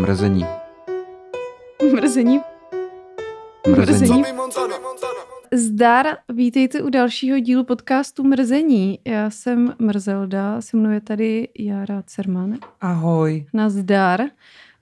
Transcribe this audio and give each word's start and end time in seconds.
Mrzení. 0.00 0.46
Mrzení. 1.94 2.40
Mrzení. 3.68 4.24
Zdar, 5.54 6.06
vítejte 6.32 6.82
u 6.82 6.90
dalšího 6.90 7.38
dílu 7.38 7.64
podcastu 7.64 8.24
Mrzení. 8.24 8.98
Já 9.06 9.30
jsem 9.30 9.74
Mrzelda, 9.78 10.60
se 10.60 10.76
mnou 10.76 10.90
je 10.90 11.00
tady 11.00 11.48
Jara 11.58 12.02
Cerman. 12.06 12.58
Ahoj, 12.80 13.46
Nazdar. 13.52 14.20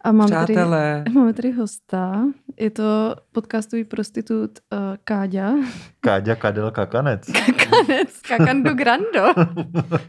A 0.00 0.12
mám 0.12 0.29
tady, 0.29 0.54
přátelé. 0.54 1.04
máme 1.12 1.32
tady 1.32 1.50
hosta. 1.50 2.25
Je 2.57 2.71
to 2.71 3.16
podcastový 3.32 3.85
prostitut 3.85 4.59
uh, 4.73 4.79
Káďa. 5.05 5.53
Káďa 6.00 6.35
Kadel 6.35 6.71
Kakanec. 6.71 7.27
Kanec, 7.71 8.21
Kakando 8.29 8.75
Grando. 8.75 9.35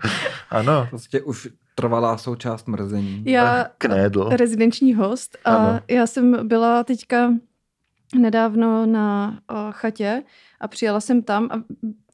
Ano, 0.49 0.87
Prostě 0.89 1.21
už 1.21 1.47
trvalá 1.81 2.17
součást 2.17 2.67
mrzení. 2.67 3.23
Já 3.25 3.65
Knédl. 3.77 4.29
rezidenční 4.29 4.93
host 4.93 5.37
a 5.45 5.55
Ano. 5.55 5.79
já 5.87 6.07
jsem 6.07 6.47
byla 6.47 6.83
teďka 6.83 7.33
nedávno 8.19 8.85
na 8.85 9.39
uh, 9.51 9.57
chatě 9.71 10.23
a 10.61 10.67
přijela 10.67 10.99
jsem 10.99 11.21
tam 11.23 11.49
a 11.51 11.63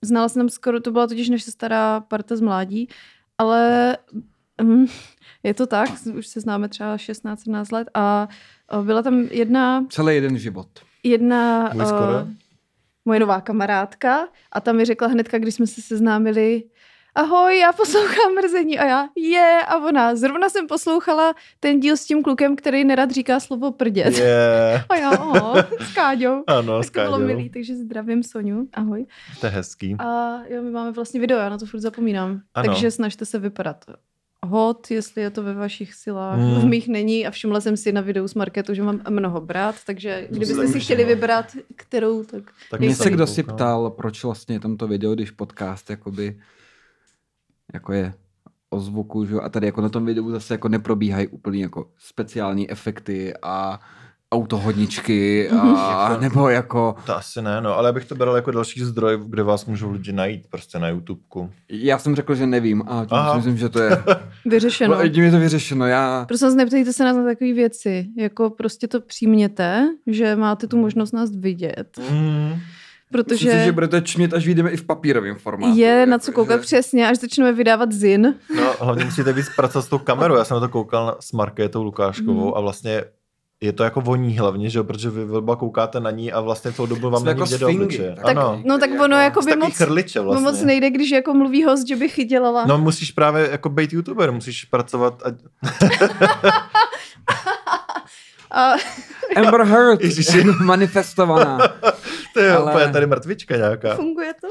znala 0.02 0.30
jsem 0.30 0.40
tam 0.40 0.50
skoro, 0.50 0.80
to 0.80 0.92
byla 0.92 1.08
totiž 1.08 1.30
naše 1.30 1.52
stará 1.52 2.00
parta 2.00 2.36
z 2.36 2.42
mládí, 2.42 2.90
ale 3.38 3.98
mm, 4.62 4.86
je 5.44 5.54
to 5.54 5.68
tak, 5.68 5.90
už 6.18 6.28
se 6.28 6.40
známe 6.42 6.70
třeba 6.70 6.96
16-17 6.96 7.74
let 7.74 7.88
a 7.94 8.28
uh, 8.78 8.86
byla 8.86 9.02
tam 9.02 9.20
jedna, 9.32 9.86
Celý 9.90 10.16
jeden 10.16 10.38
život. 10.38 10.68
jedna 11.04 11.70
Můj 11.74 11.86
skoro. 11.86 12.22
uh, 12.22 12.30
moje 13.06 13.20
nová 13.20 13.42
kamarádka 13.42 14.28
a 14.52 14.62
tam 14.62 14.76
mi 14.76 14.86
řekla 14.86 15.08
hnedka, 15.08 15.38
když 15.38 15.56
jsme 15.56 15.68
se 15.68 15.82
seznámili, 15.82 16.64
ahoj, 17.16 17.60
já 17.60 17.74
poslouchám 17.74 18.34
mrzení 18.36 18.80
a 18.80 18.86
já, 18.86 19.08
je, 19.16 19.60
a 19.68 19.78
ona, 19.78 20.16
zrovna 20.16 20.50
jsem 20.50 20.68
poslouchala 20.68 21.34
ten 21.60 21.80
díl 21.80 21.98
s 21.98 22.06
tím 22.06 22.24
klukem, 22.24 22.56
který 22.56 22.84
nerad 22.84 23.12
říká 23.12 23.40
slovo 23.40 23.72
prdět. 23.72 24.18
Je. 24.18 24.84
A 24.90 24.96
já, 24.96 25.12
oho, 25.12 25.56
s 25.80 25.94
Káďou. 25.94 26.44
Ano, 26.48 26.84
tak 26.84 26.92
to 26.92 27.02
bylo 27.02 27.20
milý, 27.20 27.50
takže 27.50 27.76
zdravím 27.76 28.24
Soniu, 28.24 28.68
ahoj. 28.74 29.06
To 29.40 29.46
je 29.46 29.52
hezký. 29.52 29.96
A 30.00 30.40
jo, 30.50 30.62
my 30.62 30.72
máme 30.72 30.92
vlastně 30.92 31.20
video, 31.20 31.40
já 31.40 31.50
na 31.50 31.58
to 31.58 31.66
furt 31.66 31.80
zapomínám. 31.80 32.42
Ano. 32.54 32.68
Takže 32.68 32.92
snažte 32.92 33.26
se 33.26 33.40
vypadat 33.40 33.86
hot, 34.44 34.92
jestli 34.92 35.22
je 35.22 35.30
to 35.30 35.44
ve 35.44 35.54
vašich 35.54 35.94
silách. 35.94 36.40
Hmm. 36.40 36.62
V 36.62 36.66
mých 36.66 36.88
není 36.88 37.28
a 37.28 37.32
všimla 37.32 37.62
jsem 37.62 37.78
si 37.78 37.92
na 37.92 38.02
videu 38.02 38.28
z 38.28 38.34
marketu, 38.34 38.74
že 38.74 38.84
mám 38.84 39.02
mnoho 39.10 39.42
brát, 39.42 39.76
takže 39.86 40.28
kdybyste 40.30 40.68
si 40.68 40.80
chtěli 40.80 41.06
vybrat, 41.06 41.46
kterou, 41.76 42.24
tak 42.24 42.44
Tak 42.72 42.80
Mě 42.80 42.96
se 42.96 43.10
kdo 43.10 43.28
si 43.28 43.44
ptal, 43.44 43.90
proč 43.90 44.24
vlastně 44.24 44.56
je 44.56 44.60
tomto 44.60 44.88
video, 44.88 45.14
když 45.14 45.32
podcast 45.32 45.90
jakoby 45.90 46.40
jako 47.74 47.94
je 47.94 48.14
o 48.70 48.80
zvuku, 48.80 49.26
že? 49.26 49.34
jo, 49.34 49.42
a 49.42 49.50
tady 49.50 49.66
jako 49.66 49.82
na 49.82 49.90
tom 49.90 50.06
videu 50.06 50.32
zase 50.32 50.54
jako 50.54 50.70
neprobíhají 50.70 51.28
úplně 51.28 51.62
jako 51.62 51.88
speciální 51.98 52.72
efekty 52.72 53.34
a 53.42 53.80
autohodničky 54.32 55.50
a 55.50 56.18
nebo 56.22 56.50
jako 56.50 56.96
To 57.06 57.16
asi 57.18 57.42
ne, 57.42 57.62
no, 57.62 57.78
ale 57.78 57.88
já 57.90 57.94
bych 57.94 58.06
to 58.06 58.16
bral 58.16 58.36
jako 58.36 58.52
další 58.52 58.84
zdroj, 58.84 59.20
kde 59.28 59.44
vás 59.44 59.66
můžou 59.66 59.92
lidi 59.92 60.12
najít 60.14 60.48
prostě 60.50 60.80
na 60.80 60.88
YouTubeku. 60.90 61.50
já 61.70 61.98
jsem 62.00 62.16
řekl, 62.16 62.36
že 62.36 62.48
nevím 62.48 62.82
a 62.88 63.06
tím 63.06 63.18
Aha. 63.18 63.32
si 63.32 63.38
myslím, 63.38 63.58
že 63.58 63.70
to 63.70 63.82
je 63.82 64.04
vyřešeno. 64.46 64.96
no, 64.96 65.10
tím 65.10 65.24
je 65.24 65.32
to 65.32 65.40
vyřešeno. 65.40 65.86
Já 65.88 66.26
Prosím 66.28 66.48
vás, 66.48 66.56
neptejte 66.56 66.94
se 66.94 67.04
nás 67.04 67.18
na 67.18 67.24
takové 67.24 67.54
věci. 67.54 68.08
Jako 68.18 68.50
prostě 68.50 68.88
to 68.88 69.02
přijměte, 69.02 69.88
že 70.08 70.36
máte 70.36 70.68
tu 70.68 70.78
možnost 70.78 71.12
nás 71.12 71.36
vidět. 71.36 72.00
Mm. 72.12 72.54
Protože 73.12 73.46
myslím 73.46 73.60
si, 73.60 73.66
že 73.66 73.72
budete 73.72 74.02
čmět, 74.02 74.34
až 74.34 74.46
vyjdeme 74.46 74.72
i 74.72 74.78
v 74.78 74.84
papírovém 74.86 75.36
formátu. 75.36 75.78
je 75.78 76.06
na 76.06 76.14
jako, 76.14 76.26
co 76.26 76.32
koukat 76.32 76.60
že- 76.60 76.66
přesně, 76.66 77.10
až 77.10 77.18
začneme 77.18 77.54
vydávat 77.54 77.92
zin. 77.92 78.36
No, 78.56 78.74
hlavně 78.80 79.06
musíte 79.06 79.34
víc 79.34 79.46
pracovat 79.56 79.86
s 79.86 79.88
tou 79.90 79.98
kamerou. 79.98 80.36
Já 80.36 80.44
jsem 80.46 80.56
na 80.56 80.62
to 80.62 80.70
koukal 80.70 81.06
na- 81.06 81.16
s 81.20 81.32
Markétou 81.32 81.84
Lukáškovou 81.84 82.46
Mhm. 82.46 82.54
a 82.56 82.60
vlastně 82.60 83.04
je 83.62 83.72
to 83.74 83.84
jako 83.84 84.02
voní 84.02 84.38
hlavně, 84.38 84.70
že 84.70 84.80
jo, 84.80 84.84
protože 84.84 85.10
vy 85.10 85.24
oba 85.24 85.56
koukáte 85.56 86.00
na 86.00 86.12
ní 86.12 86.32
a 86.32 86.42
vlastně 86.42 86.72
celou 86.72 86.86
dobu 86.86 87.10
vám 87.10 87.24
není 87.26 87.40
jako 87.40 87.58
do 87.58 87.70
obličeje. 87.70 88.16
Tak- 88.16 88.26
Ano. 88.38 88.62
No 88.66 88.78
tak 88.78 88.90
Jako- 88.90 89.04
ono 89.04 89.18
jako 89.18 89.42
by 89.42 89.56
moc, 89.56 89.74
chrliče 89.76 90.20
vlastně. 90.20 90.44
moc 90.44 90.62
nejde, 90.62 90.90
když 90.90 91.12
jako 91.12 91.34
mluví 91.34 91.64
host, 91.64 91.88
že 91.88 91.96
by 91.96 92.08
dělala. 92.26 92.66
No 92.66 92.78
musíš 92.78 93.12
právě 93.12 93.50
jako 93.52 93.70
být 93.70 93.94
youtuber, 93.94 94.32
musíš 94.32 94.66
pracovat 94.66 95.22
a... 95.26 95.30
A, 98.56 98.74
Amber 99.36 99.62
Heard, 99.64 100.02
Ježiši. 100.02 100.44
manifestovaná. 100.64 101.58
To 102.34 102.40
je 102.42 102.52
Ale- 102.56 102.72
úplně 102.72 102.88
tady 102.94 103.06
mrtvička 103.06 103.56
nějaká. 103.58 103.96
funguje 103.96 104.34
to? 104.42 104.48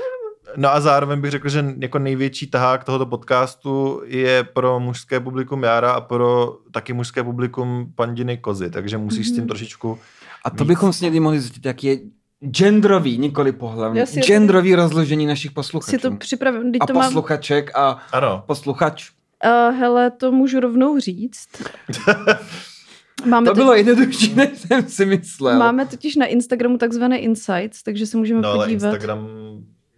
No 0.56 0.75
a 0.75 0.81
zároveň 0.81 1.20
bych 1.20 1.31
řekl, 1.31 1.48
že 1.48 1.65
jako 1.78 1.98
největší 1.98 2.47
tahák 2.47 2.84
tohoto 2.84 3.06
podcastu 3.06 4.03
je 4.04 4.44
pro 4.44 4.81
mužské 4.81 5.20
publikum 5.20 5.62
Jára 5.62 5.92
a 5.92 6.00
pro 6.00 6.56
taky 6.70 6.92
mužské 6.92 7.22
publikum 7.25 7.92
Pandiny 7.94 8.37
Kozy, 8.38 8.70
takže 8.70 8.98
musíš 8.98 9.26
s 9.28 9.31
tím 9.31 9.38
Mhm. 9.41 9.48
trošičku... 9.48 9.98
A 10.44 10.50
to 10.50 10.65
bychom 10.65 10.92
s 10.92 11.00
někdy 11.00 11.21
mohli 11.21 11.41
zjistit, 11.41 11.66
jak 11.66 11.84
je 11.84 11.97
genderový, 12.50 13.19
nikoli 13.19 13.53
pohlavní, 13.53 14.06
si 14.06 14.21
to- 14.21 14.26
genderový 14.26 14.75
rozložení 14.75 15.26
našich 15.26 15.50
posluchačů. 15.53 15.91
Si 15.91 15.98
to 15.98 16.16
připravím. 16.16 16.72
Teď 16.72 16.81
a 16.82 16.86
to 16.86 16.92
mám, 16.94 17.04
posluchaček 17.04 17.71
a 17.76 17.98
Ano, 18.12 18.42
posluchač. 18.47 19.10
uh, 19.44 19.76
hele, 19.78 20.10
to 20.10 20.32
můžu 20.32 20.60
rovnou 20.60 20.98
říct. 20.98 21.48
Máme, 23.27 23.45
To 23.47 23.55
teď- 23.55 23.63
bylo 23.63 23.75
jednodušší, 23.75 24.35
než 24.35 24.49
jsem 24.59 24.89
si 24.89 25.07
myslel. 25.07 25.59
máme 25.59 25.87
totiž 25.87 26.17
na 26.17 26.27
Instagramu 26.27 26.79
takzvané 26.79 27.19
insights, 27.19 27.83
takže 27.83 28.07
se 28.07 28.17
můžeme 28.17 28.41
no 28.41 28.49
ale 28.49 28.65
podívat. 28.67 28.87
Instagram 28.95 29.29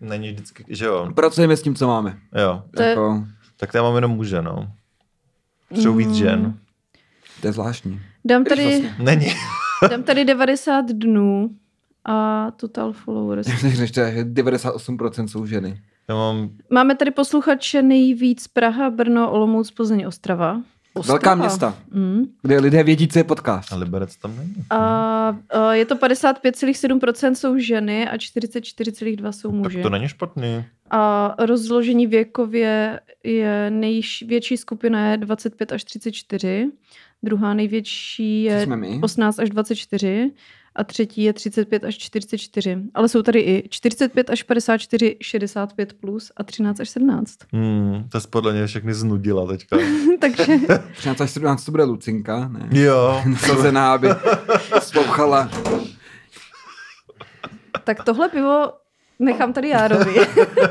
není 0.01 0.33
vždycky, 0.33 0.65
že 0.69 0.85
jo, 0.85 1.09
Pracujeme 1.15 1.57
s 1.57 1.63
tím, 1.63 1.75
co 1.75 1.87
máme. 1.87 2.19
jo. 2.43 2.63
To 2.77 2.83
je- 2.83 2.89
Jako, 2.89 3.25
Tak 3.57 3.75
já 3.75 3.83
mám 3.83 3.95
jenom 3.95 4.11
muže, 4.11 4.43
no. 4.43 4.69
Jsou 5.75 5.95
víc 5.95 6.09
Mm. 6.09 6.15
žen. 6.15 6.59
to 7.41 7.47
je 7.47 7.53
zvláštní. 7.53 8.01
Dám 8.25 8.45
tady, 8.45 8.63
vlastně- 8.65 8.95
Není. 8.99 9.27
dám 9.91 10.03
tady 10.03 10.25
90 10.25 10.85
dnů 10.93 11.51
a 12.05 12.51
total 12.51 12.93
followers. 12.93 13.47
Je, 13.65 13.87
že 13.87 14.25
98% 14.25 15.29
jsou 15.29 15.47
ženy. 15.47 15.81
Já 16.09 16.15
mám, 16.15 16.51
Máme 16.71 16.95
tady 16.97 17.11
posluchače 17.11 17.83
nejvíc 17.83 18.49
Praha, 18.49 18.91
Brno, 18.91 19.31
Olomouc, 19.33 19.71
Plzeň, 19.71 20.05
Ostrava. 20.07 20.63
Ostrava. 20.97 21.15
Velká 21.19 21.35
města, 21.35 21.75
Mm. 21.91 22.25
kde 22.43 22.59
lidé 22.61 22.83
vědí, 22.83 23.09
co 23.09 23.19
je 23.19 23.25
podcast. 23.25 23.73
a 23.73 23.77
Liberec 23.77 24.17
tam 24.17 24.37
není. 24.37 24.55
A, 24.71 24.77
a 25.51 25.73
je 25.75 25.85
to 25.85 25.97
55,7% 25.97 27.33
jsou 27.33 27.59
ženy 27.59 28.09
a 28.09 28.17
44,2% 28.17 29.33
jsou 29.33 29.51
Tak 29.51 29.59
muži. 29.59 29.83
to 29.83 29.91
není 29.91 30.09
špatný. 30.09 30.65
A 30.91 31.35
rozložení 31.39 32.07
věkově 32.07 33.01
je 33.25 33.71
největší 33.71 34.57
skupina 34.57 35.11
je 35.11 35.17
25 35.17 35.73
až 35.73 35.85
34, 35.85 36.71
druhá 37.23 37.55
největší 37.55 38.43
je 38.43 38.61
jsme 38.63 38.77
my? 38.77 39.01
18 39.03 39.39
až 39.39 39.51
24 39.51 40.31
a 40.77 40.85
třetí 40.85 41.23
je 41.23 41.33
35 41.33 41.85
až 41.85 41.99
44. 41.99 42.79
Ale 42.95 43.09
jsou 43.09 43.23
tady 43.23 43.41
i 43.41 43.69
45 43.71 44.31
až 44.31 44.43
54, 44.43 45.17
65 45.21 45.93
plus 45.93 46.33
a 46.37 46.43
13 46.45 46.81
až 46.81 46.89
17. 46.89 47.35
Hmm, 47.53 48.05
to 48.09 48.21
jsi 48.21 48.29
podle 48.29 48.53
mě 48.53 48.67
všechny 48.67 48.95
znudila 48.95 49.47
teďka. 49.47 49.77
Takže 50.21 50.47
13 50.93 51.21
až 51.21 51.31
17 51.31 51.65
to 51.65 51.71
bude 51.71 51.85
Lucinka, 51.85 52.49
ne? 52.49 52.69
jo. 52.71 53.23
Nasazená, 53.27 53.93
aby 53.93 54.09
slouchala. 54.81 55.51
tak 57.85 58.05
tohle 58.05 58.29
pivo 58.29 58.69
nechám 59.19 59.53
tady 59.53 59.69
Járovi. 59.69 60.15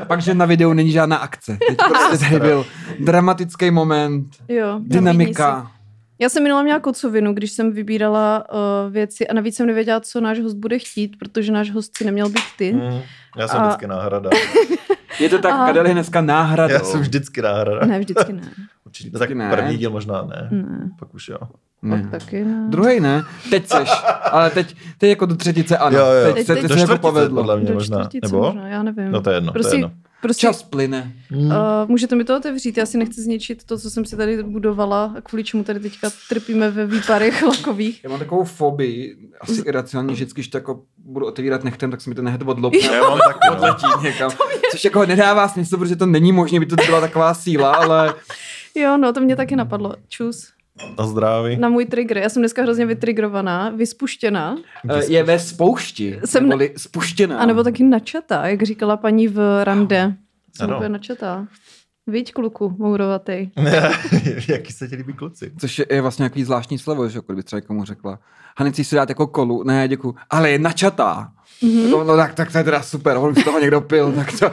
A 0.02 0.04
pak, 0.04 0.22
že 0.22 0.34
na 0.34 0.46
videu 0.46 0.72
není 0.72 0.90
žádná 0.92 1.16
akce. 1.16 1.58
Teď 1.68 1.78
prostě 1.88 2.24
tady 2.24 2.40
byl 2.40 2.66
dramatický 3.00 3.70
moment, 3.70 4.26
jo, 4.48 4.80
dynamika. 4.82 5.75
Já 6.18 6.28
jsem 6.28 6.42
minula 6.42 6.62
měla 6.62 6.80
kocovinu, 6.80 7.34
když 7.34 7.50
jsem 7.50 7.72
vybírala 7.72 8.44
uh, 8.52 8.92
věci 8.92 9.28
a 9.28 9.34
navíc 9.34 9.56
jsem 9.56 9.66
nevěděla, 9.66 10.00
co 10.00 10.20
náš 10.20 10.40
host 10.40 10.56
bude 10.56 10.78
chtít, 10.78 11.16
protože 11.18 11.52
náš 11.52 11.70
host 11.70 11.96
si 11.96 12.04
neměl 12.04 12.28
být 12.28 12.42
ty. 12.58 12.72
Hmm, 12.72 13.00
já 13.36 13.48
jsem 13.48 13.60
A- 13.60 13.66
vždycky 13.66 13.86
náhrada. 13.86 14.30
Je 15.20 15.28
to 15.28 15.38
tak, 15.38 15.52
A- 15.54 15.66
Kadel 15.66 15.86
je 15.86 15.92
dneska 15.92 16.20
náhradou. 16.20 16.74
Já 16.74 16.80
jsem 16.80 17.00
vždycky 17.00 17.42
náhrada. 17.42 17.86
Ne, 17.86 17.98
vždycky 17.98 18.32
ne. 18.32 18.42
Určitě. 18.86 19.10
No, 19.12 19.18
tak 19.18 19.30
ne. 19.30 19.50
první 19.50 19.76
díl 19.78 19.90
možná 19.90 20.22
ne. 20.22 20.48
ne. 20.50 20.90
Pak 20.98 21.14
už 21.14 21.28
jo. 21.28 21.38
Ne. 21.82 22.02
Pak 22.02 22.10
taky 22.20 22.44
ne. 22.44 22.66
Druhý 22.68 23.00
ne, 23.00 23.22
teď 23.50 23.66
seš, 23.68 23.90
ale 24.30 24.50
teď, 24.50 24.76
teď 24.98 25.10
jako 25.10 25.26
do 25.26 25.36
třetice 25.36 25.78
ano. 25.78 25.98
Jo, 25.98 26.06
jo. 26.06 26.34
Teď, 26.34 26.34
Teď- 26.34 26.46
teď, 26.46 26.68
teď- 26.68 26.80
se 26.80 26.86
Do 26.86 26.92
jako 26.92 26.98
povedlo. 26.98 27.36
podle 27.42 27.56
mě 27.56 27.68
Do 27.68 27.74
možná. 27.74 28.08
Nebo? 28.22 28.42
možná, 28.42 28.68
já 28.68 28.82
nevím. 28.82 29.10
No 29.12 29.20
to 29.20 29.30
je 29.30 29.36
jedno, 29.36 29.52
to 29.52 29.58
je 29.58 29.62
Prostě, 29.62 29.76
jedno. 29.76 29.90
Prostě 30.22 30.46
Čas 30.46 30.62
plyne. 30.62 31.12
Hmm. 31.30 31.46
Uh, 31.46 31.52
můžete 31.88 32.16
mi 32.16 32.24
to 32.24 32.36
otevřít, 32.36 32.76
já 32.76 32.86
si 32.86 32.98
nechci 32.98 33.22
zničit 33.22 33.64
to, 33.64 33.78
co 33.78 33.90
jsem 33.90 34.04
si 34.04 34.16
tady 34.16 34.42
budovala 34.42 35.14
a 35.16 35.20
kvůli 35.20 35.44
čemu 35.44 35.64
tady 35.64 35.80
teďka 35.80 36.10
trpíme 36.28 36.70
ve 36.70 36.86
výparech 36.86 37.42
lakových. 37.42 38.04
Já 38.04 38.10
mám 38.10 38.18
takovou 38.18 38.44
fobii, 38.44 39.16
asi 39.40 39.62
iracionální, 39.66 40.16
že 40.16 40.24
vždycky, 40.24 40.40
když 40.40 40.48
to 40.48 40.56
jako 40.56 40.82
budu 40.98 41.26
otevírat 41.26 41.64
nechtem, 41.64 41.90
tak 41.90 42.00
se 42.00 42.10
mi 42.10 42.16
ten 42.16 42.24
nehet 42.24 42.42
odlopne. 42.42 42.78
Já 42.78 43.08
mám 43.08 43.18
taky, 43.18 43.38
no. 43.50 43.56
odletí 43.56 43.86
někam. 44.02 44.30
Což 44.70 44.84
jako 44.84 45.06
nedává 45.06 45.48
smysl, 45.48 45.76
protože 45.76 45.96
to 45.96 46.06
není 46.06 46.32
možné, 46.32 46.60
by 46.60 46.66
to 46.66 46.76
byla 46.86 47.00
taková 47.00 47.34
síla, 47.34 47.74
ale 47.74 48.14
Jo, 48.76 48.96
no, 48.96 49.12
to 49.12 49.20
mě 49.20 49.36
taky 49.36 49.56
napadlo. 49.56 49.94
Čus. 50.08 50.52
Na 50.98 51.06
zdraví. 51.06 51.56
Na 51.56 51.68
můj 51.68 51.86
trigger. 51.86 52.18
Já 52.18 52.28
jsem 52.28 52.42
dneska 52.42 52.62
hrozně 52.62 52.86
vytrigrovaná, 52.86 53.70
vyspuštěná, 53.70 54.56
eh, 54.90 55.04
je 55.12 55.22
ve 55.22 55.38
spoušti, 55.38 56.20
Jsem- 56.24 56.48
neboli 56.48 56.72
spuštěná. 56.76 57.38
anebo 57.38 57.64
taky 57.64 57.84
načatá, 57.84 58.46
jak 58.46 58.62
říkala 58.62 58.96
paní 58.96 59.28
v 59.28 59.64
rande. 59.64 60.14
Jsem 60.56 60.70
úplně 60.70 60.88
načatá. 60.88 61.46
Víď, 62.06 62.32
kluku, 62.32 62.74
mourovatý. 62.78 63.50
Jaký 64.48 64.72
se 64.72 64.88
ti 64.88 64.96
líbí 64.96 65.12
kluci? 65.12 65.52
Což 65.60 65.78
je, 65.78 65.86
je 65.90 66.00
vlastně 66.00 66.22
nějaký 66.22 66.44
zvláštní 66.44 66.78
slovo, 66.78 67.08
že 67.08 67.18
jako 67.18 67.32
kdyby 67.32 67.42
třeba 67.42 67.60
někomu 67.60 67.84
řekla. 67.84 68.18
Hani, 68.58 68.72
chceš 68.72 68.86
si 68.88 68.96
dát 68.96 69.08
jako 69.08 69.26
kolu? 69.26 69.62
Ne, 69.62 69.88
děkuju. 69.88 70.14
Ale 70.30 70.50
je 70.50 70.58
načatá. 70.58 71.32
Mm-hmm. 71.62 71.90
No, 71.90 72.04
no, 72.04 72.16
tak, 72.16 72.34
tak 72.34 72.52
to 72.52 72.58
je 72.58 72.64
teda 72.64 72.82
super, 72.82 73.16
on 73.16 73.34
z 73.34 73.44
toho 73.44 73.58
někdo 73.60 73.80
pil, 73.80 74.12
tak 74.12 74.38
to, 74.38 74.50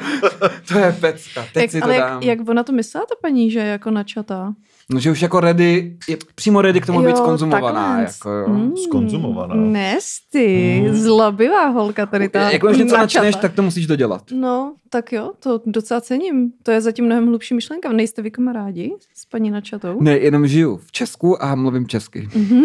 to 0.67 0.79
je 0.79 0.91
pecka. 0.99 1.45
Teď 1.53 1.61
Jak, 1.63 1.71
si 1.71 1.79
to 1.79 1.85
ale 1.85 1.97
dám. 1.97 2.21
jak, 2.21 2.39
jak 2.39 2.49
ona 2.49 2.63
to 2.63 2.71
myslela, 2.71 3.05
ta 3.05 3.15
paní, 3.21 3.51
že 3.51 3.59
je 3.59 3.65
jako 3.65 3.91
načatá? 3.91 4.53
No, 4.93 4.99
že 4.99 5.11
už 5.11 5.21
jako 5.21 5.39
ready, 5.39 5.97
je 6.09 6.17
přímo 6.35 6.61
ready 6.61 6.81
k 6.81 6.85
tomu 6.85 7.01
být 7.01 7.17
skonzumovaná. 7.17 8.01
Jako, 8.01 8.29
jo. 8.29 8.47
Mm, 8.49 8.77
Skonzumovaná. 8.77 9.55
Nesty, 9.55 10.81
Mm. 10.87 10.95
zlobivá 10.95 11.67
holka 11.67 12.05
tady 12.05 12.29
ta 12.29 12.51
jako 12.51 12.67
když 12.67 12.79
něco 12.79 12.97
načneš, 12.97 13.35
tak 13.35 13.53
to 13.53 13.63
musíš 13.63 13.87
dodělat. 13.87 14.23
No, 14.31 14.75
tak 14.89 15.11
jo, 15.11 15.31
to 15.39 15.61
docela 15.65 16.01
cením. 16.01 16.51
To 16.63 16.71
je 16.71 16.81
zatím 16.81 17.05
mnohem 17.05 17.27
hlubší 17.27 17.53
myšlenka. 17.53 17.91
Nejste 17.91 18.21
vy 18.21 18.31
kamarádi 18.31 18.93
s 19.15 19.25
paní 19.25 19.51
načatou? 19.51 20.01
Ne, 20.01 20.17
jenom 20.17 20.47
žiju 20.47 20.77
v 20.85 20.91
Česku 20.91 21.43
a 21.43 21.55
mluvím 21.55 21.87
česky. 21.87 22.29
Mhm. 22.35 22.63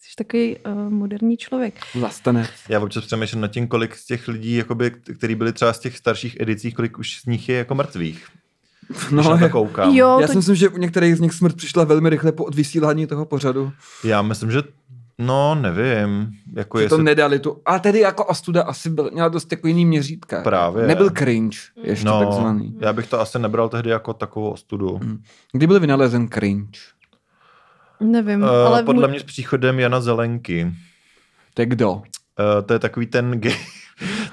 Jsi 0.00 0.14
takový 0.16 0.56
uh, 0.56 0.90
moderní 0.92 1.36
člověk. 1.36 1.74
Zastanec. 2.00 2.50
Já 2.68 2.80
občas 2.80 3.04
přemýšlím 3.06 3.40
nad 3.40 3.48
tím, 3.48 3.68
kolik 3.68 3.96
z 3.96 4.06
těch 4.06 4.28
lidí, 4.28 4.54
jakoby, 4.56 4.90
kteří 4.90 5.34
byli 5.34 5.52
třeba 5.52 5.72
z 5.72 5.78
těch 5.78 5.96
starších 5.96 6.40
edicích, 6.40 6.74
kolik 6.74 6.98
už 6.98 7.20
z 7.20 7.26
nich 7.26 7.48
je 7.48 7.56
jako 7.56 7.74
mrtvých. 7.74 8.26
No, 9.10 9.22
na 9.22 9.38
to 9.38 9.48
koukám. 9.48 9.94
Jo, 9.94 10.18
já 10.20 10.26
to, 10.26 10.32
si 10.32 10.36
myslím, 10.38 10.54
že 10.54 10.68
u 10.68 10.78
některých 10.78 11.16
z 11.16 11.20
nich 11.20 11.32
smrt 11.32 11.56
přišla 11.56 11.84
velmi 11.84 12.10
rychle 12.10 12.32
po 12.32 12.44
odvysílání 12.44 13.06
toho 13.06 13.24
pořadu. 13.24 13.72
Já 14.04 14.22
myslím, 14.22 14.50
že 14.50 14.62
no, 15.18 15.54
nevím. 15.54 16.32
Jako 16.56 16.78
Že 16.78 16.88
to 16.88 16.94
jestli... 16.94 17.04
nedali 17.04 17.38
tu. 17.38 17.62
A 17.66 17.78
tedy 17.78 18.00
jako 18.00 18.24
ostuda 18.24 18.62
asi 18.62 18.90
byl, 18.90 19.10
měla 19.12 19.28
dost 19.28 19.52
jako 19.52 19.68
jiný 19.68 19.86
měřítka. 19.86 20.42
Právě. 20.42 20.86
Nebyl 20.86 21.10
cringe, 21.10 21.58
ještě 21.82 22.06
no, 22.06 22.20
takzvaný. 22.24 22.76
já 22.80 22.92
bych 22.92 23.06
to 23.06 23.20
asi 23.20 23.38
nebral 23.38 23.68
tehdy 23.68 23.90
jako 23.90 24.14
takovou 24.14 24.50
ostudu. 24.50 24.98
Mm. 25.02 25.22
Kdy 25.52 25.66
byl 25.66 25.80
vynalezen 25.80 26.28
cringe? 26.28 26.80
nevím, 28.00 28.42
Uh, 28.42 28.48
ale 28.48 28.82
podle 28.82 29.08
mě 29.08 29.20
s 29.20 29.22
příchodem 29.22 29.80
Jana 29.80 30.00
Zelenky. 30.00 30.72
To 31.54 31.62
je 31.62 31.66
kdo? 31.66 31.92
Uh, 31.92 32.02
to 32.66 32.72
je 32.72 32.78
takový 32.78 33.06
ten 33.06 33.30
gay, 33.30 33.56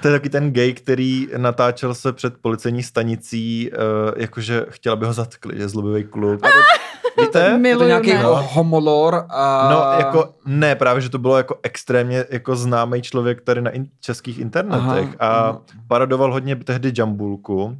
to 0.02 0.08
je 0.08 0.12
takový 0.14 0.30
ten 0.30 0.52
gay, 0.52 0.72
který 0.72 1.28
natáčel 1.36 1.94
se 1.94 2.12
před 2.12 2.34
policejní 2.40 2.82
stanicí, 2.82 3.70
uh, 3.72 3.78
jakože 4.16 4.66
chtěl, 4.68 4.92
aby 4.92 5.06
ho 5.06 5.12
zatkli, 5.12 5.58
že 5.58 5.68
zlobivý 5.68 6.04
kluk. 6.04 6.40
A 6.46 6.48
to, 6.48 6.54
víte? 7.22 7.38
Je 7.40 7.50
to 7.50 7.58
Miluju, 7.58 7.88
nějaký 7.88 8.10
ne. 8.12 8.22
ho- 8.22 8.48
homolor 8.52 9.24
a... 9.28 9.68
No, 9.72 9.98
jako 9.98 10.34
ne, 10.46 10.74
právě, 10.74 11.00
že 11.00 11.08
to 11.08 11.18
bylo 11.18 11.36
jako 11.36 11.58
extrémně 11.62 12.24
jako 12.30 12.56
známý 12.56 13.02
člověk 13.02 13.40
tady 13.40 13.60
na 13.62 13.70
in, 13.70 13.86
českých 14.00 14.38
internetech 14.38 15.08
Aha, 15.18 15.32
a 15.34 15.38
aha. 15.48 15.60
paradoval 15.88 16.32
hodně 16.32 16.56
tehdy 16.56 16.92
Jambulku. 16.98 17.76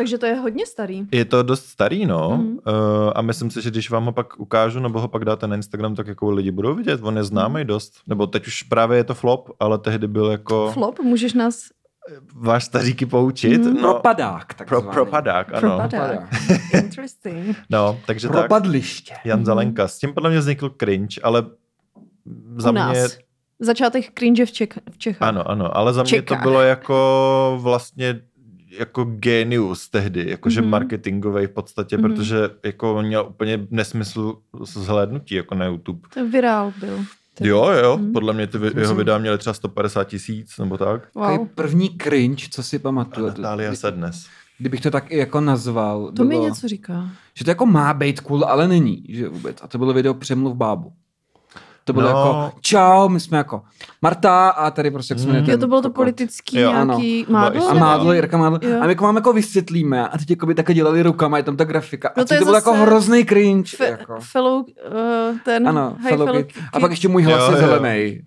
Takže 0.00 0.18
to 0.18 0.26
je 0.26 0.34
hodně 0.34 0.66
starý. 0.66 1.06
Je 1.12 1.24
to 1.24 1.42
dost 1.42 1.64
starý, 1.66 2.06
no. 2.06 2.30
Mhm. 2.30 2.48
Uh, 2.52 2.58
a 3.14 3.22
myslím 3.22 3.50
si, 3.50 3.62
že 3.62 3.70
když 3.70 3.90
vám 3.90 4.04
ho 4.04 4.12
pak 4.12 4.40
ukážu, 4.40 4.80
nebo 4.80 5.00
ho 5.00 5.08
pak 5.08 5.24
dáte 5.24 5.46
na 5.46 5.56
Instagram, 5.56 5.94
tak 5.94 6.06
jako 6.06 6.30
lidi 6.30 6.50
budou 6.50 6.74
vidět. 6.74 7.00
On 7.02 7.16
je 7.16 7.24
známý 7.24 7.64
dost. 7.64 7.92
Nebo 8.06 8.26
teď 8.26 8.46
už 8.46 8.62
právě 8.62 8.98
je 8.98 9.04
to 9.04 9.14
flop, 9.14 9.50
ale 9.60 9.78
tehdy 9.78 10.08
byl 10.08 10.30
jako 10.30 10.70
Flop, 10.72 10.98
můžeš 11.00 11.34
nás 11.34 11.62
váš 12.34 12.64
staříky 12.64 13.06
poučit. 13.06 13.58
Mhm. 13.62 13.74
No, 13.74 13.92
Propadák, 13.92 14.54
pro, 14.54 14.56
takzvaný. 14.66 14.94
propadák, 14.94 15.54
ano. 15.54 15.60
propadák. 15.88 16.28
Interesting. 16.74 17.56
No, 17.70 17.98
takže 18.06 18.28
tak. 18.28 18.36
Propadliště. 18.36 19.14
Jan 19.24 19.44
Zelenka. 19.44 19.88
S 19.88 19.98
tím 19.98 20.14
podle 20.14 20.30
mě 20.30 20.38
vznikl 20.38 20.70
cringe, 20.80 21.20
ale 21.22 21.44
za 22.56 22.70
U 22.70 22.72
nás. 22.72 22.90
mě... 22.92 23.02
Začátek 23.62 24.12
cringe 24.18 24.46
v, 24.46 24.52
Čech, 24.52 24.68
v 24.90 24.98
Čechách. 24.98 25.28
Ano, 25.28 25.50
ano, 25.50 25.76
ale 25.76 25.92
za 25.92 26.02
mě 26.02 26.10
to 26.10 26.16
Čekách. 26.16 26.42
bylo 26.42 26.60
jako 26.60 27.58
vlastně 27.62 28.20
jako 28.78 29.04
genius 29.04 29.88
tehdy, 29.88 30.24
jakože 30.30 30.60
Mhm. 30.60 30.68
mm-hmm. 30.68 30.70
marketingový 30.70 31.46
v 31.46 31.50
podstatě, 31.50 31.96
Mhm. 31.96 32.06
mm-hmm. 32.06 32.16
protože 32.16 32.50
jako 32.64 33.02
měl 33.02 33.26
úplně 33.30 33.66
nesmysl 33.70 34.34
zhlédnutí 34.64 35.34
jako 35.34 35.54
na 35.54 35.66
YouTube. 35.66 36.00
To 36.14 36.28
virál 36.28 36.72
byl. 36.80 36.98
Ty- 37.34 37.48
Jo, 37.48 37.66
jo, 37.82 37.96
Mhm. 37.96 38.06
mm. 38.06 38.12
podle 38.12 38.32
mě 38.32 38.46
ty 38.46 38.58
jeho 38.78 38.94
videa 38.94 39.18
měly 39.18 39.38
třeba 39.38 39.54
150 39.54 40.04
tisíc 40.04 40.58
nebo 40.58 40.78
tak. 40.78 41.08
Takový 41.14 41.38
Wow. 41.38 41.48
první 41.54 41.98
cringe, 42.02 42.46
co 42.50 42.62
si 42.62 42.78
pamatuju. 42.78 43.26
Natália 43.26 43.74
se 43.74 43.90
dnes. 43.90 44.26
Kdybych 44.58 44.80
to 44.80 44.90
tak 44.90 45.10
i 45.12 45.16
jako 45.16 45.40
nazval. 45.40 46.12
To 46.16 46.24
mi 46.24 46.28
bylo, 46.34 46.48
něco 46.48 46.68
říká. 46.68 47.08
Že 47.34 47.44
to 47.44 47.50
jako 47.50 47.66
má 47.66 47.94
být 47.94 48.20
cool, 48.20 48.44
ale 48.44 48.68
není, 48.68 49.04
že 49.08 49.28
vůbec. 49.28 49.56
A 49.62 49.68
to 49.68 49.78
bylo 49.78 49.92
video 49.92 50.14
Přemluv 50.14 50.56
bábu. 50.56 50.92
To 51.84 51.92
bylo 51.92 52.10
No. 52.12 52.18
jako, 52.18 52.52
čau, 52.60 53.08
my 53.08 53.20
jsme 53.20 53.38
jako 53.38 53.62
Marta 54.02 54.48
a 54.48 54.70
tady 54.70 54.90
prostě, 54.90 55.14
jak 55.14 55.18
se 55.18 55.26
jmenuje 55.26 55.40
Mm. 55.40 55.46
ten 55.46 55.52
Jo, 55.52 55.58
to 55.58 55.66
bylo 55.66 55.82
to 55.82 55.90
politický 55.90 56.58
Jo, 56.60 56.70
nějaký 56.70 57.26
ano. 57.28 57.32
mádlo? 57.32 57.50
Bylo 57.60 57.70
A 57.70 57.74
Mádlo, 57.74 58.12
Jirka 58.12 58.36
Mádlo. 58.36 58.58
Jo. 58.62 58.76
A 58.82 58.86
my 58.86 58.92
jako 58.92 59.04
vám 59.04 59.16
jako 59.16 59.32
vysvětlíme. 59.32 60.08
A 60.08 60.18
teď 60.18 60.30
jako 60.30 60.46
by 60.46 60.54
také 60.54 60.74
dělali 60.74 61.02
rukama, 61.02 61.36
je 61.36 61.42
tam 61.42 61.56
ta 61.56 61.64
grafika. 61.64 62.08
A 62.08 62.12
No 62.16 62.20
no 62.20 62.24
to 62.24 62.28
to, 62.28 62.34
je 62.34 62.38
to 62.40 62.44
bylo 62.44 62.56
jako 62.56 62.72
hrozný 62.72 63.24
cringe. 63.24 63.76
Fe, 63.76 63.86
jako. 63.86 64.16
fellow, 64.20 64.62
uh, 64.62 65.38
ten 65.44 65.68
Ano, 65.68 65.96
high 66.00 66.08
fellow 66.08 66.26
fellow. 66.28 66.44
A 66.72 66.80
pak 66.80 66.90
ještě 66.90 67.08
můj 67.08 67.22
hlas 67.22 67.40
Jo, 67.40 67.56
je 67.56 67.62
jo. 67.62 67.68
zelený. 67.68 68.20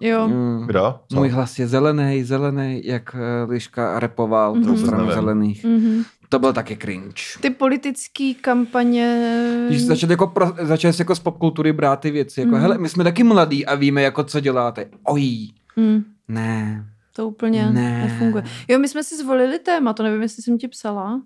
Jo. 0.00 0.28
Mm. 0.28 0.66
Kdo? 0.66 0.94
Co? 1.12 1.16
Můj 1.16 1.28
hlas 1.28 1.58
je 1.58 1.66
zelený, 1.66 2.24
zelený, 2.24 2.82
jak 2.84 3.16
eh, 3.18 3.44
Liška 3.50 4.00
repoval 4.00 4.54
Mhm. 4.54 4.76
stranu 4.76 4.98
Nevím. 4.98 5.14
zelených. 5.14 5.64
Mm-hmm. 5.64 6.04
To 6.28 6.38
byl 6.38 6.52
taky 6.52 6.76
cringe. 6.76 7.22
Ty 7.40 7.50
politické 7.50 8.32
kampaně... 8.40 9.30
Když 9.68 9.82
začali 9.82 10.12
jako, 10.12 10.26
pro, 10.26 10.52
začali 10.62 10.94
se 10.94 11.00
jako 11.02 11.14
z 11.14 11.20
popkultury 11.20 11.72
brát 11.72 12.00
ty 12.00 12.10
věci, 12.10 12.40
jako 12.40 12.52
Mhm. 12.52 12.60
hele, 12.62 12.78
my 12.78 12.88
jsme 12.88 13.04
taky 13.04 13.22
mladí 13.24 13.66
a 13.66 13.74
víme, 13.74 14.02
jako 14.02 14.24
co 14.24 14.40
děláte. 14.40 14.86
Oj, 15.04 15.48
Mm, 15.76 16.04
ne. 16.28 16.84
to 17.12 17.28
úplně 17.28 17.70
Ne. 17.70 17.98
nefunguje. 18.04 18.44
Jo, 18.68 18.78
my 18.78 18.88
jsme 18.88 19.04
si 19.04 19.16
zvolili 19.16 19.58
téma, 19.58 19.92
to 19.92 20.02
nevím, 20.02 20.22
jestli 20.22 20.42
jsem 20.42 20.58
ti 20.58 20.68
psala. 20.68 21.22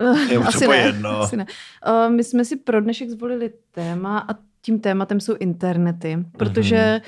Eh, 0.00 0.32
Je 0.32 0.38
už 0.38 0.46
asi 0.48 0.66
úplně 0.66 0.78
ne, 0.80 0.86
jedno. 0.86 1.20
asi 1.20 1.36
ne. 1.36 1.46
Uh, 2.06 2.14
my 2.14 2.24
jsme 2.24 2.44
si 2.44 2.56
pro 2.56 2.80
dnešek 2.80 3.10
zvolili 3.10 3.50
téma 3.70 4.18
a 4.18 4.34
tím 4.62 4.80
tématem 4.80 5.20
jsou 5.20 5.34
internety, 5.40 6.18
protože 6.38 7.00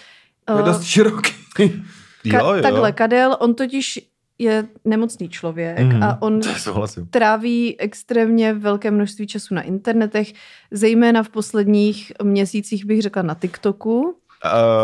To 0.44 0.52
je 0.52 0.58
uh, 0.60 0.64
dost 0.66 0.82
široký. 0.82 1.32
ka- 1.56 1.82
Jo, 2.24 2.54
jo. 2.54 2.62
takhle, 2.62 2.92
Kadel, 2.92 3.36
on 3.40 3.54
totiž 3.54 4.09
je 4.40 4.66
nemocný 4.84 5.28
člověk 5.28 5.78
Mhm. 5.78 6.02
a 6.02 6.22
on 6.22 6.40
To 6.40 6.48
souhlasím. 6.48 7.06
tráví 7.06 7.80
extrémně 7.80 8.52
velké 8.54 8.90
množství 8.90 9.26
času 9.26 9.54
na 9.54 9.62
internetech, 9.62 10.32
zejména 10.70 11.22
v 11.22 11.28
posledních 11.28 12.12
měsících 12.22 12.84
bych 12.84 13.02
řekla 13.02 13.22
na 13.22 13.34
TikToku, 13.34 14.16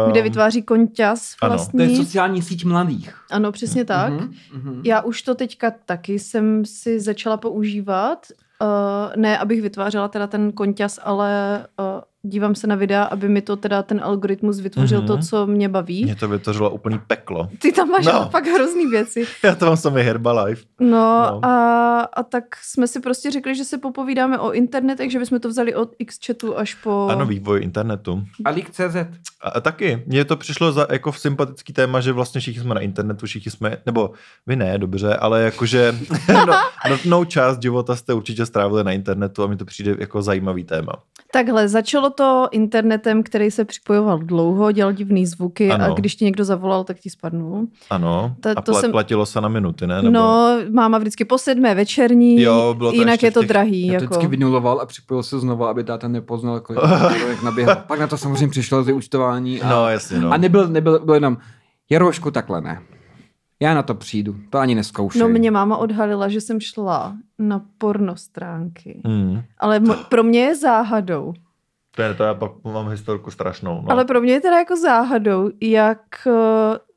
Um, 0.04 0.10
kde 0.12 0.22
vytváří 0.22 0.62
konťas 0.62 1.34
ano, 1.42 1.50
To 1.52 1.56
vlastní. 1.56 1.82
je 1.92 1.96
sociální 1.96 2.42
síť 2.42 2.64
mladých. 2.64 3.14
Ano, 3.30 3.52
přesně 3.52 3.84
tak. 3.84 4.12
Mhm, 4.12 4.34
mhm. 4.52 4.80
Já 4.84 5.00
už 5.00 5.22
to 5.22 5.34
teďka 5.34 5.70
taky 5.86 6.18
jsem 6.18 6.64
si 6.64 7.00
začala 7.00 7.36
používat. 7.36 8.26
Uh, 8.62 9.16
ne, 9.22 9.38
abych 9.38 9.62
vytvářela 9.62 10.08
teda 10.08 10.26
ten 10.26 10.52
konťas, 10.52 10.98
ale 11.02 11.58
uh, 11.80 11.84
dívám 12.28 12.54
se 12.54 12.66
na 12.66 12.74
videa, 12.74 13.02
aby 13.04 13.28
mi 13.28 13.42
to 13.42 13.56
teda 13.56 13.82
ten 13.82 14.00
algoritmus 14.04 14.60
vytvořil 14.60 14.98
Mhm. 14.98 15.06
to, 15.06 15.18
co 15.18 15.46
mě 15.46 15.68
baví. 15.68 16.04
Mě 16.04 16.16
to 16.16 16.28
vytvořilo 16.28 16.70
úplný 16.70 17.00
peklo. 17.06 17.48
Ty 17.58 17.72
tam 17.72 17.88
máš 17.88 18.06
No. 18.06 18.12
no. 18.12 18.28
fakt 18.30 18.46
hrozný 18.46 18.86
věci. 18.86 19.26
Já 19.42 19.54
to 19.54 19.66
mám 19.66 19.76
samý 19.76 20.02
Herbalife. 20.02 20.64
No, 20.80 20.86
No. 20.88 21.30
no. 21.42 21.44
A, 21.44 22.00
a 22.00 22.22
tak 22.22 22.44
jsme 22.62 22.86
si 22.86 23.00
prostě 23.00 23.30
řekli, 23.30 23.54
že 23.54 23.64
se 23.64 23.78
popovídáme 23.78 24.38
o 24.38 24.52
internetech, 24.52 25.10
že 25.12 25.18
bychom 25.18 25.40
to 25.40 25.48
vzali 25.48 25.74
od 25.74 25.94
X-chatu 25.98 26.58
až 26.58 26.74
po... 26.74 27.08
Ano, 27.10 27.26
vývoj 27.26 27.62
internetu. 27.62 28.22
A 28.44 28.50
Leak.cz. 28.50 28.96
A, 29.40 29.48
a 29.48 29.60
taky, 29.60 30.02
mně 30.06 30.24
to 30.24 30.36
přišlo 30.36 30.72
za 30.72 30.86
jako 30.92 31.12
v 31.12 31.18
sympatický 31.18 31.72
téma, 31.72 32.00
že 32.00 32.12
vlastně 32.12 32.40
všichni 32.40 32.62
jsme 32.62 32.74
na 32.74 32.80
internetu, 32.80 33.26
všichni 33.26 33.50
jsme, 33.50 33.76
nebo 33.86 34.10
vy 34.46 34.56
ne, 34.56 34.78
dobře, 34.78 35.16
ale 35.16 35.42
jakože 35.42 35.94
no, 36.46 36.54
notnou 36.90 37.24
část 37.24 37.62
života 37.62 37.96
jste 37.96 38.14
určitě 38.14 38.46
strávili 38.46 38.84
na 38.84 38.92
internetu 38.92 39.42
a 39.42 39.46
mi 39.46 39.56
to 39.56 39.64
přijde 39.64 39.96
jako 39.98 40.22
zajímavý 40.22 40.64
téma. 40.64 40.92
Takhle, 41.36 41.68
začalo 41.68 42.10
to 42.10 42.48
internetem, 42.52 43.22
který 43.22 43.50
se 43.50 43.64
připojoval 43.64 44.18
dlouho, 44.18 44.72
dělal 44.72 44.92
divný 44.92 45.26
zvuky 45.26 45.70
Ano. 45.70 45.84
a 45.84 45.88
když 45.88 46.16
ti 46.16 46.24
někdo 46.24 46.44
zavolal, 46.44 46.84
tak 46.84 46.98
ti 46.98 47.10
spadnul. 47.10 47.66
Ano, 47.90 48.34
To- 48.40 48.48
a 48.56 48.62
to 48.62 48.72
pla- 48.72 48.80
jsem- 48.80 48.90
platilo 48.90 49.26
se 49.26 49.40
na 49.40 49.48
minuty, 49.48 49.86
ne? 49.86 49.96
Nebo... 50.02 50.10
No, 50.10 50.56
máma 50.72 50.98
vždycky 50.98 51.24
po 51.24 51.38
sedmé 51.38 51.74
večerní, 51.74 52.40
Jo, 52.40 52.74
bylo 52.78 52.90
to 52.92 52.96
jinak 52.98 53.22
je 53.22 53.30
to 53.30 53.40
těch- 53.40 53.48
drahý. 53.48 53.86
Já 53.86 53.98
to 53.98 54.04
Jako. 54.04 54.14
vždycky 54.14 54.30
vynuloval 54.30 54.80
a 54.80 54.86
připojil 54.86 55.22
se 55.22 55.38
znova, 55.38 55.70
aby 55.70 55.84
táta 55.84 56.08
nepoznal, 56.08 56.60
kolik 56.60 56.82
jak 57.28 57.42
naběhl. 57.42 57.76
Pak 57.86 58.00
na 58.00 58.06
to 58.06 58.18
samozřejmě 58.18 58.48
přišlo 58.48 58.82
z 58.84 58.92
účtování. 58.92 59.62
A, 59.62 59.70
No, 59.70 59.88
jasně, 59.88 60.18
no. 60.20 60.32
a 60.32 60.36
nebyl, 60.36 60.68
nebyl, 60.68 60.98
byl 61.04 61.14
jenom, 61.14 61.36
Jaroušku, 61.90 62.30
takhle 62.30 62.60
ne. 62.60 62.80
Já 63.60 63.74
na 63.74 63.82
to 63.82 63.94
přijdu, 63.94 64.36
to 64.50 64.58
ani 64.58 64.74
neskoušej. 64.74 65.20
No 65.22 65.28
mě 65.28 65.50
máma 65.50 65.76
odhalila, 65.76 66.28
že 66.28 66.40
jsem 66.40 66.60
šla 66.60 67.16
na 67.38 67.62
porno 67.78 68.16
stránky. 68.16 69.02
Hmm. 69.04 69.42
Ale 69.58 69.80
mo- 69.80 70.04
pro 70.08 70.22
mě 70.22 70.40
je 70.40 70.56
záhadou. 70.56 71.34
To 71.90 72.02
je 72.02 72.14
to, 72.14 72.22
já 72.22 72.34
pak 72.34 72.52
mám 72.64 72.88
historku 72.88 73.30
strašnou. 73.30 73.82
No. 73.82 73.90
Ale 73.90 74.04
pro 74.04 74.20
mě 74.20 74.32
je 74.32 74.40
teda 74.40 74.58
jako 74.58 74.76
záhadou, 74.76 75.50
jak 75.60 76.00
uh, 76.26 76.32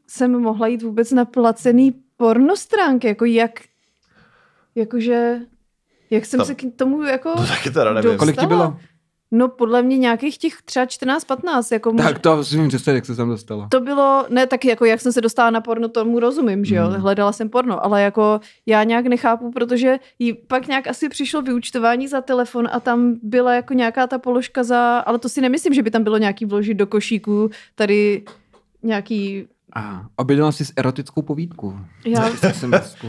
jsem 0.07 0.31
mohla 0.41 0.67
jít 0.67 0.83
vůbec 0.83 1.11
na 1.11 1.25
placený 1.25 1.93
porno 2.17 2.55
stránky. 2.55 3.07
Jako 3.07 3.25
jak, 3.25 3.51
jakože, 4.75 5.39
jak 6.09 6.25
jsem 6.25 6.37
Tam- 6.37 6.47
se 6.47 6.55
k 6.55 6.63
tomu 6.75 7.03
jako... 7.03 7.35
To 7.35 7.47
taky 7.47 7.71
teda 7.71 7.93
nevím. 7.93 8.11
Dost- 8.11 8.19
Kolik 8.19 8.35
ti 8.35 8.41
Dostala. 8.41 8.67
bylo? 8.67 8.79
No 9.31 9.47
podle 9.47 9.81
mě 9.83 9.97
nějakých 9.97 10.37
těch 10.37 10.61
třeba 10.65 10.85
14-15. 10.85 11.73
Jako 11.73 11.91
může- 11.91 12.03
Tak 12.03 12.19
to 12.19 12.43
si 12.43 12.57
vím 12.57 12.67
představit, 12.67 12.95
jak 12.97 13.05
se 13.05 13.15
tam 13.15 13.29
dostala. 13.29 13.67
To 13.71 13.79
bylo, 13.79 14.25
ne 14.29 14.47
tak 14.47 14.65
jako 14.65 14.85
jak 14.85 15.01
jsem 15.01 15.11
se 15.11 15.21
dostala 15.21 15.49
na 15.49 15.61
porno, 15.61 15.89
tomu 15.89 16.19
rozumím, 16.19 16.65
že 16.65 16.75
jo, 16.75 16.83
Hmm. 16.87 17.01
hledala 17.01 17.31
jsem 17.31 17.49
porno, 17.49 17.85
ale 17.85 18.01
jako 18.01 18.39
já 18.65 18.83
nějak 18.83 19.05
nechápu, 19.05 19.51
protože 19.51 19.99
jí 20.19 20.33
pak 20.33 20.67
nějak 20.67 20.87
asi 20.87 21.09
přišlo 21.09 21.41
vyúčtování 21.41 22.07
za 22.07 22.21
telefon 22.21 22.67
a 22.71 22.79
tam 22.79 23.15
byla 23.23 23.53
jako 23.53 23.73
nějaká 23.73 24.07
ta 24.07 24.17
položka 24.17 24.63
za, 24.63 24.97
ale 24.99 25.19
to 25.19 25.29
si 25.29 25.41
nemyslím, 25.41 25.73
že 25.73 25.83
by 25.83 25.91
tam 25.91 26.03
bylo 26.03 26.17
nějaký 26.17 26.45
vložit 26.45 26.77
do 26.77 26.87
košíku, 26.87 27.49
tady 27.75 28.23
nějaký, 28.83 29.47
A 29.75 30.05
objednala 30.15 30.51
jsi 30.51 30.65
s 30.65 30.73
erotickou 30.77 31.21
povídku. 31.21 31.79
já, 32.05 32.29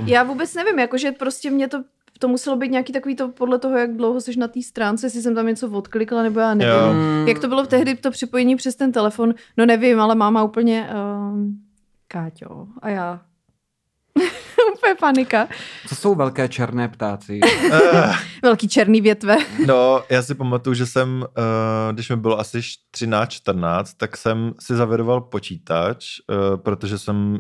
já 0.07 0.23
vůbec 0.23 0.55
nevím, 0.55 0.79
jakože 0.79 1.13
prostě 1.13 1.51
mě 1.51 1.69
to 1.69 1.83
to 2.21 2.29
muselo 2.29 2.57
být 2.57 2.71
nějaký 2.71 2.93
takový 2.93 3.17
to 3.17 3.29
podle 3.29 3.59
toho, 3.59 3.77
jak 3.77 3.97
dlouho 3.97 4.21
jsi 4.21 4.39
na 4.39 4.49
té 4.49 4.63
stránce, 4.63 5.07
jestli 5.07 5.23
jsem 5.23 5.35
tam 5.35 5.47
něco 5.47 5.71
odklikla, 5.71 6.23
nebo 6.23 6.41
já 6.41 6.55
nevím. 6.55 6.75
Jo. 6.75 6.93
Mm. 6.93 7.29
Jak 7.29 7.39
to 7.39 7.49
bylo 7.49 7.67
tehdy, 7.67 7.95
to 7.95 8.11
připojení 8.11 8.57
přes 8.57 8.77
ten 8.77 8.93
telefon? 8.93 9.35
No 9.57 9.67
nevím, 9.67 10.01
ale 10.01 10.15
máma 10.15 10.43
úplně... 10.43 10.91
Um, 10.95 11.61
Káťo, 12.09 12.67
a 12.83 12.89
já... 12.89 13.21
úplně 14.77 14.95
panika. 15.01 15.49
Co 15.89 15.95
jsou 15.97 16.15
velké 16.15 16.49
černé 16.49 16.89
ptáci? 16.89 17.41
Eh, 17.73 18.13
Velký 18.43 18.69
černý 18.69 19.01
větve. 19.01 19.37
No, 19.67 20.03
já 20.11 20.23
si 20.23 20.35
pamatuju, 20.35 20.75
že 20.75 20.87
jsem, 20.87 21.23
uh, 21.23 21.93
když 21.93 22.11
mi 22.11 22.17
bylo 22.17 22.39
asi 22.39 22.59
13-14, 22.59 23.85
tak 23.97 24.17
jsem 24.17 24.53
si 24.61 24.77
zavědoval 24.77 25.21
počítač, 25.21 26.07
uh, 26.29 26.57
protože 26.57 26.99
jsem... 26.99 27.39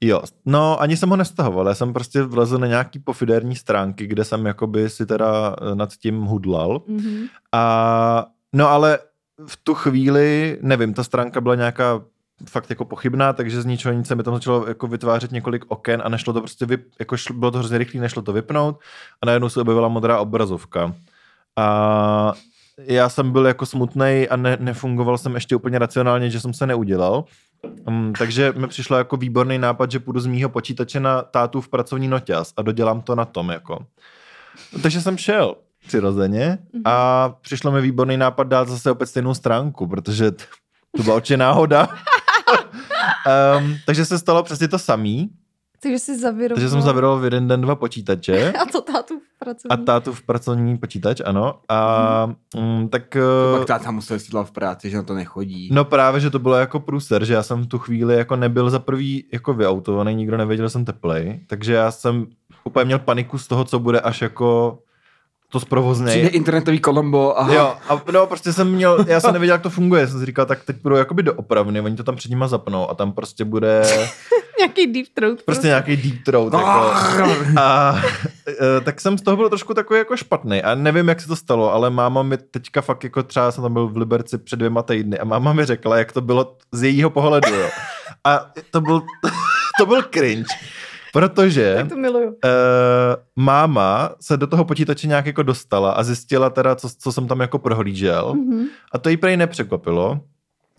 Jo, 0.00 0.22
no 0.46 0.80
ani 0.80 0.96
jsem 0.96 1.10
ho 1.10 1.16
nestahoval, 1.16 1.68
já 1.68 1.74
jsem 1.74 1.92
prostě 1.92 2.22
vlezl 2.22 2.58
na 2.58 2.66
nějaký 2.66 2.98
pofidérní 2.98 3.56
stránky, 3.56 4.06
kde 4.06 4.24
jsem 4.24 4.46
jakoby 4.46 4.90
si 4.90 5.06
teda 5.06 5.56
eh, 5.60 5.74
nad 5.74 5.96
tím 5.96 6.20
hudlal. 6.20 6.78
Mm-hmm. 6.78 7.28
A 7.52 8.26
no 8.52 8.68
ale 8.68 8.98
v 9.46 9.56
tu 9.56 9.74
chvíli, 9.74 10.58
nevím, 10.62 10.94
ta 10.94 11.04
stránka 11.04 11.40
byla 11.40 11.54
nějaká 11.54 12.00
fakt 12.48 12.70
jako 12.70 12.84
pochybná, 12.84 13.32
takže 13.32 13.62
z 13.62 13.66
ničeho 13.66 13.94
nic 13.94 14.06
se 14.06 14.14
mi 14.14 14.22
tam 14.22 14.34
začalo 14.34 14.66
jako 14.68 14.86
vytvářet 14.86 15.32
několik 15.32 15.64
oken 15.68 16.02
a 16.04 16.08
nešlo 16.08 16.32
to 16.32 16.40
prostě, 16.40 16.66
vyp, 16.66 16.86
jako 16.98 17.16
šlo, 17.16 17.36
bylo 17.36 17.50
to 17.50 17.58
hrozně 17.58 17.78
rychlé, 17.78 18.00
nešlo 18.00 18.22
to 18.22 18.32
vypnout 18.32 18.80
a 19.22 19.26
najednou 19.26 19.48
se 19.48 19.60
objevila 19.60 19.88
modrá 19.88 20.20
obrazovka. 20.20 20.94
A 21.56 22.32
já 22.78 23.08
jsem 23.08 23.32
byl 23.32 23.46
jako 23.46 23.66
smutný 23.66 24.26
a 24.30 24.36
ne, 24.36 24.56
nefungoval 24.60 25.18
jsem 25.18 25.34
ještě 25.34 25.56
úplně 25.56 25.78
racionálně, 25.78 26.30
že 26.30 26.40
jsem 26.40 26.54
se 26.54 26.66
neudělal. 26.66 27.24
Um, 27.88 28.12
takže 28.18 28.52
mi 28.56 28.66
přišlo 28.68 28.96
jako 28.96 29.16
výborný 29.16 29.58
nápad, 29.58 29.90
že 29.90 29.98
půjdu 29.98 30.20
z 30.20 30.26
mýho 30.26 30.48
počítače 30.48 31.00
na 31.00 31.22
tátu 31.22 31.60
v 31.60 31.68
pracovní 31.68 32.08
noťaz 32.08 32.52
a 32.56 32.62
dodělám 32.62 33.00
to 33.00 33.14
na 33.14 33.24
tom 33.24 33.50
jako. 33.50 33.86
Takže 34.82 35.00
jsem 35.00 35.18
šel 35.18 35.54
přirozeně 35.86 36.58
a 36.84 37.28
přišlo 37.40 37.72
mi 37.72 37.80
výborný 37.80 38.16
nápad 38.16 38.44
dát 38.46 38.68
zase 38.68 38.90
opět 38.90 39.06
stejnou 39.06 39.34
stránku, 39.34 39.86
protože 39.86 40.30
t- 40.30 40.44
to 40.96 41.02
byla 41.02 41.16
určitě 41.16 41.36
náhoda. 41.36 41.88
um, 43.58 43.76
takže 43.86 44.04
se 44.04 44.18
stalo 44.18 44.42
přesně 44.42 44.68
to 44.68 44.78
samý, 44.78 45.30
Takže 45.82 45.98
jsi 45.98 46.18
zaviroval. 46.18 46.54
takže 46.56 46.68
jsem 46.70 46.82
zaviroval 46.82 47.18
v 47.18 47.24
jeden 47.24 47.48
den 47.48 47.60
dva 47.60 47.74
počítače 47.74 48.52
A 48.62 48.64
to 48.72 48.80
tátu 48.80 49.20
pracovní. 49.44 49.70
a 49.70 49.76
tátu 49.76 50.12
v 50.12 50.22
pracovní 50.22 50.78
počítač, 50.78 51.20
ano. 51.24 51.54
A 51.68 52.26
mm, 52.56 52.88
tak... 52.88 53.02
Pak 53.52 53.62
eh, 53.62 53.64
táta 53.64 53.90
musel 53.90 54.18
sídlat 54.18 54.48
v 54.48 54.52
práci, 54.52 54.90
že 54.90 54.96
na 54.96 55.02
to 55.02 55.14
nechodí. 55.14 55.68
No 55.72 55.84
právě, 55.84 56.20
že 56.20 56.30
to 56.30 56.38
bylo 56.38 56.54
jako 56.54 56.80
průser, 56.80 57.24
že 57.24 57.34
já 57.34 57.42
jsem 57.42 57.62
v 57.62 57.66
tu 57.66 57.78
chvíli 57.78 58.14
jako 58.14 58.36
nebyl 58.36 58.70
za 58.70 58.78
prvý 58.78 59.24
jako 59.32 59.54
vyautovaný, 59.54 60.14
nikdo 60.14 60.36
nevěděl, 60.36 60.66
že 60.66 60.70
jsem 60.70 60.84
teplej, 60.84 61.40
takže 61.46 61.72
já 61.72 61.90
jsem 61.90 62.26
úplně 62.64 62.84
měl 62.84 62.98
paniku 62.98 63.38
z 63.38 63.46
toho, 63.46 63.64
co 63.64 63.78
bude 63.78 64.00
až 64.00 64.22
jako 64.22 64.78
to 65.48 65.60
zprovozněj. 65.60 66.10
Přijde 66.10 66.28
internetový 66.28 66.80
Colombo 66.80 67.40
a 67.40 67.54
Jo, 67.54 67.74
a 67.88 68.02
no, 68.12 68.26
prostě 68.26 68.52
jsem 68.52 68.72
měl, 68.72 69.04
já 69.08 69.20
jsem 69.20 69.32
nevěděl, 69.32 69.54
jak 69.54 69.62
to 69.62 69.70
funguje, 69.70 70.06
jsem 70.08 70.20
si 70.20 70.26
říkal, 70.26 70.46
tak 70.46 70.64
teď 70.64 70.76
půjdu 70.82 70.96
jakoby 70.96 71.22
do 71.22 71.34
opravny, 71.34 71.80
oni 71.80 71.96
to 71.96 72.04
tam 72.04 72.16
před 72.16 72.28
nima 72.28 72.48
zapnou 72.48 72.90
a 72.90 72.94
tam 72.94 73.12
prostě 73.12 73.44
bude 73.44 73.82
Nějaký 74.58 74.86
deep 74.92 75.06
throat. 75.14 75.42
prostě 75.42 75.66
nějaký 75.66 75.96
deep 75.96 76.24
throat, 76.24 76.52
jako. 76.52 76.92
A 77.60 77.96
e, 78.48 78.80
tak 78.80 79.00
jsem 79.00 79.18
z 79.18 79.22
toho 79.22 79.36
byl 79.36 79.48
trošku 79.48 79.74
takový 79.74 79.98
jako 79.98 80.16
špatný 80.16 80.62
a 80.62 80.74
nevím, 80.74 81.08
jak 81.08 81.20
se 81.20 81.28
to 81.28 81.36
stalo, 81.36 81.72
ale 81.72 81.90
máma 81.90 82.22
mi 82.22 82.36
teďka 82.36 82.80
fakt 82.82 83.04
jako 83.04 83.22
třeba 83.22 83.52
jsem 83.52 83.62
tam 83.62 83.72
byl 83.72 83.88
v 83.88 83.96
Liberci 83.96 84.38
před 84.38 84.56
dvěma 84.56 84.82
týdny 84.82 85.18
a 85.18 85.24
máma 85.24 85.52
mi 85.52 85.64
řekla, 85.64 85.98
jak 85.98 86.12
to 86.12 86.20
bylo 86.20 86.56
z 86.72 86.82
jejího 86.82 87.10
pohledu, 87.10 87.54
jo. 87.54 87.68
A 88.24 88.46
to 88.70 88.80
byl, 88.80 89.02
to 89.78 89.86
byl 89.86 90.02
cringe, 90.02 90.48
protože 91.14 91.74
Tak 91.76 91.88
to 91.88 91.96
miluju. 91.96 92.28
uh, 92.28 92.34
máma 93.36 94.10
se 94.20 94.36
do 94.36 94.46
toho 94.46 94.64
počítače 94.64 95.06
nějak 95.06 95.26
jako 95.26 95.42
dostala 95.42 95.92
a 95.92 96.02
zjistila 96.02 96.50
teda, 96.50 96.76
co, 96.76 96.88
co 96.98 97.12
jsem 97.12 97.28
tam 97.28 97.40
jako 97.40 97.58
prohlížel 97.58 98.34
Mm-hmm. 98.34 98.64
a 98.92 98.98
to 98.98 99.08
jí 99.08 99.16
prej 99.16 99.36
nepřekvapilo. 99.36 100.20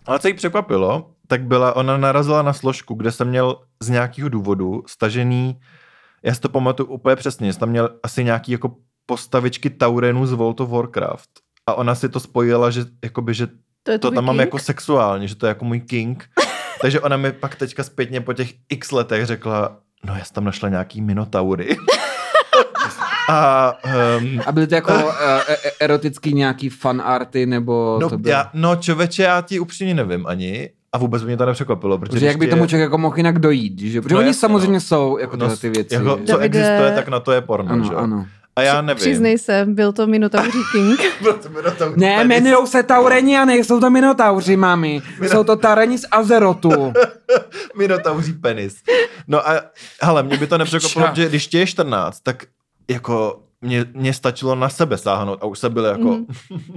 Ale 0.06 0.18
co 0.18 0.28
jí 0.28 0.34
překvapilo, 0.34 1.10
tak 1.28 1.42
byla, 1.44 1.76
ona 1.76 1.96
narazila 1.96 2.42
na 2.42 2.52
složku, 2.52 2.94
kde 2.94 3.12
jsem 3.12 3.28
měl 3.28 3.56
z 3.82 3.88
nějakého 3.88 4.28
důvodu 4.28 4.82
stažený, 4.86 5.56
já 6.22 6.34
si 6.34 6.40
to 6.40 6.48
pamatuju 6.48 6.88
úplně 6.88 7.16
přesně, 7.16 7.52
že 7.52 7.58
tam 7.58 7.68
měl 7.68 7.90
asi 8.02 8.24
nějaký 8.24 8.52
jako 8.52 8.76
postavičky 9.06 9.70
Taurenů 9.70 10.26
z 10.26 10.32
World 10.32 10.60
of 10.60 10.70
Warcraft. 10.70 11.30
A 11.66 11.74
ona 11.74 11.94
si 11.94 12.08
to 12.08 12.20
spojila, 12.20 12.70
že, 12.70 12.84
jakoby, 13.04 13.34
že 13.34 13.48
To 13.82 13.90
je 13.92 13.98
to 13.98 14.10
tam 14.10 14.24
mám 14.24 14.34
king? 14.36 14.40
jako 14.46 14.58
sexuálně, 14.58 15.28
že 15.28 15.34
to 15.34 15.46
je 15.46 15.48
jako 15.48 15.64
můj 15.64 15.80
king. 15.80 16.28
Takže 16.80 17.00
ona 17.00 17.16
mi 17.16 17.32
pak 17.32 17.54
teďka 17.54 17.84
zpětně 17.84 18.20
po 18.20 18.32
těch 18.32 18.52
x 18.68 18.92
letech 18.92 19.26
řekla, 19.26 19.78
no 20.04 20.14
já 20.16 20.24
jsem 20.24 20.34
tam 20.34 20.44
našla 20.44 20.68
nějaký 20.68 21.00
minotaury. 21.00 21.76
A 23.30 23.72
um, 24.20 24.40
A 24.46 24.52
byly 24.52 24.66
to 24.66 24.74
jako 24.74 24.92
uh, 24.94 25.10
erotický 25.80 26.34
nějaký 26.34 26.68
fanarty, 26.68 27.46
nebo 27.46 27.98
no, 28.02 28.08
to 28.10 28.18
bylo? 28.18 28.30
já, 28.32 28.50
no 28.54 28.76
čověče, 28.76 29.22
já 29.22 29.40
ti 29.40 29.58
upřímně 29.60 29.94
nevím 29.94 30.26
ani. 30.26 30.70
A 30.92 30.98
vůbec 30.98 31.22
by 31.22 31.26
mě 31.26 31.36
to 31.36 31.46
nepřekvapilo. 31.46 31.98
Protože, 31.98 32.10
Protože 32.12 32.26
jak 32.26 32.36
by 32.38 32.46
tomu 32.46 32.66
člověk 32.66 32.82
jako 32.86 32.98
mohl 32.98 33.16
jinak 33.16 33.38
dojít, 33.38 33.78
že? 33.80 34.00
Protože 34.02 34.14
No 34.14 34.18
oni 34.18 34.26
jasně, 34.28 34.40
samozřejmě 34.40 34.72
no. 34.76 34.80
jsou 34.80 35.18
jako 35.18 35.36
tyhle 35.36 35.48
no, 35.48 35.56
ty 35.56 35.68
věci. 35.70 35.94
Jako, 35.94 36.16
co 36.16 36.22
Davide- 36.32 36.40
existuje, 36.42 36.92
tak 36.94 37.08
na 37.08 37.20
to 37.20 37.32
je 37.32 37.40
porno, 37.40 37.74
že? 37.84 37.90
ano, 37.90 37.92
jo? 37.92 37.98
ano. 37.98 38.26
A 38.56 38.62
já 38.62 38.82
nevím. 38.82 39.00
Přiznej 39.00 39.38
se, 39.38 39.64
byl 39.68 39.92
to 39.92 40.06
Minotauří 40.06 40.58
King. 40.72 41.00
Bylo 41.22 41.34
to 41.38 41.48
Minotaur 41.48 41.98
Ne, 41.98 42.20
jmenují 42.24 42.66
se 42.66 42.82
Taureni 42.82 43.38
a 43.38 43.44
nejsou 43.44 43.80
to 43.80 43.90
Minotauři, 43.90 44.56
mami. 44.56 45.02
Jsou 45.22 45.44
to 45.44 45.56
Taureni 45.56 45.98
z 45.98 46.04
Azerotu. 46.10 46.92
Minotauří 47.76 48.32
penis. 48.32 48.76
No 49.28 49.48
a 49.48 49.60
hele, 50.02 50.22
mě 50.22 50.36
by 50.36 50.46
to 50.46 50.58
nepřekvapilo, 50.58 51.06
že 51.14 51.28
když 51.28 51.46
tě 51.46 51.58
je 51.58 51.66
14, 51.66 52.20
tak 52.20 52.44
jako 52.90 53.42
mě, 53.60 53.84
mě 53.94 54.14
stačilo 54.14 54.54
na 54.54 54.68
sebe 54.68 54.98
sáhnout 54.98 55.38
a 55.42 55.46
už 55.46 55.58
se 55.58 55.70
byl 55.70 55.84
jako, 55.84 56.00
Mhm. 56.00 56.26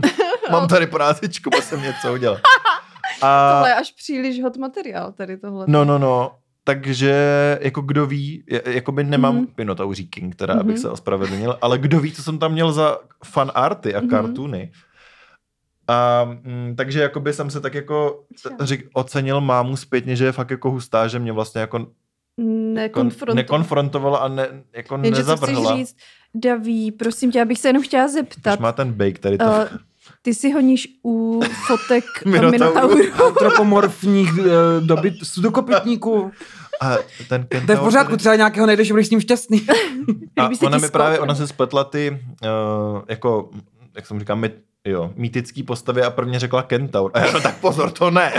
mám 0.51 0.67
tady 0.67 0.88
prácičku, 0.88 1.50
musím 1.55 1.81
něco 1.81 2.13
udělat. 2.13 2.39
A, 3.21 3.53
Tohle 3.53 3.69
je 3.69 3.75
až 3.75 3.91
příliš 3.91 4.43
hot 4.43 4.57
materiál, 4.57 5.12
tady 5.12 5.38
tohle. 5.38 5.65
no, 5.67 5.86
no, 5.86 5.98
no, 6.00 6.31
takže 6.75 7.13
jako 7.61 7.81
kdo 7.81 8.05
ví, 8.05 8.43
je- 8.49 8.61
jakoby 8.65 9.03
nemám 9.03 9.38
mm-hmm. 9.41 9.47
Minotauří 9.57 10.07
King, 10.07 10.35
teda, 10.35 10.53
abych 10.53 10.75
Mhm. 10.75 10.81
se 10.81 10.89
ospravedlnil, 10.89 11.57
ale 11.61 11.77
kdo 11.77 11.99
ví, 11.99 12.11
co 12.11 12.23
jsem 12.23 12.39
tam 12.39 12.51
měl 12.51 12.71
za 12.71 12.97
fan 13.25 13.51
arty 13.55 13.95
a 13.95 13.99
Mhm. 14.01 14.09
kartuny. 14.09 14.71
A, 15.88 16.25
mm, 16.43 16.73
takže 16.77 17.01
jakoby 17.01 17.33
jsem 17.33 17.49
se 17.49 17.61
tak 17.61 17.73
jako 17.73 18.23
řek, 18.59 18.81
ocenil 18.93 19.41
mámu 19.41 19.77
zpětně, 19.77 20.15
že 20.15 20.25
je 20.25 20.31
fakt 20.31 20.51
jako 20.51 20.71
hustá, 20.71 21.07
že 21.07 21.19
mě 21.19 21.31
vlastně 21.31 21.61
jako 21.61 21.88
Nekonfrontoval. 22.73 23.35
nekonfrontovala 23.35 24.17
a 24.17 24.27
ne, 24.27 24.47
jako 24.73 24.95
Jenže 25.03 25.23
co 25.23 25.35
chceš 25.38 25.49
nezavrhla. 25.49 25.75
říct, 25.77 25.95
Daví, 26.35 26.91
prosím 26.91 27.31
tě, 27.31 27.41
abych 27.41 27.59
se 27.59 27.69
jenom 27.69 27.83
chtěla 27.83 28.07
zeptat. 28.07 28.59
má 28.59 28.71
ten 28.71 28.93
bake 28.93 29.19
tady 29.19 29.38
to. 29.38 29.45
Uh, 29.45 29.63
ty 30.22 30.34
si 30.34 30.51
honíš 30.51 30.88
u 31.06 31.42
fotek 31.68 32.04
Minotaurů. 32.25 32.51
Minotauru. 32.96 33.25
Antropomorfních 33.28 34.34
uh, 34.39 34.46
dobyt, 34.80 35.13
sudokopitníků. 35.24 36.32
a 36.82 36.96
ten 37.30 37.46
To 37.48 37.56
je 37.56 37.62
v 37.62 37.66
kentaur 37.66 37.86
pořádku, 37.86 38.10
tady- 38.10 38.18
třeba 38.18 38.36
nějakého 38.36 38.68
najdeš, 38.68 38.92
budeš 38.92 39.08
s 39.08 39.10
ním 39.10 39.20
šťastný. 39.22 39.68
A 40.39 40.50
ona 40.66 40.78
mi 40.78 40.89
právě, 40.89 41.20
ona 41.20 41.36
se 41.36 41.48
spletla 41.48 41.84
ty, 41.84 42.20
uh, 42.44 43.01
jako, 43.08 43.50
jak 43.96 44.06
jsem 44.08 44.20
říkal, 44.20 44.36
my, 44.36 44.51
jo, 44.88 45.13
mýtický 45.16 45.63
postavy 45.63 46.04
a 46.04 46.10
prvně 46.10 46.39
řekla 46.39 46.63
kentaur. 46.63 47.12
A 47.13 47.20
já, 47.20 47.32
no 47.32 47.42
tak 47.42 47.58
pozor, 47.58 47.92
to 47.92 48.12
ne. 48.12 48.34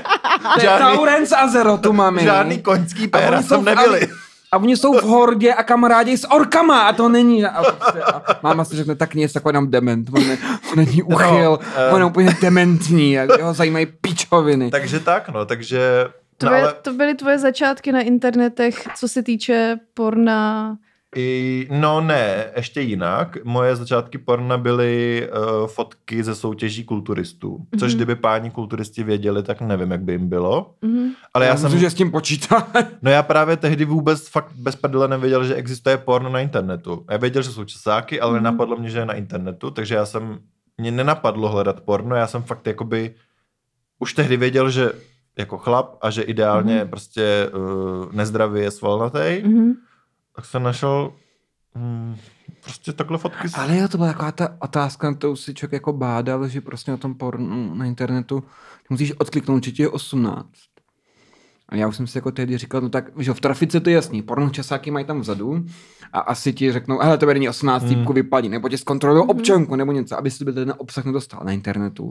Žádný, 0.61 0.97
Tauren 0.97 1.27
z 1.27 1.33
Azerotu, 1.33 1.93
mami. 1.93 2.23
žádný 2.23 2.59
koňský 2.63 3.05
A 3.05 3.09
péra 3.19 3.37
oni 3.37 3.43
jsou 3.43 3.49
jsem 3.49 3.61
v- 3.61 3.65
nebyli. 3.65 4.09
A 4.53 4.57
oni 4.57 4.77
jsou 4.77 4.93
v 4.99 5.03
hordě 5.03 5.55
a 5.55 5.63
kamarádi 5.63 6.17
s 6.19 6.31
orkama 6.31 6.81
a 6.81 6.93
to 6.93 7.09
není. 7.09 7.45
A, 7.45 7.49
a 7.49 8.23
máma 8.43 8.65
si 8.65 8.77
řekne, 8.77 8.95
tak 8.95 9.15
nic, 9.15 9.33
takový 9.33 9.53
nám 9.55 9.71
dement. 9.71 10.09
On, 10.15 10.29
ne, 10.29 10.39
on 10.73 10.77
není 10.77 11.03
uchyl, 11.03 11.59
No, 11.79 11.89
no, 11.89 11.95
on 11.95 12.01
je 12.01 12.05
úplně 12.05 12.37
dementní. 12.43 13.19
A 13.19 13.23
jeho 13.39 13.55
zajímají 13.55 13.87
pičoviny. 13.87 14.71
Takže 14.71 15.01
tak, 15.01 15.29
no, 15.29 15.45
takže... 15.47 16.05
No, 16.07 16.49
Tvoje, 16.49 16.63
ale 16.63 16.75
To 16.83 16.93
byly 16.93 17.15
tvoje 17.15 17.39
začátky 17.39 17.93
na 17.93 18.01
internetech, 18.01 18.89
co 18.97 19.09
se 19.09 19.23
týče 19.23 19.79
porna. 19.95 20.77
I, 21.17 21.69
no 21.71 22.01
ne, 22.01 22.45
ještě 22.57 22.81
jinak. 22.81 23.39
Moje 23.45 23.77
začátky 23.77 24.19
porna 24.19 24.59
byly 24.59 25.29
uh, 25.63 25.67
fotky 25.67 26.25
ze 26.25 26.35
soutěží 26.35 26.85
kulturistů. 26.85 27.59
Což 27.79 27.93
Mhm. 27.93 27.97
kdyby 27.99 28.15
páni 28.17 28.51
kulturisti 28.51 29.03
věděli, 29.03 29.43
tak 29.43 29.61
nevím, 29.61 29.91
jak 29.91 30.01
by 30.01 30.13
jim 30.13 30.29
bylo. 30.29 30.75
Mhm. 30.83 31.11
Ale 31.35 31.45
já, 31.45 31.51
já 31.51 31.57
jsem... 31.57 31.65
myslím, 31.65 31.81
že 31.81 31.91
s 31.91 31.95
tím 31.95 32.11
počítá. 32.11 32.67
No 33.03 33.11
já 33.11 33.23
právě 33.23 33.57
tehdy 33.57 33.85
vůbec 33.85 34.29
fakt 34.29 34.53
bez 34.55 34.77
prdele 34.77 35.09
nevěděl, 35.09 35.45
že 35.45 35.55
existuje 35.55 35.97
porno 35.99 36.31
na 36.31 36.41
internetu. 36.41 37.05
Já 37.11 37.17
věděl, 37.17 37.43
že 37.43 37.51
jsou 37.51 37.65
časáky, 37.65 38.21
ale 38.21 38.31
Mhm. 38.33 38.39
mm. 38.41 38.45
napadlo 38.45 38.77
mě, 38.77 38.91
že 38.91 38.99
je 38.99 39.07
na 39.07 39.15
internetu, 39.15 39.71
takže 39.71 39.95
já 39.95 40.07
jsem 40.07 40.39
mě 40.79 40.91
nenapadlo 40.91 41.49
hledat 41.49 41.81
porno, 41.81 42.17
já 42.17 42.27
jsem 42.27 42.43
fakt 42.43 42.67
jakoby 42.67 43.15
už 43.99 44.13
tehdy 44.15 44.37
věděl, 44.37 44.71
že 44.71 44.93
jako 45.39 45.59
chlap 45.59 45.97
a 46.01 46.11
že 46.11 46.23
ideálně 46.23 46.79
Mhm. 46.79 46.89
prostě 46.89 47.51
uh, 47.55 48.13
nezdravý 48.13 48.61
je 48.61 48.71
svalnatý, 48.71 49.43
Mhm. 49.45 49.73
Tak 50.41 50.45
jsem 50.47 50.63
našel 50.63 51.13
mm, 51.75 52.17
prostě 52.65 52.93
takhle 52.93 53.19
fotky. 53.19 53.49
s- 53.49 53.59
Ale 53.59 53.77
jo, 53.79 53.89
to 53.89 53.97
byla 53.99 54.09
taková 54.13 54.33
ta 54.33 54.57
otázka, 54.59 55.11
na 55.11 55.17
kterou 55.17 55.37
si 55.37 55.55
člověk 55.55 55.73
jako 55.73 55.93
bádal, 55.93 56.49
že 56.49 56.61
prostě 56.61 56.91
na 56.91 56.97
tom 56.97 57.15
pornu 57.15 57.75
na 57.75 57.85
internetu 57.85 58.45
musíš 58.91 59.13
odkliknout, 59.19 59.65
že 59.65 59.73
ti 59.73 59.83
je 59.83 59.89
18. 59.89 60.49
A 61.69 61.77
já 61.77 61.89
už 61.89 61.97
jsem 61.97 62.07
si 62.07 62.19
jako 62.19 62.31
tehdy 62.33 62.59
říkal, 62.59 62.81
no 62.81 62.89
tak, 62.89 63.05
že 63.19 63.31
jo, 63.31 63.35
v 63.35 63.41
trafice 63.41 63.81
to 63.81 63.91
je 63.91 63.95
jasný, 63.97 64.23
porno 64.23 64.51
časáky 64.51 64.91
mají 64.91 65.05
tam 65.07 65.21
vzadu 65.21 65.65
a 66.13 66.21
asi 66.21 66.53
ti 66.53 66.73
řeknou, 66.73 66.99
hele, 66.99 67.19
to 67.19 67.27
není 67.27 67.49
18, 67.49 67.83
Hmm. 67.83 67.95
týpku 67.95 68.13
vypadí, 68.13 68.49
nebo 68.49 68.69
ti 68.69 68.79
zkontrolují 68.79 69.27
občanku, 69.29 69.77
nebo 69.77 69.93
něco, 69.93 70.19
aby 70.19 70.31
si 70.31 70.45
ten 70.45 70.75
obsah 70.79 71.05
nedostal 71.05 71.41
na 71.45 71.53
internetu. 71.53 72.11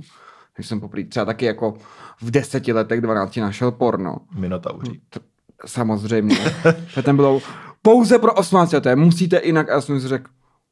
Takže 0.53 0.67
jsem 0.69 0.79
poprvé 0.79 1.03
třeba 1.03 1.25
taky 1.25 1.45
jako 1.45 1.73
v 2.21 2.31
deseti 2.31 2.73
letech, 2.73 3.01
12 3.01 3.39
našel 3.39 3.71
porno. 3.71 4.17
Minotauří. 4.35 5.01
To, 5.09 5.19
samozřejmě. 5.65 6.37
že 6.87 7.01
tam 7.01 7.15
bylo 7.15 7.41
pouze 7.81 8.19
pro 8.19 8.33
18 8.33 8.71
leté, 8.71 8.95
musíte 8.95 9.41
jinak. 9.43 9.69
A 9.69 9.73
já 9.73 9.81
jsem 9.81 10.01
si 10.01 10.07
řekl, 10.07 10.29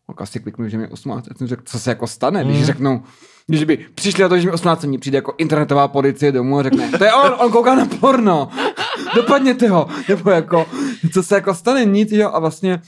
tak 0.07 0.21
asi 0.21 0.39
kliknu, 0.39 0.69
že 0.69 0.77
mi 0.77 0.83
je 0.83 0.87
18. 0.89 1.27
Já 1.27 1.35
jsem 1.37 1.47
řekl, 1.47 1.61
co 1.65 1.79
se 1.79 1.89
jako 1.89 2.07
stane, 2.07 2.43
když 2.43 2.59
Mm. 2.59 2.65
řeknou, 2.65 3.01
když 3.47 3.63
by 3.63 3.77
přišli 3.95 4.21
na 4.23 4.29
to, 4.29 4.37
že 4.39 4.47
mi 4.47 4.51
18 4.53 4.85
dní 4.85 4.97
přijde 4.97 5.17
jako 5.17 5.33
internetová 5.37 5.87
policie 5.87 6.31
domů 6.31 6.59
a 6.59 6.63
řekne, 6.63 6.89
to 6.97 7.03
je 7.03 7.13
on, 7.13 7.33
on 7.39 7.51
kouká 7.51 7.75
na 7.75 7.85
porno, 7.99 8.49
dopadněte 9.15 9.67
ho, 9.69 9.87
nebo 10.09 10.29
jako, 10.31 10.65
co 11.13 11.23
se 11.23 11.35
jako 11.35 11.53
stane, 11.53 11.85
nic, 11.85 12.11
jo, 12.11 12.29
a 12.33 12.39
vlastně 12.39 12.81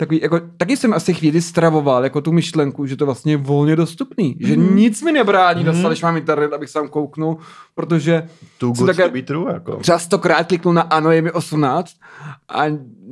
takový, 0.00 0.20
jako, 0.22 0.40
taky 0.56 0.76
jsem 0.76 0.92
asi 0.94 1.14
chvíli 1.14 1.42
stravoval 1.42 2.04
jako 2.04 2.20
tu 2.20 2.32
myšlenku, 2.32 2.86
že 2.86 2.96
to 2.96 3.06
vlastně 3.06 3.32
je 3.32 3.36
volně 3.36 3.76
dostupný, 3.76 4.36
že 4.40 4.56
Mhm. 4.56 4.76
nic 4.76 5.02
mi 5.02 5.12
nebrání 5.12 5.62
Mhm. 5.64 5.72
dostat, 5.72 5.88
když 5.88 6.02
mám 6.02 6.16
internet, 6.16 6.52
abych 6.52 6.70
sám 6.70 6.88
kouknul, 6.88 7.36
protože 7.74 8.28
Too 8.58 8.74
jsem 8.74 8.86
také- 8.86 9.02
to 9.04 9.10
be 9.10 9.22
true, 9.22 9.52
jako. 9.52 9.76
třeba 9.76 9.98
stokrát 9.98 10.46
kliknul 10.46 10.74
na 10.74 10.82
ano, 10.82 11.10
je 11.10 11.22
mi 11.22 11.32
18 11.32 11.94
a 12.48 12.62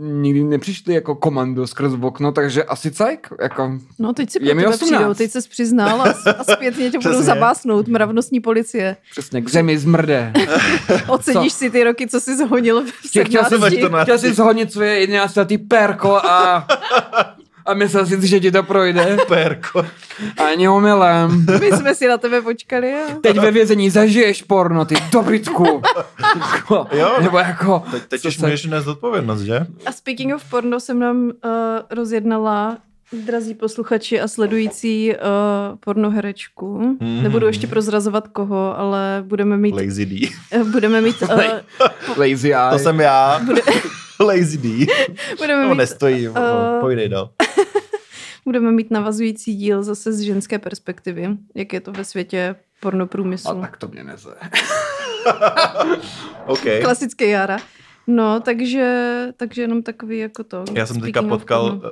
nikdy 0.00 0.44
nepřišli 0.44 0.94
jako 0.94 1.14
komando 1.14 1.66
skrz 1.66 1.92
okno, 2.02 2.32
takže 2.32 2.64
asi 2.64 2.90
cajk, 2.90 3.28
jako 3.42 3.72
No 3.98 4.12
teď 4.12 4.30
si 4.30 4.38
Je 4.42 4.54
mi 4.54 4.62
tebe 4.62 4.74
18. 4.74 4.90
přijdou, 4.96 5.14
teď 5.14 5.30
se 5.30 5.38
přiznal 5.50 6.02
a, 6.02 6.14
a 6.38 6.44
zpětně 6.54 6.90
tě 6.90 6.98
budou 6.98 7.22
zabásnout 7.22 7.88
mravnostní 7.88 8.40
policie. 8.40 8.96
přesně 9.10 9.42
k 9.42 9.50
zemi 9.50 9.78
zmrde. 9.78 10.32
Oceníš 11.08 11.52
si 11.52 11.70
ty 11.70 11.84
roky, 11.84 12.06
co 12.06 12.20
jsi 12.20 12.36
zhonil 12.36 12.82
v 12.84 12.90
Chtěl, 12.90 13.24
chtěl, 13.24 13.44
jsem, 13.44 13.60
17. 13.60 13.80
to 13.80 13.88
na- 13.88 14.02
chtěl 14.02 14.18
jsem 14.18 14.34
zhodnit 14.34 14.72
svoje 14.72 15.00
11 15.00 15.36
letý 15.36 15.58
perko 15.58 16.16
a, 16.16 16.66
a 17.66 17.74
myslel 17.74 18.06
si, 18.06 18.26
že 18.28 18.40
ti 18.40 18.50
to 18.52 18.62
projde. 18.62 19.16
Perko. 19.28 19.86
Ani 20.50 20.68
omylem. 20.68 21.46
My 21.60 21.72
jsme 21.72 21.94
si 21.94 22.08
na 22.08 22.18
tebe 22.18 22.42
počkali. 22.42 22.94
A... 22.94 23.14
Teď 23.20 23.38
ve 23.38 23.50
vězení 23.50 23.90
zažiješ 23.90 24.42
porno, 24.42 24.84
ty 24.84 24.94
dobytku. 25.12 25.82
Jako, 26.54 26.86
Jo. 26.92 27.16
Nebo 27.22 27.38
jako... 27.38 27.82
Teď, 27.90 28.02
teď 28.08 28.24
už 28.26 28.36
se- 28.36 28.46
můžeš 28.46 28.64
nést 28.66 28.86
odpovědnost, 28.86 29.40
že? 29.40 29.66
a 29.86 29.92
speaking 29.92 30.34
of 30.34 30.44
porno 30.50 30.80
jsem 30.80 30.98
nám 30.98 31.16
uh, 31.24 31.30
rozjednala 31.90 32.78
drazí 33.26 33.54
posluchači 33.54 34.20
a 34.20 34.28
sledující 34.28 35.12
uh, 35.12 35.16
pornoherečku. 35.80 36.78
Mhm. 36.78 36.96
Mm. 37.00 37.22
Nebudu 37.22 37.46
ještě 37.46 37.66
prozrazovat 37.66 38.28
koho, 38.28 38.78
ale 38.78 39.24
budeme 39.26 39.56
mít, 39.56 39.74
Lazy 39.74 40.06
D. 40.06 40.28
uh, 40.56 40.68
budeme 40.70 41.00
mít, 41.00 41.22
uh, 41.22 41.28
Lazy 42.16 42.48
eye. 42.54 42.70
To 42.72 42.78
jsem 42.78 43.00
já. 43.00 43.40
Lazy 44.20 44.58
D. 44.58 44.86
budeme 45.38 45.62
No, 45.62 45.68
mít 45.68 45.74
nestojí. 45.78 46.24
No, 46.26 46.32
eh, 46.76 46.80
pojdej 46.80 47.08
dál. 47.08 47.30
Budeme 48.44 48.72
mít 48.72 48.90
navazující 48.90 49.54
díl 49.54 49.82
zase 49.82 50.12
z 50.12 50.20
ženské 50.20 50.58
perspektivy, 50.58 51.28
jak 51.54 51.72
je 51.72 51.80
to 51.80 51.92
ve 51.92 52.04
světě 52.04 52.56
A 52.58 52.62
pornoprůmyslu. 52.80 53.60
tak 53.60 53.76
to 53.76 53.88
mě 53.88 54.04
neze. 54.04 54.34
OK. 56.46 56.60
Klasický 56.82 57.28
Jara. 57.30 57.58
No, 58.06 58.40
takže, 58.40 59.04
takže 59.36 59.62
jenom 59.62 59.82
takový 59.82 60.18
jako 60.18 60.44
to. 60.44 60.64
Já 60.74 60.86
jsem 60.86 61.00
teďka 61.00 61.22
potkal, 61.22 61.70
porno. 61.70 61.90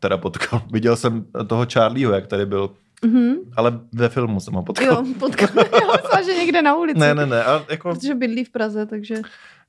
teda 0.00 0.18
potkal, 0.18 0.62
viděl 0.72 0.96
jsem 0.96 1.26
toho 1.46 1.66
Charlieho, 1.72 2.12
jak 2.12 2.26
tady 2.26 2.46
byl, 2.46 2.70
Mhm. 3.04 3.34
ale 3.56 3.80
ve 3.92 4.08
filmu 4.08 4.40
jsem 4.40 4.54
ho 4.54 4.62
potkal. 4.62 4.86
Jo, 4.86 5.04
potkal. 5.20 5.48
Já 5.56 5.92
myslela, 5.92 6.22
že 6.24 6.34
někde 6.34 6.62
na 6.62 6.76
ulici. 6.76 6.98
Ne, 7.00 7.14
ne, 7.14 7.26
ne, 7.26 7.44
ale 7.44 7.64
jako, 7.70 7.94
Protože 7.94 8.14
bydlí 8.14 8.44
v 8.44 8.50
Praze, 8.50 8.86
takže 8.86 9.14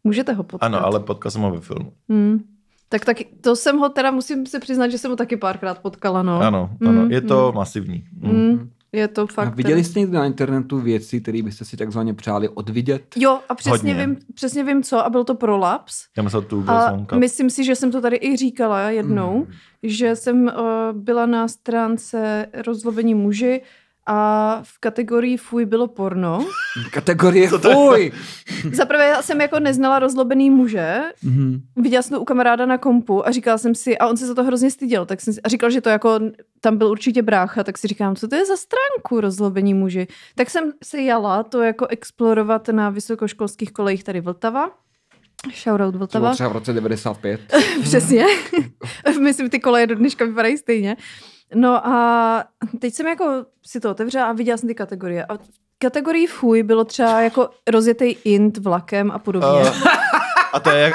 můžete 0.03 0.33
ho 0.33 0.43
potkat. 0.43 0.65
ano, 0.65 0.85
ale 0.85 0.99
potkal 0.99 1.31
jsem 1.31 1.41
ho 1.41 1.51
ve 1.51 1.59
filmu. 1.61 1.93
Hmm. 2.09 2.39
Tak, 2.89 3.05
tak 3.05 3.17
to 3.41 3.55
jsem 3.55 3.77
ho 3.77 3.89
teda, 3.89 4.11
musím 4.11 4.45
se 4.45 4.59
přiznat, 4.59 4.87
že 4.87 4.97
jsem 4.97 5.11
ho 5.11 5.17
taky 5.17 5.37
párkrát 5.37 5.79
potkala, 5.79 6.23
no. 6.23 6.39
Ano, 6.41 6.69
ano, 6.87 7.01
Mm, 7.05 7.11
je 7.11 7.21
to 7.21 7.49
mm. 7.51 7.55
masivní. 7.55 8.03
Mm. 8.21 8.29
Hmm. 8.31 8.69
Je 8.95 9.07
to 9.07 9.21
A 9.21 9.25
fakt. 9.25 9.55
viděli 9.55 9.83
jste 9.83 9.99
někdy 9.99 10.15
na 10.17 10.25
internetu 10.25 10.79
věci, 10.79 11.21
které 11.21 11.41
byste 11.41 11.65
si 11.65 11.77
takzvaně 11.77 12.13
přáli 12.13 12.49
odvidět? 12.49 13.03
Jo, 13.17 13.39
a 13.49 13.55
přesně 13.55 13.93
Hodně. 13.93 14.05
vím, 14.07 14.17
přesně 14.33 14.63
vím 14.63 14.83
co, 14.83 15.05
a 15.05 15.09
byl 15.09 15.23
to 15.23 15.35
prolaps. 15.35 16.05
Já 16.17 16.23
myslel 16.23 16.41
tu 16.41 16.65
A 16.67 17.05
myslím 17.17 17.49
si, 17.49 17.63
že 17.63 17.75
jsem 17.75 17.91
to 17.91 18.01
tady 18.01 18.17
i 18.21 18.37
říkala 18.37 18.89
jednou, 18.89 19.37
Mm. 19.37 19.45
že 19.83 20.15
jsem 20.15 20.43
uh, 20.43 20.51
byla 20.93 21.25
na 21.25 21.47
stránce 21.47 22.45
rozlovení 22.65 23.15
muži 23.15 23.61
a 24.05 24.59
v 24.63 24.79
kategorii 24.79 25.37
fuj 25.37 25.65
bylo 25.65 25.87
porno. 25.87 26.45
Kategorie 26.91 27.49
to 27.49 27.59
fuj! 27.59 28.11
Zaprvé 28.73 29.07
já 29.07 29.21
jsem 29.21 29.41
jako 29.41 29.59
neznala 29.59 29.99
rozlobený 29.99 30.49
muže, 30.49 31.01
Mhm. 31.23 31.61
viděla 31.75 32.01
jsem 32.01 32.15
to 32.15 32.21
u 32.21 32.25
kamaráda 32.25 32.65
na 32.65 32.77
kompu 32.77 33.27
a 33.27 33.31
říkala 33.31 33.57
jsem 33.57 33.75
si, 33.75 33.97
a 33.97 34.07
on 34.07 34.17
se 34.17 34.27
za 34.27 34.33
to 34.35 34.43
hrozně 34.43 34.71
styděl, 34.71 35.05
tak 35.05 35.21
jsem 35.21 35.33
si, 35.33 35.41
a 35.41 35.49
říkal, 35.49 35.69
že 35.69 35.81
to 35.81 35.89
jako, 35.89 36.19
tam 36.61 36.77
byl 36.77 36.87
určitě 36.87 37.21
brácha, 37.21 37.63
tak 37.63 37.77
si 37.77 37.87
říkám, 37.87 38.15
co 38.15 38.27
to 38.27 38.35
je 38.35 38.45
za 38.45 38.55
stránku 38.57 39.21
rozlobení 39.21 39.73
muži. 39.73 40.07
Tak 40.35 40.49
jsem 40.49 40.71
se 40.83 41.01
jala 41.01 41.43
to 41.43 41.61
jako 41.61 41.87
explorovat 41.87 42.67
na 42.69 42.89
vysokoškolských 42.89 43.71
kolejích 43.71 44.03
tady 44.03 44.21
Vltava. 44.21 44.69
Shoutout 45.63 45.91
To 45.93 45.97
Vltava. 45.99 46.33
třeba 46.33 46.49
v 46.49 46.53
roce 46.53 46.73
95. 46.73 47.41
Přesně. 47.83 48.25
Myslím, 49.21 49.49
ty 49.49 49.59
koleje 49.59 49.87
do 49.87 49.95
dneška 49.95 50.25
vypadají 50.25 50.57
stejně. 50.57 50.97
No 51.55 51.87
a 51.87 52.43
teď 52.79 52.93
jsem 52.93 53.07
jako 53.07 53.45
si 53.65 53.79
to 53.79 53.91
otevřela 53.91 54.25
a 54.25 54.33
viděla 54.33 54.57
jsem 54.57 54.69
ty 54.69 54.75
kategorie. 54.75 55.25
A 55.25 55.37
v 55.37 55.39
kategorii 55.77 56.27
fuj 56.27 56.63
bylo 56.63 56.83
třeba 56.83 57.21
jako 57.21 57.49
rozjetý 57.71 58.05
int 58.23 58.57
vlakem 58.57 59.11
a 59.11 59.19
podobně. 59.19 59.47
Uh, 59.61 59.87
a 60.53 60.59
to 60.59 60.69
je 60.69 60.81
jak, 60.81 60.93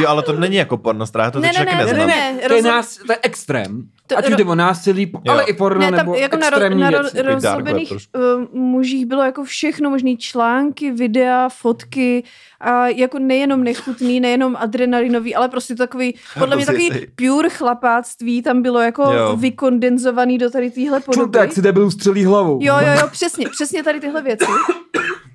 jo, 0.00 0.08
ale 0.08 0.22
to 0.22 0.32
není 0.32 0.56
jako 0.56 0.76
porno 0.76 1.06
stránka, 1.06 1.30
to 1.30 1.40
Ne, 1.40 1.48
ne, 1.48 1.54
taky 1.64 1.76
ne, 1.76 1.84
neznám. 1.84 2.08
ne, 2.08 2.32
ne. 2.32 2.48
to, 2.48 2.54
je 2.54 2.62
nás, 2.62 2.96
to 2.96 3.12
je 3.12 3.18
extrém. 3.22 3.88
To- 4.06 4.18
Ať 4.18 4.28
už 4.28 4.36
jde 4.36 4.44
o 4.44 4.54
násilí, 4.54 5.10
Jo. 5.24 5.32
ale 5.32 5.44
i 5.44 5.52
porno, 5.52 5.80
ne, 5.80 5.90
tam 5.90 5.96
nebo 5.96 6.14
jako 6.14 6.36
na, 6.36 6.46
extrémní 6.46 6.80
na 6.82 6.90
ro, 6.90 6.98
věci. 7.02 7.16
web 7.16 7.26
rozlobených 7.26 7.92
uh, 7.92 8.60
mužích 8.60 9.06
bylo 9.06 9.22
jako 9.22 9.44
všechno 9.44 9.90
možný 9.90 10.16
články, 10.16 10.90
videa, 10.90 11.48
fotky 11.48 12.24
a 12.60 12.88
jako 12.88 13.18
nejenom 13.18 13.64
nechutný, 13.64 14.20
nejenom 14.20 14.56
adrenalinový, 14.56 15.34
ale 15.34 15.48
prostě 15.48 15.74
takový, 15.74 16.14
podle 16.38 16.56
mě 16.56 16.66
takový 16.66 16.90
pure 17.16 17.50
chlapáctví 17.50 18.42
tam 18.42 18.62
bylo 18.62 18.80
jako 18.80 19.02
Jo. 19.02 19.36
vykondenzovaný 19.36 20.38
do 20.38 20.50
tady 20.50 20.70
téhle 20.70 21.00
podoby. 21.00 21.38
Jak 21.38 21.52
si 21.52 21.62
debil 21.62 21.90
střelí 21.90 22.24
hlavou. 22.24 22.58
Jo, 22.62 22.74
jo, 22.80 22.92
jo, 23.00 23.08
přesně, 23.12 23.48
přesně 23.48 23.82
tady 23.82 24.00
tyhle 24.00 24.22
věci. 24.22 24.46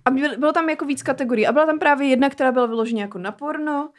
A 0.05 0.11
byl- 0.11 0.37
bylo 0.37 0.53
tam 0.53 0.69
jako 0.69 0.85
víc 0.85 1.03
kategorií. 1.03 1.47
A 1.47 1.51
byla 1.51 1.65
tam 1.65 1.79
právě 1.79 2.07
jedna, 2.07 2.29
která 2.29 2.51
byla 2.51 2.65
vyloženě 2.65 3.01
jako 3.01 3.17
na 3.17 3.31
porno, 3.31 3.89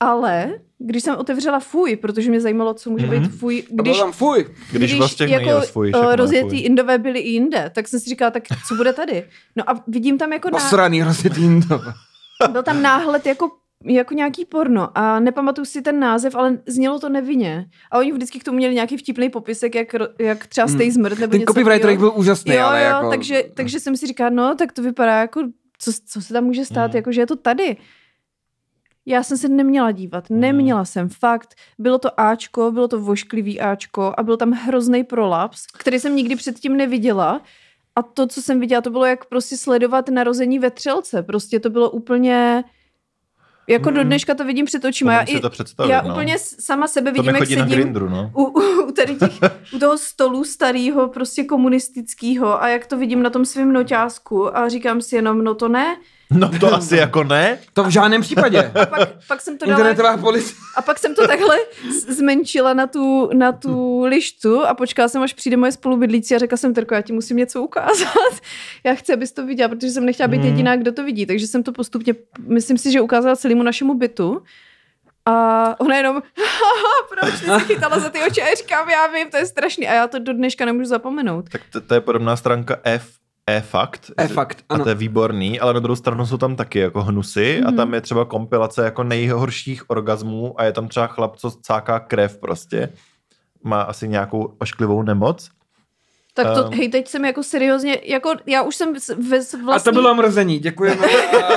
ale 0.00 0.52
když 0.78 1.02
jsem 1.02 1.16
otevřela 1.16 1.60
fuj, 1.60 1.96
protože 1.96 2.30
mě 2.30 2.40
zajímalo, 2.40 2.74
co 2.74 2.90
může 2.90 3.06
Mhm. 3.06 3.22
být 3.22 3.28
fuj, 3.28 3.62
A 3.70 3.74
bylo 3.74 3.82
když, 3.84 3.98
tam 3.98 4.12
fuj. 4.12 4.46
Když, 4.72 4.94
vlastně 4.98 5.26
není 5.26 5.46
jako 5.48 5.62
svůj, 5.66 5.92
uh, 5.94 6.16
rozjetý 6.16 6.60
indové 6.60 6.98
byli 6.98 7.18
i 7.20 7.28
jinde, 7.30 7.70
tak 7.74 7.88
jsem 7.88 8.00
si 8.00 8.10
říkala, 8.10 8.30
tak 8.30 8.42
co 8.68 8.74
bude 8.74 8.92
tady? 8.92 9.24
No 9.56 9.70
a 9.70 9.84
vidím 9.86 10.18
tam 10.18 10.32
jako, 10.32 10.50
ná, 10.50 10.58
Posraný 10.58 11.02
rozjetý 11.02 11.60
to. 11.68 11.80
byl 12.52 12.62
tam 12.62 12.82
náhled 12.82 13.26
jako 13.26 13.50
jako 13.84 14.14
nějaký 14.14 14.44
porno 14.44 14.98
a 14.98 15.20
nepamatuju 15.20 15.64
si 15.64 15.82
ten 15.82 16.00
název, 16.00 16.34
ale 16.34 16.58
znělo 16.66 16.98
to 16.98 17.08
nevinně. 17.08 17.66
A 17.90 17.98
oni 17.98 18.12
vždycky 18.12 18.38
k 18.38 18.44
tomu 18.44 18.56
měli 18.56 18.74
nějaký 18.74 18.96
vtipný 18.96 19.30
popisek, 19.30 19.74
jak, 19.74 19.88
jak 20.18 20.46
třeba 20.46 20.64
Hmm. 20.66 20.74
stej 20.76 20.90
zmrt 20.90 21.18
nebo 21.18 21.30
Ten 21.30 21.40
něco 21.40 21.52
copywriter 21.52 21.96
byl 21.98 22.12
úžasný, 22.16 22.54
Jo, 22.54 22.62
ale 22.64 22.80
jo, 22.80 22.86
jako... 22.86 23.10
takže, 23.10 23.42
takže 23.54 23.80
jsem 23.80 23.96
si 23.96 24.06
říkala, 24.06 24.30
no, 24.30 24.54
tak 24.54 24.72
to 24.72 24.82
vypadá 24.82 25.20
jako, 25.20 25.40
co, 25.78 25.92
co 26.06 26.20
se 26.22 26.32
tam 26.32 26.44
může 26.44 26.64
stát, 26.64 26.90
Mm. 26.92 26.96
jako, 26.96 27.12
že 27.12 27.20
je 27.20 27.26
to 27.26 27.36
tady. 27.36 27.76
Já 29.08 29.22
jsem 29.22 29.38
se 29.38 29.48
neměla 29.48 29.90
dívat, 29.90 30.24
neměla 30.30 30.84
jsem, 30.84 31.08
fakt. 31.08 31.54
Bylo 31.78 31.98
to 31.98 32.20
Ačko, 32.20 32.72
bylo 32.72 32.88
to 32.88 33.00
vošklivý 33.00 33.60
Ačko 33.60 34.14
a 34.18 34.22
byl 34.22 34.36
tam 34.36 34.52
hrozný 34.52 35.04
prolaps, 35.04 35.66
který 35.66 36.00
jsem 36.00 36.16
nikdy 36.16 36.36
předtím 36.36 36.76
neviděla. 36.76 37.40
A 37.96 38.02
to, 38.02 38.26
co 38.26 38.42
jsem 38.42 38.60
viděla, 38.60 38.80
to 38.80 38.90
bylo 38.90 39.04
jak 39.04 39.24
prostě 39.24 39.56
sledovat 39.56 40.08
narození 40.08 40.58
vetřelce. 40.58 41.22
Prostě 41.22 41.60
to 41.60 41.70
bylo 41.70 41.90
úplně... 41.90 42.64
Jako 43.68 43.90
do 43.90 44.04
dneška 44.04 44.34
to 44.34 44.44
vidím 44.44 44.66
před 44.66 44.84
očima. 44.84 45.12
Já, 45.12 45.20
i, 45.20 45.40
to 45.76 45.84
já 45.88 46.02
no. 46.02 46.14
úplně 46.14 46.36
sama 46.38 46.88
sebe 46.88 47.12
vidím, 47.12 47.34
jak 47.34 47.46
sedím 47.46 47.64
Grindru, 47.64 48.08
no. 48.08 48.30
u, 48.34 48.44
u, 48.44 48.82
u, 48.82 48.92
tady 48.92 49.16
těch, 49.16 49.32
u 49.74 49.78
toho 49.78 49.98
stolu 49.98 50.44
starého, 50.44 51.08
prostě 51.08 51.44
komunistického 51.44 52.62
a 52.62 52.68
jak 52.68 52.86
to 52.86 52.98
vidím 52.98 53.22
na 53.22 53.30
tom 53.30 53.44
svém 53.44 53.72
noťázku 53.72 54.56
a 54.56 54.68
říkám 54.68 55.00
si 55.00 55.16
jenom, 55.16 55.44
no 55.44 55.54
to 55.54 55.68
ne, 55.68 55.96
No 56.30 56.50
to 56.60 56.74
asi 56.74 56.96
jako 56.96 57.24
ne. 57.24 57.58
To 57.72 57.84
v 57.84 57.88
žádném 57.88 58.20
případě. 58.20 58.70
Pak, 58.90 59.08
pak 59.28 59.40
jsem 59.40 59.58
to 59.58 59.66
dala, 59.66 59.78
Internetová 59.78 60.16
policie. 60.16 60.54
a 60.76 60.82
pak 60.82 60.98
jsem 60.98 61.14
to 61.14 61.26
takhle 61.26 61.56
zmenšila 62.08 62.74
na 62.74 62.86
tu, 62.86 63.30
na 63.34 63.52
tu 63.52 64.04
lištu 64.04 64.66
a 64.66 64.74
počkala 64.74 65.08
jsem, 65.08 65.22
až 65.22 65.32
přijde 65.32 65.56
moje 65.56 65.72
spolubydlící 65.72 66.34
a 66.34 66.38
řekla 66.38 66.56
jsem, 66.58 66.74
Terko, 66.74 66.94
já 66.94 67.02
ti 67.02 67.12
musím 67.12 67.36
něco 67.36 67.62
ukázat. 67.62 68.08
Já 68.84 68.94
chci, 68.94 69.12
abys 69.12 69.32
to 69.32 69.46
viděla, 69.46 69.68
protože 69.68 69.90
jsem 69.90 70.04
nechtěla 70.06 70.28
být 70.28 70.36
Hmm. 70.36 70.46
jediná, 70.46 70.76
kdo 70.76 70.92
to 70.92 71.04
vidí. 71.04 71.26
Takže 71.26 71.46
jsem 71.46 71.62
to 71.62 71.72
postupně, 71.72 72.14
myslím 72.46 72.78
si, 72.78 72.92
že 72.92 73.00
ukázala 73.00 73.36
celému 73.36 73.62
našemu 73.62 73.94
bytu. 73.94 74.42
A 75.26 75.74
ona 75.80 75.96
jenom, 75.96 76.22
"Haha, 76.36 77.08
proč 77.08 77.40
ty 77.40 77.46
jsi 77.46 77.74
chytala 77.74 77.98
za 77.98 78.10
ty 78.10 78.18
oči? 78.22 78.42
A 78.42 78.48
já 78.48 78.54
říkám, 78.54 78.90
já 78.90 79.06
vím, 79.06 79.30
to 79.30 79.36
je 79.36 79.46
strašný. 79.46 79.88
A 79.88 79.94
já 79.94 80.06
to 80.06 80.18
do 80.18 80.32
dneška 80.32 80.64
nemůžu 80.64 80.84
zapomenout. 80.88 81.48
Tak 81.52 81.60
to, 81.72 81.80
to 81.80 81.94
je 81.94 82.00
podobná 82.00 82.36
stránka 82.36 82.76
F, 82.84 83.06
E-fakt. 83.48 84.10
E-fakt, 84.16 84.64
A 84.68 84.74
ano. 84.74 84.84
to 84.84 84.88
je 84.90 84.94
výborný, 84.94 85.60
ale 85.60 85.74
na 85.74 85.80
druhou 85.80 85.96
stranu 85.96 86.26
jsou 86.26 86.36
tam 86.36 86.56
taky 86.56 86.78
jako 86.78 87.02
hnusy 87.02 87.60
a 87.62 87.68
Mhm. 87.68 87.76
tam 87.76 87.94
je 87.94 88.00
třeba 88.00 88.24
kompilace 88.24 88.84
jako 88.84 89.02
nejhorších 89.04 89.90
orgasmů 89.90 90.60
a 90.60 90.64
je 90.64 90.72
tam 90.72 90.88
třeba 90.88 91.06
chlap, 91.06 91.36
co 91.36 91.50
cáká 91.50 92.00
krev 92.00 92.38
prostě. 92.38 92.88
Má 93.64 93.82
asi 93.82 94.08
nějakou 94.08 94.54
ošklivou 94.58 95.02
nemoc. 95.02 95.50
Tak 96.44 96.54
to, 96.54 96.64
Ehm. 96.66 96.72
hej, 96.78 96.88
teď 96.88 97.08
jsem 97.08 97.24
jako 97.24 97.42
seriózně, 97.42 98.00
jako 98.04 98.34
já 98.46 98.62
už 98.62 98.76
jsem 98.76 98.92
ve 99.28 99.42
s 99.42 99.54
A 99.54 99.56
to 99.58 99.62
vlastní, 99.64 99.92
bylo 99.92 100.14
mrzení, 100.14 100.58
děkujeme. 100.58 101.06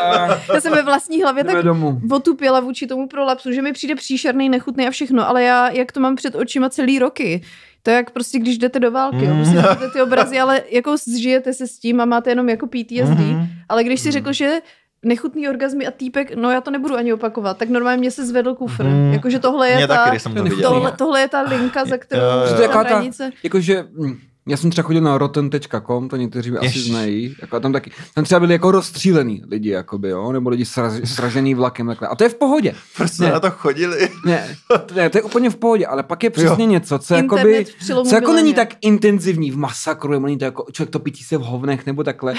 A 0.02 0.28
já 0.54 0.62
jsem 0.62 0.74
ve 0.74 0.82
vlastní 0.82 1.22
hlavě 1.22 1.44
tak 1.44 1.63
domů. 1.63 2.02
otupěla 2.12 2.60
vůči 2.60 2.88
tomu 2.88 3.08
prolapsu, 3.08 3.52
že 3.52 3.62
mi 3.62 3.74
přijde 3.74 3.96
příšerný, 3.96 4.50
nechutný 4.50 4.88
a 4.88 4.91
všechno, 4.91 5.30
ale 5.30 5.44
já, 5.44 5.70
jak 5.70 5.91
to 5.91 6.00
mám 6.00 6.15
před 6.15 6.36
očima 6.36 6.70
celý 6.70 7.00
roky, 7.00 7.41
to 7.84 7.89
je 7.89 7.96
jak 7.96 8.12
prostě, 8.12 8.39
když 8.39 8.58
jdete 8.58 8.80
do 8.80 8.91
války, 8.91 9.28
Mm. 9.28 9.36
prostě 9.44 9.58
vidíte 9.70 9.89
ty 9.94 10.02
obrazy, 10.02 10.39
ale 10.39 10.62
jako 10.72 10.98
zžijete 10.98 11.54
se 11.54 11.67
s 11.67 11.80
tím 11.80 12.02
a 12.02 12.06
máte 12.06 12.30
jenom 12.32 12.50
jako 12.50 12.67
PTSD, 12.67 13.10
Mhm. 13.20 13.48
ale 13.70 13.84
když 13.84 14.02
si 14.02 14.12
řekl, 14.12 14.34
že 14.34 14.52
nechutný 15.06 15.50
orgazmy 15.50 15.88
a 15.88 15.91
týpek, 15.91 16.36
no 16.36 16.52
já 16.52 16.62
to 16.62 16.72
nebudu 16.72 16.96
ani 16.96 17.13
opakovat, 17.13 17.58
tak 17.58 17.70
normálně 17.70 17.98
mě 18.00 18.12
se 18.12 18.26
zvedl 18.26 18.56
kufr, 18.56 18.84
Mhm. 18.84 19.13
jakože 19.13 19.39
tohle 19.39 19.70
je 19.70 19.76
Mě 19.78 19.88
ta, 19.88 20.06
taky, 20.06 20.20
jsem 20.20 20.32
to 20.32 20.36
Tohle- 20.38 20.50
viděl. 20.56 20.70
tohle, 20.70 20.91
tohle 20.91 21.22
je 21.22 21.28
ta 21.28 21.41
linka, 21.41 21.86
za 21.86 21.98
kterou 21.98 22.22
Jo, 22.22 22.56
to 22.56 22.62
je 22.62 22.67
ta. 22.67 23.04
Jakože, 23.44 23.84
hm, 23.84 24.20
já 24.47 24.58
jsem 24.58 24.71
třeba 24.71 24.86
chodil 24.88 25.01
na 25.01 25.17
rotten.com, 25.17 26.10
to 26.10 26.15
někteří 26.15 26.51
asi 26.51 26.65
Ježiš. 26.65 26.88
znají, 26.88 27.36
jako 27.41 27.60
tam 27.60 27.73
taky, 27.73 27.91
tam 28.15 28.23
třeba 28.23 28.39
byli 28.39 28.54
jako 28.54 28.71
rozstřílený 28.71 29.43
lidi, 29.47 29.69
jakoby, 29.69 30.10
jo, 30.10 30.32
nebo 30.32 30.49
lidi 30.49 30.65
sraz, 30.65 30.93
sražený 31.04 31.56
vlakem, 31.56 31.88
takhle. 31.88 32.08
A 32.08 32.15
to 32.15 32.23
je 32.23 32.30
v 32.30 32.36
pohodě. 32.36 32.75
Prostě 32.97 33.23
Ne. 33.23 33.32
na 33.32 33.39
to 33.39 33.51
chodili. 33.51 34.10
Ne, 34.25 34.56
to, 34.67 34.95
ne, 34.95 35.10
to 35.10 35.17
je 35.17 35.21
úplně 35.21 35.49
v 35.49 35.56
pohodě, 35.56 35.86
ale 35.86 36.04
pak 36.04 36.23
je 36.23 36.30
přesně 36.30 36.65
něco, 36.65 36.99
co 36.99 37.13
jakoby, 37.15 37.65
co 38.10 38.15
jako 38.15 38.34
není 38.34 38.54
tak 38.54 38.73
intenzivní 38.82 39.51
v 39.51 39.58
masakru, 39.58 40.12
nebo 40.12 40.25
není 40.25 40.38
to 40.38 40.45
jako 40.45 40.65
člověk 40.71 40.89
topící 40.91 41.23
se 41.23 41.38
v 41.38 41.41
hovnech 41.41 41.86
nebo 41.86 42.04
takhle, 42.04 42.34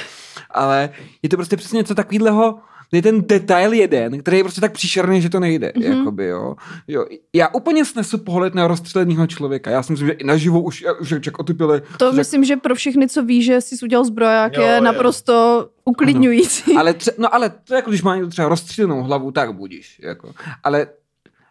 ale 0.51 0.91
je 1.23 1.29
to 1.29 1.37
prostě 1.37 1.57
přesně 1.57 1.77
něco 1.77 1.95
takového, 1.95 2.59
je 2.93 3.03
ten 3.03 3.23
detail 3.27 3.73
jeden, 3.73 4.19
který 4.21 4.37
je 4.37 4.45
prostě 4.45 4.61
tak 4.61 4.73
příšerný, 4.73 5.23
že 5.23 5.29
to 5.29 5.41
nejde, 5.41 5.73
Mhm. 5.77 5.85
mm-hmm. 5.93 5.99
jakoby, 5.99 6.27
jo. 6.27 6.55
jo. 6.89 7.05
Já 7.33 7.49
úplně 7.49 7.85
snesu 7.85 8.19
pohled 8.19 8.55
na 8.55 8.67
rozstřeleného 8.67 9.27
člověka, 9.27 9.71
já 9.71 9.83
si 9.83 9.93
myslím, 9.93 10.09
že 10.09 10.13
i 10.15 10.25
naživo 10.25 10.61
už, 10.63 10.85
už 11.01 11.11
jak 11.11 11.23
člověk 11.23 11.39
otupile, 11.39 11.83
To 11.99 12.13
myslím, 12.13 12.45
že 12.45 12.57
pro 12.57 12.75
všechny, 12.75 13.09
co 13.09 13.23
ví, 13.25 13.43
že 13.43 13.61
jsi 13.61 13.77
udělal 13.83 14.05
zbroják, 14.05 14.57
Jo, 14.57 14.63
je 14.63 14.69
je. 14.69 14.81
naprosto 14.81 15.69
uklidňující. 15.85 16.75
ale, 16.77 16.93
tře- 16.93 17.15
no 17.19 17.35
ale 17.35 17.51
to 17.65 17.75
je 17.75 17.77
jako 17.77 17.91
když 17.91 18.03
má 18.03 18.15
někdo 18.15 18.31
třeba 18.31 18.49
rozstřílenou 18.49 19.03
hlavu, 19.03 19.31
tak 19.33 19.53
budíš, 19.55 20.01
jako. 20.03 20.33
Ale 20.65 20.87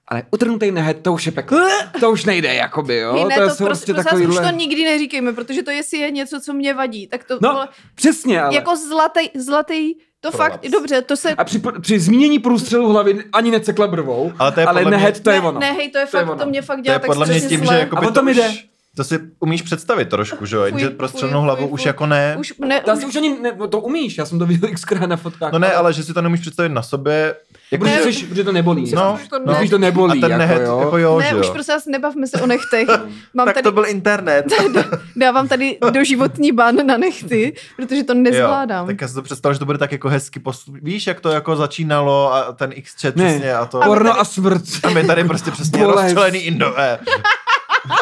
ale 0.08 0.24
utrhnutý 0.32 0.72
nehet, 0.72 1.00
to 1.02 1.14
už 1.14 1.26
je 1.26 1.32
peklo. 1.32 1.60
To 2.00 2.12
už 2.12 2.26
nejde, 2.26 2.54
jakoby, 2.54 2.98
jo. 2.98 3.14
Hej, 3.14 3.26
ne, 3.26 3.36
to, 3.36 3.42
to, 3.42 3.64
je 3.64 3.68
prostě, 3.68 3.94
prostě 3.94 4.16
vás, 4.16 4.28
už 4.30 4.36
to 4.36 4.56
nikdy 4.56 4.84
neříkejme, 4.84 5.34
protože 5.34 5.64
to 5.64 5.72
jestli 5.72 5.98
je 5.98 6.12
něco, 6.12 6.40
co 6.42 6.54
mě 6.54 6.74
vadí, 6.74 7.08
tak 7.08 7.24
to 7.24 7.38
No, 7.42 7.52
vole, 7.52 7.68
přesně, 7.96 8.42
ale... 8.42 8.56
jako 8.56 8.76
zlatý, 8.76 9.20
zlatý, 9.40 9.94
to 10.22 10.32
Prolaps. 10.32 10.54
fakt, 10.54 10.72
dobře, 10.72 11.02
to 11.02 11.16
se, 11.18 11.30
A 11.36 11.44
při, 11.44 11.62
při 11.82 12.00
zmínění 12.00 12.40
průstřelu 12.40 12.90
hlavy 12.92 13.24
ani 13.34 13.52
necekla 13.52 13.88
brvou, 13.88 14.32
Ale 14.40 14.52
to 14.52 14.60
je 14.60 14.66
ale 14.66 14.82
podle 14.82 14.92
mě- 14.92 14.98
nehet, 14.98 15.20
to 15.24 15.30
je 15.30 15.42
ne, 15.42 15.48
ono. 15.48 15.60
ne, 15.60 15.72
hej, 15.72 15.90
to 15.92 15.98
je 15.98 16.06
To 16.06 16.18
je 16.18 16.24
fakt, 16.24 16.32
ono. 16.32 16.44
to 16.44 16.50
mě 16.50 16.62
fakt 16.62 16.76
To 16.78 16.80
je 16.80 16.84
dělá 16.84 17.00
tak 17.00 17.06
podle 17.08 17.26
mě 17.26 17.42
tím, 17.42 17.66
zle. 17.66 17.74
že 17.76 17.80
jako 17.80 17.98
A 17.98 18.02
by 18.02 18.08
o 18.08 18.12
tom 18.12 18.26
to 18.26 18.34
jde. 18.34 18.52
To 18.96 19.04
si 19.04 19.20
umíš 19.40 19.62
představit 19.62 20.10
trošku, 20.10 20.46
že 20.46 20.56
jo? 20.56 20.64
Že 20.78 20.90
prostřelenou 20.90 21.40
fuj, 21.40 21.44
hlavu 21.46 21.62
fuj, 21.62 21.72
už 21.74 21.82
fuj. 21.82 21.88
jako 21.88 22.06
ne. 22.06 22.36
Už 22.40 22.54
ne, 22.68 22.80
To 22.82 22.92
asi 22.92 23.06
už 23.06 23.16
ani, 23.16 23.38
ne, 23.42 23.52
no 23.58 23.68
to 23.68 23.80
umíš, 23.80 24.18
já 24.18 24.26
jsem 24.26 24.40
to 24.40 24.46
viděl 24.46 24.70
xkrát 24.74 25.10
na 25.10 25.18
fotkách. 25.18 25.52
No 25.54 25.60
ne, 25.60 25.72
ale 25.74 25.94
že 25.94 26.04
si 26.04 26.14
to 26.14 26.22
nemůžeš 26.22 26.42
představit 26.42 26.70
na 26.70 26.82
sobě. 26.82 27.36
Jako, 27.72 27.86
Ne, 27.86 28.04
jsi, 28.04 28.26
protože 28.26 28.44
to 28.44 28.52
nebolí. 28.52 28.92
No, 28.96 29.20
to 29.30 29.40
no. 29.40 29.46
ne. 29.46 29.52
Myslíš, 29.52 29.70
to 29.70 29.76
a 29.76 29.80
nebolí, 29.80 30.22
ten 30.22 30.32
jako, 30.32 30.40
nehet, 30.40 30.62
jo? 30.62 30.80
jako 30.80 30.98
jo, 30.98 31.20
ne, 31.20 31.30
že 31.30 31.36
už 31.36 31.46
jo. 31.48 31.54
prostě 31.54 31.72
vás 31.72 31.86
nebavme 31.86 32.28
se 32.28 32.42
o 32.42 32.46
nechtech. 32.46 32.88
Mám 33.34 33.46
Tak 33.48 33.54
tady, 33.56 33.64
to 33.64 33.72
byl 33.72 33.86
internet. 33.86 34.46
dávám 35.16 35.48
tady 35.48 35.78
doživotní 35.94 36.52
ban 36.52 36.76
na 36.86 36.98
nechty, 36.98 37.56
protože 37.76 38.04
to 38.04 38.14
nezvládám. 38.14 38.86
Jo, 38.86 38.88
tak 38.88 39.02
já 39.02 39.08
si 39.08 39.14
to 39.14 39.22
představil, 39.22 39.54
že 39.54 39.60
to 39.60 39.66
bude 39.66 39.78
tak 39.78 39.92
jako 39.92 40.10
hezky 40.10 40.40
postup. 40.40 40.76
Víš, 40.82 41.08
jak 41.08 41.20
to 41.20 41.30
jako 41.30 41.56
začínalo 41.56 42.34
a 42.34 42.52
ten 42.54 42.72
X-chat 42.74 43.16
Ne. 43.16 43.26
přesně 43.30 43.54
a 43.56 43.66
to. 43.66 43.82
A 43.84 43.86
Porno 43.86 44.10
tady- 44.10 44.22
a 44.22 44.24
smrt. 44.26 44.62
A 44.84 44.90
my 44.90 45.04
tady 45.04 45.24
prostě 45.24 45.52
přesně 45.52 45.84
rozstřelený 45.88 46.40
Indové. 46.40 47.00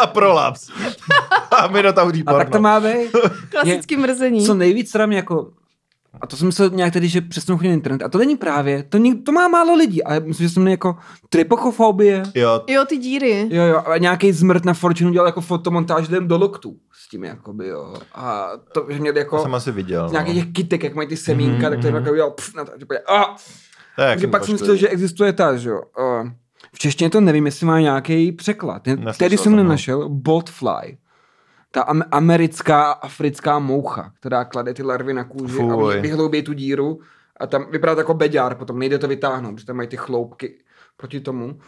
A 0.02 0.08
prolaps. 0.08 0.70
A 1.58 1.68
Minotaurý 1.68 2.22
A 2.22 2.32
porno. 2.32 2.40
tak 2.40 2.50
to 2.50 2.60
má 2.62 2.80
být. 2.80 3.12
Klasický 3.50 3.98
mrzení. 3.98 4.46
Co 4.46 4.54
nejvíc 4.54 4.92
teda 4.92 5.06
mě 5.06 5.18
jako 5.18 5.52
a 6.22 6.28
to 6.28 6.38
jsem 6.38 6.48
myslel 6.48 6.70
nějak 6.70 6.94
tedy, 6.94 7.08
že 7.08 7.22
přesnou 7.22 7.58
chodím 7.58 7.72
na 7.72 7.74
internet. 7.76 8.02
A 8.06 8.10
to 8.10 8.18
není 8.18 8.38
právě, 8.38 8.84
to, 8.84 8.98
nik, 8.98 9.26
to 9.26 9.32
má 9.32 9.48
málo 9.48 9.76
lidí, 9.76 10.04
ale 10.04 10.20
myslím, 10.20 10.48
že 10.48 10.54
jsem 10.54 10.64
měl 10.64 10.72
jako 10.72 10.96
tripochofobie. 11.30 12.24
Jo, 12.36 12.64
Jo, 12.68 12.86
ty 12.86 12.98
díry. 12.98 13.48
Jo, 13.50 13.64
jo, 13.64 13.84
a 13.86 13.98
nějaký 13.98 14.32
zmrt 14.32 14.66
na 14.66 14.74
Fortune 14.74 15.12
dělal 15.12 15.28
jako 15.28 15.42
fotomontáž 15.42 16.08
jdem 16.08 16.28
do 16.28 16.38
loktů 16.38 16.76
s 16.94 17.10
tím, 17.10 17.24
jakoby, 17.24 17.68
jo. 17.68 17.94
A 18.16 18.50
to, 18.74 18.86
že 18.90 19.00
měli 19.00 19.14
to 19.14 19.20
jako 19.20 19.42
jsem 19.42 19.56
asi 19.56 19.72
viděl. 19.72 20.10
z 20.10 20.12
nějakých 20.12 20.36
no. 20.36 20.42
těch 20.44 20.54
kytek, 20.54 20.84
jak 20.84 20.96
mají 20.96 21.08
ty 21.08 21.18
semínka, 21.18 21.70
Mhm, 21.70 21.72
tak 21.72 21.82
to 21.82 21.88
jim 21.88 21.96
mhm. 21.96 22.04
jako 22.04 22.12
udělal 22.12 22.32
pff, 22.32 22.56
na 22.56 22.66
to, 22.66 22.72
že 22.80 23.00
a, 23.00 23.24
To 23.96 24.02
je 24.02 24.08
takže 24.08 24.28
pak 24.28 24.46
jsem 24.46 24.54
myslel, 24.54 24.76
že 24.76 24.90
existuje 24.90 25.34
ta, 25.34 25.56
že 25.58 25.70
jo. 25.70 25.82
Uh, 26.00 26.30
v 26.74 26.80
češtině 26.80 27.10
to 27.10 27.22
nevím, 27.22 27.46
jestli 27.46 27.66
má 27.66 27.80
nějaký 27.80 28.32
překlad. 28.32 28.88
Neslyšel 28.88 29.14
Tehdy 29.14 29.38
jsem 29.38 29.52
no. 29.52 29.64
nenašel. 29.64 30.10
Botfly. 30.10 30.98
Ta 31.72 31.82
am- 31.82 32.04
americká 32.12 32.92
africká 32.92 33.60
moucha, 33.60 34.12
která 34.20 34.46
klade 34.46 34.74
ty 34.74 34.84
larvy 34.84 35.14
na 35.14 35.24
kůži 35.24 35.54
Fuj. 35.56 35.98
a 35.98 36.02
vyhloubí 36.02 36.42
tu 36.42 36.54
díru 36.54 37.00
a 37.40 37.48
tam 37.48 37.66
vypadá 37.72 37.96
to 37.96 38.02
jako 38.02 38.14
beďár, 38.14 38.56
potom 38.56 38.80
nejde 38.80 38.98
to 38.98 39.08
vytáhnout, 39.08 39.54
protože 39.54 39.66
tam 39.66 39.76
mají 39.76 39.90
ty 39.90 39.98
chloupky 39.98 40.58
proti 40.98 41.20
tomu. 41.20 41.60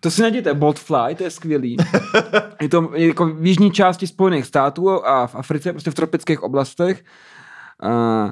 To 0.00 0.10
si 0.10 0.22
najděte, 0.22 0.54
Botfly, 0.54 1.14
to 1.14 1.24
je 1.24 1.30
skvělý. 1.30 1.76
Je 2.60 2.68
to 2.68 2.90
jako 2.94 3.26
v 3.26 3.46
jižní 3.46 3.70
části 3.70 4.06
Spojených 4.06 4.46
států 4.46 5.06
a 5.06 5.26
v 5.26 5.34
Africe, 5.34 5.72
prostě 5.72 5.90
v 5.90 5.94
tropických 5.94 6.42
oblastech. 6.42 7.04
Uh, 7.82 8.30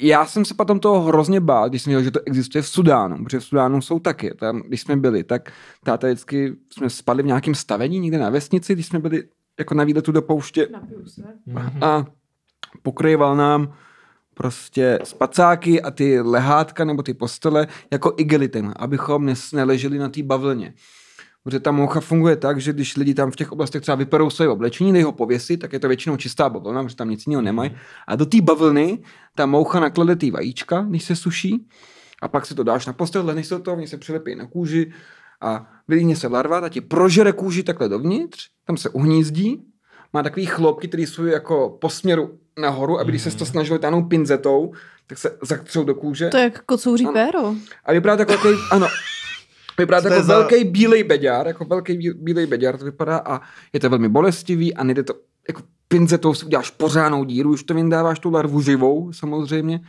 já 0.00 0.26
jsem 0.26 0.44
se 0.44 0.54
potom 0.54 0.80
toho 0.80 1.00
hrozně 1.00 1.40
bál, 1.40 1.68
když 1.68 1.82
jsem 1.82 1.90
věděl, 1.90 2.04
že 2.04 2.10
to 2.10 2.20
existuje 2.26 2.62
v 2.62 2.68
Sudánu, 2.68 3.24
protože 3.24 3.40
v 3.40 3.44
Sudánu 3.44 3.80
jsou 3.80 3.98
taky. 3.98 4.34
Tam, 4.34 4.60
když 4.60 4.80
jsme 4.80 4.96
byli, 4.96 5.24
tak 5.24 5.52
táta 5.84 6.06
vždycky 6.06 6.56
jsme 6.72 6.90
spali 6.90 7.22
v 7.22 7.26
nějakém 7.26 7.54
stavení 7.54 8.00
někde 8.00 8.18
na 8.18 8.30
vesnici, 8.30 8.72
když 8.72 8.86
jsme 8.86 8.98
byli 8.98 9.22
jako 9.58 9.74
na 9.74 9.84
výletu 9.84 10.12
do 10.12 10.22
pouště 10.22 10.68
se. 11.06 11.22
a 11.80 12.04
pokryval 12.82 13.36
nám 13.36 13.74
prostě 14.34 14.98
spacáky 15.04 15.82
a 15.82 15.90
ty 15.90 16.20
lehátka 16.20 16.84
nebo 16.84 17.02
ty 17.02 17.14
postele 17.14 17.66
jako 17.92 18.14
igelitem, 18.16 18.72
abychom 18.76 19.34
neleželi 19.52 19.98
na 19.98 20.08
té 20.08 20.22
bavlně. 20.22 20.74
Protože 21.44 21.60
ta 21.60 21.70
moucha 21.70 22.00
funguje 22.00 22.36
tak, 22.36 22.60
že 22.60 22.72
když 22.72 22.96
lidi 22.96 23.14
tam 23.14 23.30
v 23.30 23.36
těch 23.36 23.52
oblastech 23.52 23.82
třeba 23.82 23.94
vyperou 23.94 24.30
své 24.30 24.48
oblečení, 24.48 24.92
dají 24.92 25.04
ho 25.04 25.12
pověsit, 25.12 25.56
tak 25.56 25.72
je 25.72 25.78
to 25.78 25.88
většinou 25.88 26.16
čistá 26.16 26.48
bavlna, 26.48 26.82
protože 26.82 26.96
tam 26.96 27.10
nic 27.10 27.26
jiného 27.26 27.42
nemají. 27.42 27.76
A 28.06 28.16
do 28.16 28.26
té 28.26 28.40
bavlny 28.40 28.98
ta 29.34 29.46
moucha 29.46 29.80
naklade 29.80 30.16
ty 30.16 30.30
vajíčka, 30.30 30.86
když 30.88 31.04
se 31.04 31.16
suší, 31.16 31.66
a 32.22 32.28
pak 32.28 32.46
si 32.46 32.54
to 32.54 32.62
dáš 32.62 32.86
na 32.86 32.92
postel, 32.92 33.26
lehneš 33.26 33.46
se 33.46 33.58
toho, 33.58 33.76
oni 33.76 33.88
se 33.88 33.98
přilepí 33.98 34.34
na 34.34 34.46
kůži 34.46 34.92
a 35.40 35.66
vylíhne 35.88 36.16
se 36.16 36.28
larva, 36.28 36.60
ta 36.60 36.68
ti 36.68 36.80
prožere 36.80 37.32
kůži 37.32 37.62
takhle 37.62 37.88
dovnitř, 37.88 38.48
tam 38.66 38.76
se 38.76 38.88
uhnízdí, 38.88 39.62
má 40.12 40.22
takový 40.22 40.46
chloupky, 40.46 40.88
které 40.88 41.02
jsou 41.02 41.24
jako 41.24 41.78
po 41.80 41.90
směru 41.90 42.38
nahoru, 42.58 43.00
aby 43.00 43.12
když 43.12 43.22
se 43.22 43.36
to 43.36 43.46
snažili 43.46 43.78
táhnout 43.78 44.08
pinzetou, 44.08 44.72
tak 45.06 45.18
se 45.18 45.38
zatřou 45.42 45.84
do 45.84 45.94
kůže. 45.94 46.28
To 46.28 46.36
je 46.36 46.44
jak 46.44 46.64
kocouří 46.64 47.06
péro. 47.12 47.54
A 47.84 47.92
vypadá 47.92 48.16
to 48.16 48.22
jako 48.22 48.32
takový, 48.32 48.58
ano, 48.70 48.86
vypadá 49.78 50.00
to 50.00 50.02
Co 50.02 50.08
to 50.08 50.14
jako 50.14 50.26
za- 50.26 50.34
velký 50.38 50.64
bílej 50.64 51.04
beďár, 51.04 51.46
jako 51.46 51.64
velký 51.64 51.92
bí- 51.98 52.14
bílej 52.16 52.46
beďár 52.46 52.76
to 52.78 52.84
vypadá 52.84 53.18
a 53.18 53.40
je 53.72 53.80
to 53.80 53.90
velmi 53.90 54.08
bolestivý 54.08 54.74
a 54.74 54.84
nejde 54.84 55.02
to, 55.02 55.14
jako 55.48 55.62
pinzetou 55.88 56.34
si 56.34 56.46
uděláš 56.46 56.70
pořádnou 56.70 57.24
díru, 57.24 57.50
už 57.50 57.62
to 57.62 57.74
vyndáváš 57.74 58.18
tu 58.18 58.30
larvu 58.30 58.60
živou 58.60 59.12
samozřejmě. 59.12 59.80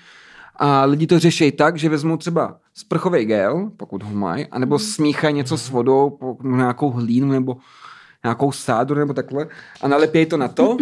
A 0.55 0.85
lidi 0.85 1.07
to 1.07 1.19
řeší 1.19 1.51
tak, 1.51 1.77
že 1.77 1.89
vezmou 1.89 2.17
třeba 2.17 2.57
sprchový 2.73 3.25
gel, 3.25 3.71
pokud 3.77 4.03
ho 4.03 4.15
mají, 4.15 4.45
anebo 4.47 4.79
smíchají 4.79 5.35
něco 5.35 5.57
s 5.57 5.69
vodou, 5.69 6.09
po- 6.09 6.37
nějakou 6.43 6.91
hlínu 6.91 7.31
nebo 7.31 7.57
nějakou 8.23 8.51
sádu 8.51 8.95
nebo 8.95 9.13
takhle 9.13 9.47
a 9.81 9.87
nalepějí 9.87 10.25
to 10.25 10.37
na 10.37 10.47
to 10.47 10.77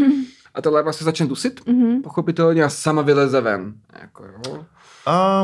a 0.56 0.62
ta 0.62 0.70
larva 0.70 0.94
se 0.94 1.04
začne 1.04 1.26
dusit, 1.26 1.68
Mhm. 1.68 2.02
pochopitelně 2.02 2.64
a 2.64 2.70
sama 2.70 3.02
vyleze 3.02 3.42
ven. 3.42 3.74
Jako, 4.02 4.24
jo. 4.26 4.66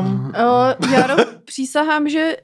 Um, 0.00 0.24
Uh, 0.26 0.92
Jaro, 0.92 1.14
přísahám, 1.44 2.08
že 2.08 2.36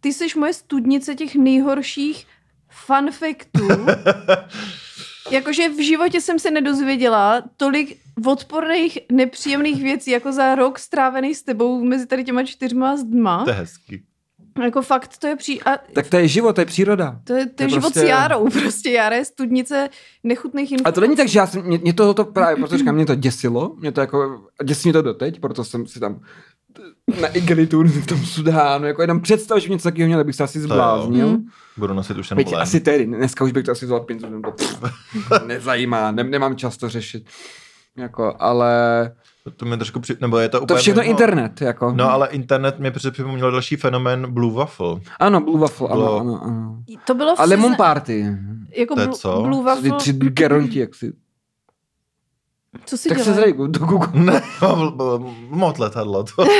ty 0.00 0.12
jsi 0.12 0.26
moje 0.38 0.52
studnice 0.54 1.14
těch 1.14 1.34
nejhorších 1.34 2.26
fun 2.68 3.10
factů. 3.10 3.68
Jakože 5.30 5.68
v 5.68 5.84
životě 5.84 6.20
jsem 6.20 6.38
se 6.38 6.50
nedozvěděla 6.50 7.42
tolik 7.56 7.98
odporných, 8.26 8.98
nepříjemných 9.12 9.82
věcí, 9.82 10.10
jako 10.10 10.32
za 10.32 10.54
rok 10.54 10.78
strávený 10.78 11.34
s 11.34 11.42
tebou 11.42 11.84
mezi 11.84 12.06
tady 12.06 12.24
těma 12.24 12.42
čtyřma 12.44 12.96
zdma. 12.96 13.44
To 13.44 13.50
je 13.50 13.56
hezký. 13.56 14.02
Jako 14.62 14.82
fakt 14.82 15.18
to 15.18 15.26
je 15.26 15.36
pří... 15.36 15.62
A 15.62 15.76
Tak 15.94 16.08
to 16.08 16.16
je 16.16 16.28
život, 16.28 16.52
to 16.52 16.60
je 16.60 16.64
příroda. 16.64 17.20
to 17.24 17.32
je, 17.34 17.46
to 17.46 17.62
je, 17.62 17.66
je 17.66 17.70
život 17.70 17.80
prostě- 17.80 18.00
s 18.00 18.02
Járou. 18.02 18.48
Prostě 18.60 18.90
Jára 18.90 19.16
je 19.16 19.24
studnice 19.24 19.88
nechutných 20.24 20.72
A 20.72 20.74
informací. 20.74 20.94
to 20.94 21.00
není 21.00 21.16
tak, 21.16 21.28
že 21.28 21.38
já 21.38 21.46
jsem, 21.46 21.62
mě, 21.62 21.78
mě 21.78 21.92
to, 21.94 22.14
to 22.14 22.24
právě, 22.24 22.56
proto 22.56 22.78
říkám, 22.78 22.94
mě 22.94 23.06
to 23.06 23.14
děsilo, 23.14 23.74
mě 23.78 23.92
to 23.92 24.00
jako, 24.00 24.40
a 24.60 24.64
děsí 24.64 24.88
mě 24.88 24.92
to 24.92 25.02
doteď, 25.02 25.40
proto 25.40 25.64
jsem 25.64 25.86
si 25.86 26.00
tam 26.00 26.20
na 27.20 27.28
igelitu 27.28 27.82
v 27.82 28.06
tom 28.06 28.18
Sudánu, 28.18 28.86
jako 28.86 29.02
jenom 29.02 29.20
představ, 29.20 29.58
že 29.58 29.68
něco 29.68 29.82
takového 29.88 30.06
měl, 30.08 30.24
bych 30.24 30.34
se 30.36 30.44
asi 30.44 30.58
jo. 30.58 30.64
zbláznil. 30.64 31.28
Hmm. 31.28 31.46
Budu 31.76 31.94
nosit 31.94 32.18
už 32.18 32.30
jenom 32.30 32.54
asi 32.60 32.80
tedy, 32.80 33.06
dneska 33.06 33.44
už 33.44 33.52
bych 33.52 33.64
to 33.64 33.72
asi 33.72 33.86
vzal 33.86 34.00
pinzu, 34.00 34.26
nebo 34.30 34.50
to 34.50 34.64
pff, 34.64 34.82
nezajímá, 35.46 36.10
ne, 36.10 36.24
nemám 36.24 36.56
čas 36.56 36.76
to 36.76 36.88
řešit. 36.88 37.26
Jako, 37.96 38.34
ale 38.38 38.72
To 39.56 39.66
mi 39.66 39.76
trošku 39.76 40.00
při... 40.00 40.16
Nebo 40.20 40.38
je 40.38 40.48
to 40.48 40.58
to 40.58 40.62
úplně 40.62 40.78
všechno 40.80 41.02
mimo. 41.02 41.10
internet, 41.10 41.60
jako. 41.60 41.92
No 41.96 42.10
ale 42.10 42.28
internet 42.28 42.78
mě 42.78 42.90
připomněl 42.90 43.50
další 43.50 43.76
fenomén 43.76 44.32
Blue 44.32 44.54
Waffle. 44.54 45.00
Ano, 45.20 45.40
Blue 45.40 45.60
Waffle, 45.60 45.88
ano, 45.88 45.96
Bylo- 46.00 46.20
ano, 46.20 46.40
ano. 46.44 46.82
To 47.06 47.14
bylo 47.14 47.36
v 47.36 47.40
A 47.40 47.44
Lemon 47.44 47.74
Party. 47.76 48.26
jako 48.76 48.94
To 48.94 49.00
je 49.00 49.06
Blue, 49.06 49.18
co? 49.18 49.42
Blue 49.42 49.60
Ty 49.60 49.64
Waffle. 49.64 49.92
tři 49.98 50.12
geronti, 50.12 50.78
jak 50.78 50.94
si... 50.94 51.12
Co 52.84 52.96
si 52.96 53.08
Tak 53.08 53.18
se 53.18 53.24
dělají? 53.24 53.42
zrej, 53.42 53.68
do 53.68 53.86
Google. 53.86 54.08
Ne, 54.14 54.42
moc 55.48 55.78
letadlo 55.78 56.24
to. 56.24 56.42
uh, 56.42 56.48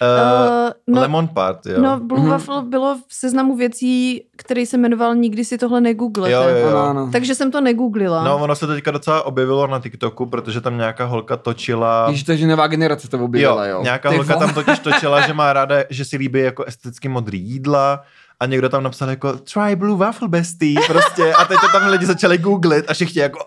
Uh, 0.00 0.70
no, 0.94 1.00
Lemon 1.00 1.28
Party, 1.28 1.70
jo. 1.72 1.82
no, 1.82 2.00
Blue 2.00 2.20
Mhm. 2.20 2.30
Waffle 2.30 2.62
bylo 2.62 2.96
v 3.08 3.14
seznamu 3.14 3.56
věcí, 3.56 4.22
který 4.36 4.66
se 4.66 4.76
jmenoval 4.76 5.14
Nikdy 5.14 5.44
si 5.44 5.58
tohle 5.58 5.80
negooglete. 5.80 6.32
Jo, 6.32 6.42
jo, 6.42 6.68
jo. 6.70 6.76
Ano. 6.76 7.08
Takže 7.12 7.34
jsem 7.34 7.50
to 7.50 7.60
negooglila. 7.60 8.24
No, 8.24 8.36
ono 8.38 8.56
se 8.56 8.66
teďka 8.66 8.90
docela 8.90 9.22
objevilo 9.22 9.66
na 9.66 9.80
TikToku, 9.80 10.26
protože 10.26 10.60
tam 10.60 10.76
nějaká 10.76 11.04
holka 11.04 11.36
točila... 11.36 12.10
Víš, 12.10 12.22
to 12.22 12.32
je, 12.32 12.38
že 12.38 12.46
nová 12.46 12.66
generace 12.66 13.08
to 13.08 13.16
Jo, 13.16 13.24
objevila, 13.24 13.66
jo. 13.66 13.82
nějaká 13.82 14.10
Ty 14.10 14.16
holka 14.16 14.34
vole. 14.34 14.46
tam 14.46 14.54
totiž 14.54 14.78
točila, 14.92 15.26
že 15.26 15.32
má 15.34 15.52
ráda, 15.52 15.76
že 15.90 16.04
si 16.04 16.16
líbí 16.16 16.40
jako 16.40 16.64
esteticky 16.64 17.08
modrý 17.08 17.40
jídla 17.40 18.02
a 18.40 18.46
někdo 18.46 18.68
tam 18.68 18.82
napsal 18.82 19.10
jako 19.10 19.32
try 19.32 19.76
blue 19.76 19.96
waffle 19.98 20.28
bestie 20.28 20.80
prostě 20.86 21.34
a 21.34 21.44
teď 21.44 21.58
to 21.60 21.78
tam 21.78 21.88
lidi 21.90 22.06
začali 22.06 22.38
googlit 22.38 22.90
a 22.90 22.94
všichni 22.94 23.20
jako. 23.20 23.38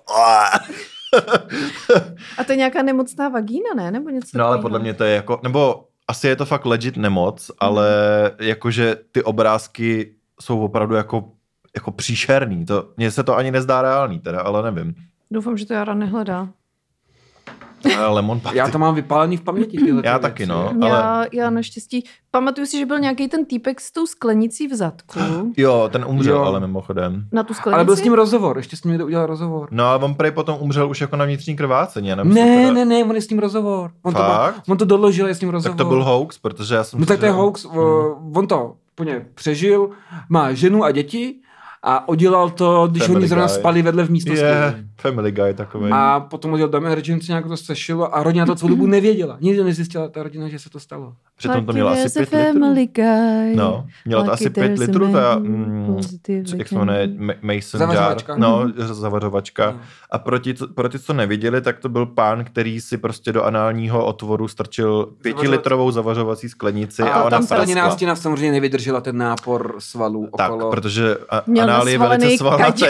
A 2.37 2.43
to 2.43 2.51
je 2.51 2.55
nějaká 2.57 2.81
nemocná 2.81 3.29
vagína, 3.29 3.69
ne? 3.75 3.91
Nebo 3.91 4.09
něco 4.09 4.37
No 4.37 4.45
ale 4.45 4.57
podle 4.57 4.79
mě 4.79 4.93
to 4.93 5.03
je 5.03 5.15
jako, 5.15 5.39
nebo 5.43 5.85
asi 6.07 6.27
je 6.27 6.35
to 6.35 6.45
fakt 6.45 6.65
legit 6.65 6.97
nemoc, 6.97 7.51
ale 7.59 7.87
jakože 8.39 8.95
ty 9.11 9.23
obrázky 9.23 10.15
jsou 10.41 10.59
opravdu 10.59 10.95
jako, 10.95 11.31
jako 11.75 11.91
příšerný. 11.91 12.65
To, 12.65 12.89
mně 12.97 13.11
se 13.11 13.23
to 13.23 13.37
ani 13.37 13.51
nezdá 13.51 13.81
reálný 13.81 14.19
teda, 14.19 14.41
ale 14.41 14.71
nevím. 14.71 14.95
Doufám, 15.31 15.57
že 15.57 15.65
to 15.65 15.73
Jara 15.73 15.93
nehledá. 15.93 16.47
Ale 17.97 18.07
Lemon 18.15 18.39
Party. 18.39 18.57
Já 18.57 18.69
to 18.69 18.79
mám 18.79 18.95
vypálený 18.95 19.37
v 19.37 19.41
paměti. 19.41 19.77
Tyhle 19.77 20.01
Já 20.05 20.19
taky, 20.19 20.45
věci. 20.45 20.51
no. 20.51 20.87
Já, 20.87 20.99
Ale- 21.01 21.27
já 21.33 21.49
naštěstí, 21.49 22.03
pamatuju 22.31 22.67
si, 22.67 22.77
že 22.79 22.85
byl 22.85 22.99
nějaký 22.99 23.27
ten 23.27 23.45
týpek 23.45 23.81
s 23.81 23.91
tou 23.91 24.05
sklenicí 24.07 24.67
v 24.67 24.73
zadku. 24.75 25.19
Jo, 25.57 25.89
ten 25.91 26.05
umřel, 26.07 26.35
Jo. 26.35 26.43
ale 26.43 26.59
mimochodem. 26.59 27.25
Na 27.31 27.43
tu 27.43 27.53
sklenici? 27.53 27.75
Ale 27.75 27.85
byl 27.85 27.95
s 27.95 28.03
ním 28.03 28.13
rozhovor, 28.13 28.57
ještě 28.57 28.77
s 28.77 28.83
ním 28.83 28.91
někdo 28.91 29.05
udělal 29.05 29.25
rozhovor. 29.25 29.67
No 29.71 29.85
a 29.85 29.95
on 29.95 30.15
prej 30.15 30.31
potom 30.31 30.57
umřel 30.59 30.89
už 30.89 31.01
jako 31.01 31.15
na 31.15 31.25
vnitřní 31.25 31.55
krvácení. 31.55 32.07
Já 32.07 32.15
nevím, 32.15 32.33
Ne, 32.33 32.57
teda- 32.61 32.73
ne, 32.73 32.85
ne, 32.85 33.03
on 33.03 33.15
je 33.15 33.21
s 33.21 33.29
ním 33.29 33.39
rozhovor. 33.39 33.91
On 34.03 34.13
to, 34.13 34.19
má, 34.19 34.37
Fakt? 34.51 34.63
on 34.69 34.77
to 34.77 34.85
doložil, 34.85 35.27
je 35.27 35.35
s 35.35 35.41
ním 35.41 35.49
rozhovor. 35.49 35.77
Tak 35.77 35.85
to 35.85 35.89
byl 35.89 36.03
hoax, 36.03 36.37
protože 36.37 36.75
já 36.75 36.83
jsem... 36.83 36.99
No 36.99 37.05
tak 37.05 37.19
to 37.19 37.25
je 37.25 37.31
hoax, 37.31 37.65
o, 37.65 38.15
on 38.35 38.47
to 38.47 38.73
úplně 38.91 39.25
přežil, 39.35 39.89
má 40.29 40.53
ženu 40.53 40.83
a 40.83 40.91
děti 40.91 41.35
a 41.83 42.09
udělal 42.09 42.49
to, 42.49 42.87
když 42.87 43.03
Family 43.03 43.19
oni 43.19 43.27
zrovna 43.27 43.45
Guy. 43.47 43.55
spali 43.55 43.81
vedle 43.81 44.03
v 44.03 44.09
místnosti. 44.11 44.43
Je, 44.45 44.83
Family 45.01 45.31
Guy 45.31 45.53
takový. 45.53 45.89
A 45.93 46.19
potom 46.19 46.53
odjel 46.53 46.69
do 46.69 46.77
emergency, 46.77 47.25
nějak 47.31 47.47
to 47.47 47.57
sešilo 47.57 48.15
a 48.15 48.23
rodina 48.23 48.45
to 48.45 48.55
celou 48.55 48.69
dobu 48.69 48.85
nevěděla. 48.87 49.37
Nikdy 49.41 49.63
nezjistila 49.63 50.07
ta 50.07 50.23
rodina, 50.23 50.47
že 50.47 50.59
se 50.59 50.69
to 50.69 50.79
stalo. 50.79 51.13
Přitom 51.37 51.65
to 51.65 51.73
mělo 51.73 51.89
asi 51.89 52.09
pět 52.09 52.19
litrů. 52.31 52.59
family 52.59 52.87
guy. 52.87 53.55
No, 53.55 53.85
mělo 54.05 54.23
to 54.23 54.31
asi 54.31 54.49
pět 54.49 54.79
litrů, 54.79 55.11
ta, 55.11 55.35
mm, 55.39 55.97
jak 56.55 56.67
se 56.67 56.75
jmenuje, 56.75 57.07
Ma- 57.07 57.35
Mason 57.41 57.81
jar, 57.81 57.89
Zavařovačka. 57.89 58.35
no, 58.37 58.59
Mhm. 58.63 58.73
zavařovačka. 58.93 59.71
No. 59.71 59.79
A 60.11 60.17
pro 60.19 60.39
ty, 60.39 60.53
pro 60.75 60.89
ty, 60.89 60.99
co 60.99 61.13
neviděli, 61.13 61.61
tak 61.61 61.79
to 61.79 61.89
byl 61.89 62.05
pán, 62.05 62.43
který 62.43 62.81
si 62.81 62.97
prostě 62.97 63.31
do 63.31 63.43
análního 63.43 64.05
otvoru 64.05 64.47
strčil 64.47 65.05
pětilitrovou 65.21 65.91
zavařovací 65.91 66.49
sklenici 66.49 67.01
a, 67.03 67.09
A, 67.09 67.21
ona 67.21 67.29
tam 67.29 67.43
skleněná 67.43 67.91
stěna 67.91 68.15
samozřejmě 68.15 68.51
nevydržela 68.51 69.01
ten 69.01 69.17
nápor 69.17 69.75
svalů 69.79 70.29
Tak, 70.37 70.51
okolo. 70.51 70.71
protože 70.71 71.17
a, 71.29 71.41
Měl 71.47 71.63
anál 71.63 71.87
je 71.89 71.97
velice 71.97 72.37
svalnatý. 72.37 72.85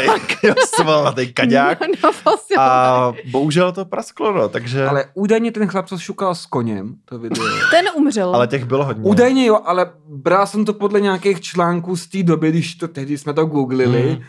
svalnatý 0.75 1.33
kaďák. 1.33 1.77
A 2.57 3.13
bohužel 3.31 3.71
to 3.71 3.85
prasklo, 3.85 4.33
no, 4.33 4.49
takže... 4.49 4.87
Ale 4.87 5.05
údajně 5.13 5.51
ten 5.51 5.67
chlap, 5.67 5.87
co 5.87 5.97
šukal 5.97 6.35
s 6.35 6.45
koněm, 6.45 6.95
to 7.05 7.19
video. 7.19 7.45
Ten 7.71 7.85
umřel. 7.95 8.35
ale 8.35 8.47
těch 8.47 8.65
bylo 8.65 8.85
hodně. 8.85 9.03
Údajně 9.03 9.45
jo, 9.45 9.59
ale 9.65 9.91
bral 10.07 10.47
jsem 10.47 10.65
to 10.65 10.73
podle 10.73 11.01
nějakých 11.01 11.41
článků 11.41 11.95
z 11.95 12.07
té 12.07 12.23
doby, 12.23 12.49
když 12.49 12.75
to 12.75 12.87
tehdy 12.87 13.17
jsme 13.17 13.33
to 13.33 13.45
googlili. 13.45 14.09
Hmm. 14.11 14.21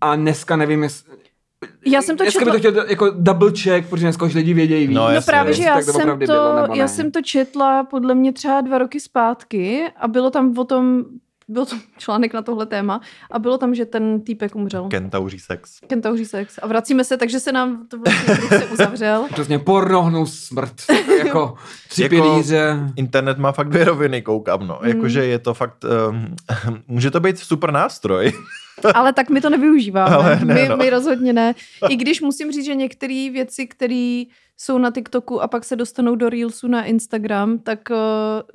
A 0.00 0.16
dneska 0.16 0.56
nevím, 0.56 0.82
jestli... 0.82 1.16
Já 1.86 2.02
jsem 2.02 2.16
to 2.16 2.24
dneska 2.24 2.40
četla... 2.40 2.52
by 2.52 2.60
to 2.60 2.70
chtěl 2.70 2.84
jako 2.88 3.10
double 3.10 3.52
check, 3.62 3.88
protože 3.88 4.06
dneska 4.06 4.24
už 4.24 4.34
lidi 4.34 4.54
vědějí 4.54 4.86
víc. 4.86 4.96
No, 4.96 5.14
No 5.14 5.22
právě, 5.22 5.52
že 5.54 5.62
já 5.62 5.74
tak 5.74 5.84
jsem, 5.84 6.08
to, 6.08 6.16
bylo, 6.16 6.66
já 6.74 6.88
jsem 6.88 7.10
to 7.10 7.22
četla 7.22 7.84
podle 7.84 8.14
mě 8.14 8.32
třeba 8.32 8.60
dva 8.60 8.78
roky 8.78 9.00
zpátky 9.00 9.84
a 9.96 10.08
bylo 10.08 10.30
tam 10.30 10.58
o 10.58 10.64
tom, 10.64 11.04
byl 11.48 11.66
to 11.66 11.76
článek 11.98 12.34
na 12.34 12.42
tohle 12.42 12.66
téma 12.66 13.00
a 13.30 13.38
bylo 13.38 13.58
tam, 13.58 13.74
že 13.74 13.84
ten 13.84 14.20
týpek 14.20 14.56
umřel. 14.56 14.88
Kentauří 14.88 15.38
sex. 15.38 15.80
Kentauří 15.86 16.24
sex. 16.24 16.58
A 16.62 16.66
vracíme 16.66 17.04
se, 17.04 17.16
takže 17.16 17.40
se 17.40 17.52
nám 17.52 17.86
to 17.88 17.98
vlastně 17.98 18.34
se 18.58 18.66
uzavřel. 18.72 19.26
Přesně 19.32 19.58
pornohnou 19.58 20.26
smrt. 20.26 20.74
jako 21.24 21.54
tři 21.88 22.02
Jako- 22.02 22.14
pilíře. 22.14 22.76
Internet 22.96 23.38
má 23.38 23.52
fakt 23.52 23.68
dvě 23.68 23.84
roviny, 23.84 24.22
koukám, 24.22 24.66
no. 24.66 24.78
Hmm. 24.82 24.88
Jakože 24.88 25.26
je 25.26 25.38
to 25.38 25.54
fakt, 25.54 25.84
um, 26.08 26.36
může 26.88 27.10
to 27.10 27.20
být 27.20 27.38
super 27.38 27.70
nástroj. 27.70 28.32
Ale 28.94 29.12
tak 29.12 29.30
my 29.30 29.40
to 29.40 29.50
nevyužíváme. 29.50 30.14
Ale 30.16 30.40
ne, 30.44 30.54
my, 30.54 30.68
no. 30.68 30.76
my 30.76 30.90
rozhodně 30.90 31.32
ne. 31.32 31.54
I 31.88 31.96
když 31.96 32.20
musím 32.20 32.52
říct, 32.52 32.64
že 32.64 32.74
některé 32.74 33.28
věci, 33.32 33.66
které 33.66 34.22
jsou 34.56 34.78
na 34.78 34.90
TikToku 34.90 35.42
a 35.42 35.48
pak 35.48 35.64
se 35.64 35.76
dostanou 35.76 36.14
do 36.14 36.28
Reelsu 36.28 36.68
na 36.68 36.84
Instagram, 36.84 37.58
tak 37.58 37.80
uh, 37.90 37.96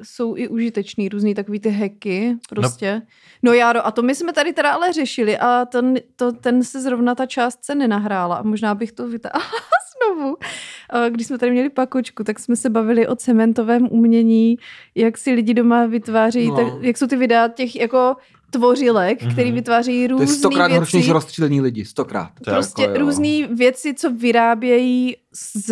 jsou 0.03 0.35
i 0.37 0.47
užitečný, 0.47 1.09
různý 1.09 1.35
takový 1.35 1.59
ty 1.59 1.69
hacky 1.69 2.37
prostě. 2.49 3.01
No, 3.43 3.51
no 3.51 3.53
Járo, 3.53 3.85
a 3.85 3.91
to 3.91 4.01
my 4.01 4.15
jsme 4.15 4.33
tady 4.33 4.53
teda 4.53 4.71
ale 4.71 4.93
řešili 4.93 5.37
a 5.37 5.65
ten, 5.65 5.95
to, 6.15 6.31
ten 6.31 6.63
se 6.63 6.81
zrovna 6.81 7.15
ta 7.15 7.25
část 7.25 7.65
se 7.65 7.75
nenahrála 7.75 8.35
a 8.35 8.43
možná 8.43 8.75
bych 8.75 8.91
to 8.91 9.07
vytáhla 9.07 9.41
znovu. 9.97 10.29
Uh, 10.29 11.09
Když 11.09 11.27
jsme 11.27 11.37
tady 11.37 11.51
měli 11.51 11.69
pakočku, 11.69 12.23
tak 12.23 12.39
jsme 12.39 12.55
se 12.55 12.69
bavili 12.69 13.07
o 13.07 13.15
cementovém 13.15 13.87
umění, 13.91 14.57
jak 14.95 15.17
si 15.17 15.31
lidi 15.31 15.53
doma 15.53 15.85
vytvářejí, 15.85 16.47
No. 16.49 16.55
tak, 16.55 16.67
jak 16.81 16.97
jsou 16.97 17.07
ty 17.07 17.15
videa 17.15 17.47
těch 17.47 17.75
jako 17.75 18.15
tvořilek, 18.51 19.23
Mhm. 19.23 19.31
který 19.31 19.51
vytvářejí 19.51 19.97
To 19.97 20.01
je 20.01 20.07
různé 20.19 20.27
stokrát 20.27 20.71
horší 20.71 20.97
než 20.97 21.05
věci. 21.05 21.13
rozstřílení 21.13 21.61
lidi. 21.61 21.85
Stokrát. 21.85 22.29
To 22.45 22.51
Prostě 22.51 22.81
jako 22.81 22.97
různé 22.99 23.47
věci, 23.55 23.93
co 23.93 24.11
vyrábějí 24.11 25.15
z, 25.33 25.71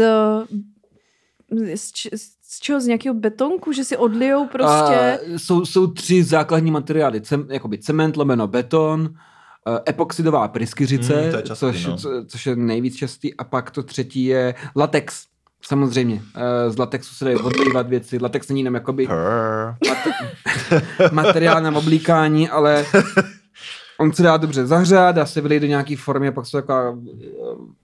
z, 1.75 1.91
č- 1.91 2.09
z 2.43 2.59
čeho? 2.59 2.81
Z 2.81 2.87
nějakého 2.87 3.15
betonku, 3.15 3.71
že 3.71 3.83
si 3.83 3.97
odlijou 3.97 4.47
prostě. 4.47 4.95
A 4.95 5.17
jsou, 5.37 5.65
jsou 5.65 5.87
tři 5.87 6.23
základní 6.23 6.71
materiály. 6.71 7.21
Cem, 7.21 7.47
jakoby 7.49 7.77
cement, 7.77 8.17
lomeno, 8.17 8.47
beton, 8.47 9.09
eh, 9.67 9.89
epoxidová 9.89 10.47
pryskyřice, 10.47 11.21
Mm, 11.25 11.31
to 11.31 11.37
je 11.37 11.43
častý, 11.43 11.59
což, 11.65 11.85
no. 11.85 11.97
co, 11.97 12.09
což 12.27 12.45
je 12.45 12.55
nejvíc 12.55 12.95
častý, 12.95 13.35
a 13.35 13.43
pak 13.43 13.71
to 13.71 13.83
třetí 13.83 14.25
je 14.25 14.55
latex. 14.75 15.25
Samozřejmě. 15.61 16.21
Eh, 16.35 16.71
Z 16.71 16.77
latexu 16.77 17.15
se 17.15 17.25
dají 17.25 17.37
odlívat 17.37 17.87
věci. 17.87 18.17
Latex 18.21 18.49
není 18.49 18.59
jenom 18.59 18.73
jakoby 18.73 19.07
Purr. 19.07 19.75
materiál 21.11 21.61
na 21.61 21.77
oblíkání, 21.77 22.49
ale 22.49 22.85
on 23.99 24.13
se 24.13 24.23
dá 24.23 24.37
dobře 24.37 24.67
zahřát, 24.67 25.15
dá 25.15 25.25
se 25.25 25.41
vylejt 25.41 25.61
do 25.61 25.67
nějaký 25.67 25.95
formy 25.95 26.27
a 26.27 26.31
pak 26.31 26.45
to 26.51 26.57
je 26.57 26.61
taková 26.61 26.97
eh, 27.21 27.25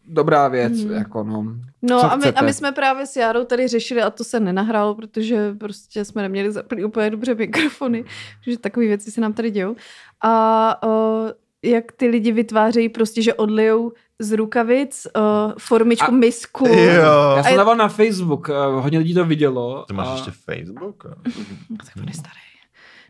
dobrá 0.07 0.47
věc. 0.47 0.83
Mhm. 0.83 0.93
Jako 0.93 1.23
no. 1.23 1.45
No 1.81 2.11
a 2.11 2.15
my, 2.15 2.21
chcete? 2.21 2.39
a 2.39 2.43
my 2.43 2.53
jsme 2.53 2.71
právě 2.71 3.05
s 3.05 3.15
Járou 3.15 3.43
tady 3.43 3.67
řešili 3.67 4.01
a 4.01 4.09
to 4.09 4.23
se 4.23 4.39
nenahrálo, 4.39 4.95
protože 4.95 5.53
prostě 5.59 6.05
jsme 6.05 6.21
neměli 6.21 6.51
zaplý 6.51 6.85
úplně 6.85 7.09
dobře 7.09 7.35
mikrofony, 7.35 8.05
protože 8.43 8.57
takové 8.57 8.85
věci 8.85 9.11
se 9.11 9.21
nám 9.21 9.33
tady 9.33 9.51
dějou. 9.51 9.75
A 10.21 10.83
uh, 10.87 11.29
jak 11.65 11.91
ty 11.91 12.07
lidi 12.07 12.31
vytvářejí 12.31 12.89
prostě, 12.89 13.21
že 13.21 13.33
odlijou 13.33 13.91
z 14.19 14.31
rukavic 14.31 15.07
uh, 15.17 15.53
formičku, 15.57 16.11
A- 16.11 16.15
misku. 16.15 16.67
Jo. 16.67 17.33
Já 17.37 17.43
jsem 17.43 17.57
dával 17.57 17.75
na 17.75 17.87
Facebook, 17.87 18.49
eh, 18.49 18.53
hodně 18.81 18.99
lidí 18.99 19.13
to 19.13 19.25
vidělo. 19.25 19.85
Ty 19.87 19.93
máš 19.93 20.07
a... 20.07 20.13
ještě 20.13 20.31
Facebook? 20.31 21.05
Tak 21.77 21.95
on 21.97 22.07
je 22.07 22.13
starý. 22.13 22.39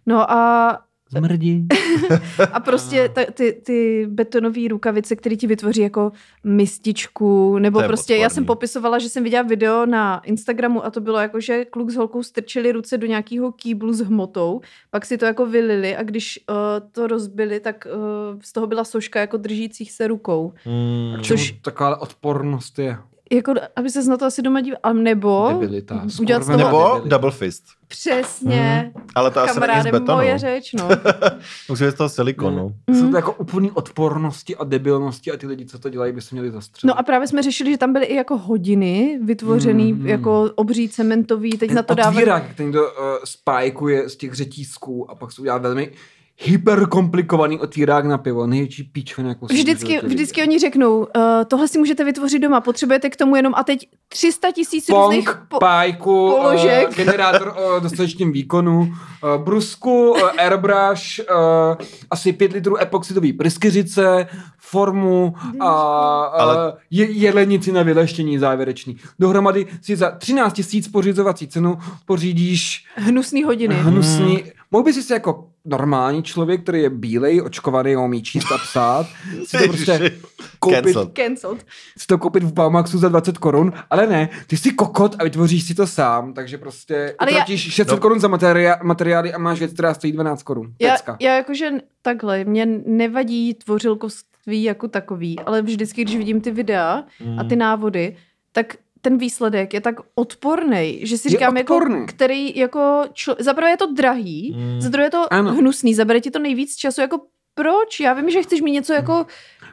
No 0.05 0.31
a 0.31 0.79
Zmrdí. 1.09 1.67
A 2.53 2.59
prostě 2.59 3.09
ta, 3.09 3.21
ty, 3.33 3.61
ty 3.65 4.07
betonové 4.09 4.61
rukavice, 4.69 5.15
které 5.15 5.35
ti 5.35 5.47
vytvoří 5.47 5.81
jako 5.81 6.11
mističku, 6.43 7.57
nebo 7.59 7.81
prostě 7.83 8.15
já 8.15 8.29
jsem 8.29 8.43
odporný. 8.43 8.45
popisovala, 8.55 8.99
že 8.99 9.09
jsem 9.09 9.23
viděla 9.23 9.43
video 9.43 9.85
na 9.85 10.19
Instagramu 10.25 10.85
a 10.85 10.89
to 10.89 11.01
bylo 11.01 11.19
jako, 11.19 11.39
že 11.39 11.65
kluk 11.65 11.89
s 11.89 11.95
holkou 11.95 12.23
strčili 12.23 12.71
ruce 12.71 12.97
do 12.97 13.07
nějakého 13.07 13.51
kýblu 13.51 13.93
s 13.93 13.99
hmotou, 13.99 14.61
pak 14.91 15.05
si 15.05 15.17
to 15.17 15.25
jako 15.25 15.45
vylili 15.45 15.95
a 15.95 16.03
když 16.03 16.39
uh, 16.49 16.55
to 16.91 17.07
rozbili, 17.07 17.59
tak 17.59 17.87
uh, 17.95 18.39
z 18.41 18.51
toho 18.53 18.67
byla 18.67 18.83
soška 18.83 19.19
jako 19.19 19.37
držících 19.37 19.91
se 19.91 20.07
rukou. 20.07 20.53
Mm, 20.65 21.23
Což 21.23 21.27
Což- 21.27 21.61
taková 21.61 22.01
odpornost 22.01 22.79
je. 22.79 22.97
Jako, 23.31 23.53
aby 23.75 23.89
se 23.89 24.03
na 24.03 24.17
to 24.17 24.25
asi 24.25 24.41
doma 24.41 24.61
díval, 24.61 24.93
nebo 24.93 25.47
Debilita. 25.51 26.05
udělat 26.19 26.43
z 26.43 26.45
toho- 26.45 26.57
Nebo 26.57 26.83
debilita. 26.87 27.07
double 27.09 27.31
fist. 27.31 27.63
přesně, 27.87 28.91
Ale 29.15 29.31
to 29.31 29.39
asi 29.39 29.47
není 29.47 29.53
z 29.53 29.59
kamaráde, 29.67 29.91
betonu. 29.91 30.17
moje 30.17 30.37
řeč, 30.37 30.73
no. 30.73 30.87
Musí 31.69 31.83
z 31.89 31.93
toho 31.93 32.09
silikonu. 32.09 32.75
Jsou 32.93 33.01
Mhm. 33.01 33.11
to 33.11 33.17
jako 33.17 33.33
úplný 33.33 33.71
odpornosti 33.71 34.55
a 34.55 34.63
debilnosti 34.63 35.31
a 35.31 35.37
ty 35.37 35.47
lidi, 35.47 35.65
co 35.65 35.79
to 35.79 35.89
dělají, 35.89 36.13
by 36.13 36.21
se 36.21 36.35
měli 36.35 36.51
zastřelit. 36.51 36.87
No 36.95 36.99
a 36.99 37.03
právě 37.03 37.27
jsme 37.27 37.43
řešili, 37.43 37.71
že 37.71 37.77
tam 37.77 37.93
byly 37.93 38.05
i 38.05 38.15
jako 38.15 38.37
hodiny 38.37 39.19
vytvořený 39.23 39.93
Mhm. 39.93 40.07
jako 40.07 40.51
obří 40.55 40.89
cementový, 40.89 41.51
teď 41.57 41.67
ten 41.69 41.75
na 41.75 41.83
to 41.83 41.95
dávají... 41.95 42.15
otvírák, 42.17 42.43
ten 42.55 42.71
to 42.71 42.79
uh, 42.83 42.89
spajkuje 43.23 44.09
z 44.09 44.15
těch 44.15 44.33
řetízků 44.33 45.11
a 45.11 45.15
pak 45.15 45.31
se 45.31 45.41
udělá 45.41 45.57
velmi 45.57 45.91
hyperkomplikovaný 46.37 47.59
otvírák 47.59 48.05
na 48.05 48.17
pivo. 48.17 48.47
Největší 48.47 48.83
píčven, 48.83 49.27
jako 49.27 49.45
Vždycky, 49.45 49.99
vždycky 50.03 50.41
oni 50.41 50.59
řeknou, 50.59 50.97
uh, 50.97 51.05
tohle 51.47 51.67
si 51.67 51.79
můžete 51.79 52.03
vytvořit 52.03 52.39
doma, 52.39 52.61
potřebujete 52.61 53.09
k 53.09 53.15
tomu 53.15 53.35
jenom 53.35 53.53
a 53.55 53.63
teď 53.63 53.87
300 54.07 54.51
tisíc 54.51 54.89
různých... 54.89 55.25
Pong, 55.25 55.47
Po... 55.47 55.59
pájku, 55.59 56.33
položek. 56.41 56.89
Uh, 56.89 56.95
generátor 56.95 57.47
uh, 57.47 57.83
dostatečným 57.83 58.31
výkonu, 58.31 58.79
uh, 58.79 59.43
brusku, 59.43 60.11
uh, 60.11 60.19
airbrush, 60.37 61.19
uh, 61.19 61.85
asi 62.11 62.33
5 62.33 62.53
litrů 62.53 62.77
epoxidový 62.81 63.33
pryskyřice, 63.33 64.27
formu 64.57 65.33
a 65.59 65.67
Ale- 65.69 66.55
Ale... 66.57 66.73
je, 66.91 67.11
jelenici 67.11 67.71
na 67.71 67.83
vyleštění 67.83 68.37
závěrečný. 68.37 68.97
Dohromady 69.19 69.65
si 69.81 69.95
za 69.95 70.11
13 70.11 70.53
tisíc 70.53 70.87
pořizovací 70.87 71.47
cenu 71.47 71.77
pořídíš 72.05 72.85
Hnusný 72.95 73.43
hodiny. 73.43 73.75
hnusný. 73.75 74.43
Mohl 74.71 74.83
by 74.83 74.93
si 74.93 75.03
se 75.03 75.13
jako 75.13 75.47
normální 75.65 76.23
člověk, 76.23 76.63
který 76.63 76.81
je 76.81 76.89
bílej, 76.89 77.41
očkovaný, 77.41 77.95
umí 77.95 78.23
číst 78.23 78.51
a 78.51 78.57
psát, 78.57 79.07
si 79.45 79.57
to 79.57 79.67
prostě 79.67 80.11
koupit, 80.59 80.83
Cancelled. 80.83 81.13
Cancelled. 81.13 81.65
si 81.97 82.07
to 82.07 82.17
koupit 82.17 82.43
v 82.43 82.53
Baumaxu 82.53 82.97
za 82.97 83.09
20 83.09 83.37
korun, 83.37 83.73
ale 83.89 84.07
ne, 84.07 84.29
ty 84.47 84.57
jsi 84.57 84.71
kokot 84.71 85.15
a 85.19 85.23
vytvoříš 85.23 85.63
si 85.63 85.75
to 85.75 85.87
sám, 85.87 86.33
takže 86.33 86.57
prostě 86.57 87.15
Ale 87.19 87.31
já- 87.31 87.37
utratíš 87.37 87.61
600 87.73 87.95
No. 87.95 88.01
korun 88.01 88.19
za 88.19 88.27
materia- 88.27 88.77
materiály 88.83 89.33
a 89.33 89.37
máš 89.37 89.59
věc, 89.59 89.73
která 89.73 89.93
stojí 89.93 90.13
12 90.13 90.43
korun. 90.43 90.73
Já, 90.81 90.91
Pecka. 90.91 91.17
já 91.21 91.35
jakože 91.35 91.69
takhle, 92.01 92.43
mě 92.43 92.65
nevadí 92.85 93.53
tvořilkovství 93.53 94.63
jako 94.63 94.87
takový, 94.87 95.39
ale 95.39 95.61
vždycky, 95.61 96.01
když 96.03 96.15
vidím 96.17 96.41
ty 96.41 96.51
videa 96.51 97.03
a 97.39 97.43
ty 97.43 97.55
návody, 97.55 98.15
tak 98.51 98.75
ten 99.05 99.17
výsledek 99.17 99.73
je 99.73 99.81
tak 99.81 99.95
odporný, 100.15 100.99
že 101.03 101.17
si 101.17 101.27
Je 101.27 101.31
říkám, 101.31 101.57
jako, 101.57 101.75
odporný. 101.75 102.05
který 102.05 102.57
jako, 102.57 103.03
člo, 103.13 103.35
zaprvé 103.39 103.69
je 103.69 103.77
to 103.77 103.93
drahý, 103.93 104.55
Mm. 104.57 104.81
za 104.81 104.89
druhé 104.89 105.05
je 105.05 105.11
to 105.11 105.33
Ano. 105.33 105.53
hnusný, 105.53 105.93
zabere 105.95 106.21
ti 106.21 106.31
to 106.31 106.39
nejvíc 106.39 106.75
času, 106.75 107.01
jako 107.01 107.19
proč? 107.55 107.99
Já 107.99 108.13
vím, 108.13 108.29
že 108.29 108.43
chceš 108.43 108.61
mít 108.61 108.71
něco 108.71 108.93
jako, 108.93 109.25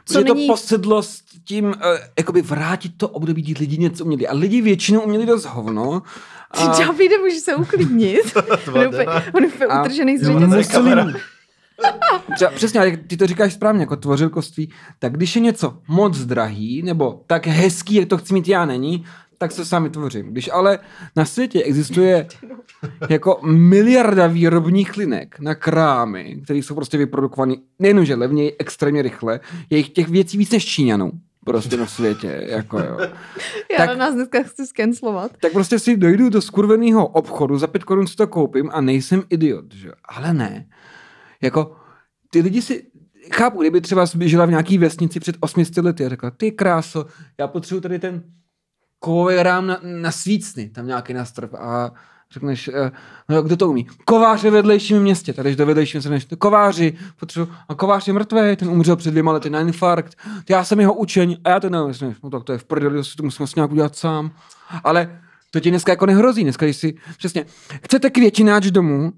co 0.05 0.13
Protože 0.13 0.33
není... 0.33 0.47
to 0.47 0.53
posedlost 0.53 1.25
tím, 1.47 1.65
uh, 1.65 1.73
jakoby 2.17 2.41
vrátit 2.41 2.91
to 2.97 3.09
období, 3.09 3.41
kdy 3.41 3.53
lidi 3.59 3.77
něco 3.77 4.05
uměli. 4.05 4.27
A 4.27 4.33
lidi 4.33 4.61
většinou 4.61 5.01
uměli 5.01 5.25
dost 5.25 5.45
hovno. 5.45 6.01
A 6.51 6.79
Davide, 6.79 7.17
můžeš 7.17 7.39
se 7.39 7.55
uklidnit. 7.55 8.33
on 8.73 8.81
je 8.81 8.87
úplně, 8.87 9.05
je 9.59 9.67
utržený 9.81 10.17
z 10.17 10.27
je 10.57 10.63
kamera. 10.63 11.07
Třeba, 12.35 12.51
přesně, 12.51 12.79
ale 12.79 12.97
ty 12.97 13.17
to 13.17 13.27
říkáš 13.27 13.53
správně, 13.53 13.81
jako 13.81 13.95
tvořilkoství, 13.95 14.71
tak 14.99 15.13
když 15.17 15.35
je 15.35 15.41
něco 15.41 15.77
moc 15.87 16.17
drahý, 16.17 16.81
nebo 16.83 17.21
tak 17.27 17.47
hezký, 17.47 17.95
jak 17.95 18.07
to 18.07 18.17
chci 18.17 18.33
mít 18.33 18.47
já, 18.47 18.65
není, 18.65 19.05
tak 19.43 19.51
se 19.51 19.65
sám 19.65 19.83
vytvořím. 19.83 20.25
Když 20.25 20.49
ale 20.53 20.79
na 21.15 21.25
světě 21.25 21.63
existuje 21.63 22.27
jako 23.09 23.39
miliarda 23.45 24.27
výrobních 24.27 24.97
linek 24.97 25.39
na 25.39 25.55
krámy, 25.55 26.41
které 26.43 26.59
jsou 26.59 26.75
prostě 26.75 26.97
vyprodukované 26.97 27.55
nejenže 27.79 28.15
levněji, 28.15 28.55
extrémně 28.59 29.01
rychle, 29.01 29.39
je 29.69 29.77
jich 29.77 29.89
těch 29.89 30.09
věcí 30.09 30.37
víc 30.37 30.51
než 30.51 30.65
Číňanů 30.65 31.11
prostě 31.45 31.77
na 31.77 31.85
světě, 31.85 32.47
jako 32.49 32.79
jo. 32.79 32.97
Já 33.71 33.77
tak- 33.77 33.89
na 33.89 33.95
nás 33.95 34.15
dneska 34.15 34.43
chci 34.43 34.67
skenslovat. 34.67 35.31
Tak 35.41 35.51
prostě 35.51 35.79
si 35.79 35.97
dojdu 35.97 36.29
do 36.29 36.41
skurveného 36.41 37.07
obchodu, 37.07 37.57
za 37.57 37.67
pět 37.67 37.83
korun 37.83 38.07
si 38.07 38.15
to 38.15 38.27
koupím 38.27 38.69
a 38.73 38.81
nejsem 38.81 39.23
idiot, 39.29 39.73
že? 39.73 39.91
Ale 40.05 40.33
ne. 40.33 40.65
Jako, 41.41 41.75
ty 42.29 42.41
lidi 42.41 42.61
si, 42.61 42.83
chápu, 43.33 43.61
kdyby 43.61 43.81
třeba 43.81 44.05
žila 44.19 44.45
v 44.45 44.49
nějaký 44.49 44.77
vesnici 44.77 45.19
před 45.19 45.35
800 45.39 45.77
lety 45.85 46.05
a 46.05 46.09
řekla, 46.09 46.31
ty 46.31 46.51
kráso, 46.51 47.05
já 47.39 47.47
potřebuji 47.47 47.81
tady 47.81 47.99
ten 47.99 48.23
kovový 49.03 49.43
rám 49.43 49.67
na, 49.67 49.79
na 49.83 50.11
svícny, 50.11 50.69
tam 50.69 50.87
nějaký 50.87 51.13
nastrp 51.13 51.53
a 51.53 51.91
řekneš, 52.31 52.67
eh, 52.73 52.91
no 53.29 53.41
kdo 53.41 53.57
to 53.57 53.69
umí? 53.69 53.87
Kovář 54.05 54.43
je 54.43 54.51
vedlejším 54.51 55.01
městě, 55.01 55.33
tady 55.33 55.55
do 55.55 55.65
vedlejšího 55.65 55.99
města, 55.99 56.17
řekneš, 56.17 56.39
kováři, 56.39 56.93
potřebuji, 57.19 57.51
a 57.69 57.75
kovář 57.75 58.07
je 58.07 58.13
mrtvý, 58.13 58.55
ten 58.55 58.69
umřel 58.69 58.95
před 58.95 59.11
dvěma 59.11 59.31
lety 59.31 59.49
na 59.49 59.59
infarkt, 59.59 60.17
já 60.49 60.63
jsem 60.63 60.79
jeho 60.79 60.93
učeň 60.93 61.37
a 61.43 61.49
já 61.49 61.59
to 61.59 61.69
nevím, 61.69 62.15
no 62.23 62.29
tak 62.29 62.43
to 62.43 62.51
je 62.51 62.57
v 62.57 62.63
prdeli, 62.63 63.03
to 63.03 63.09
to 63.17 63.23
musím 63.23 63.43
asi 63.43 63.53
nějak 63.55 63.71
udělat 63.71 63.95
sám, 63.95 64.31
ale 64.83 65.19
to 65.53 65.59
ti 65.59 65.69
dneska 65.69 65.91
jako 65.91 66.05
nehrozí, 66.05 66.43
dneska 66.43 66.65
když 66.65 66.77
si, 66.77 66.93
přesně, 67.17 67.45
chcete 67.83 68.09
květináč 68.09 68.65
domů, 68.71 69.11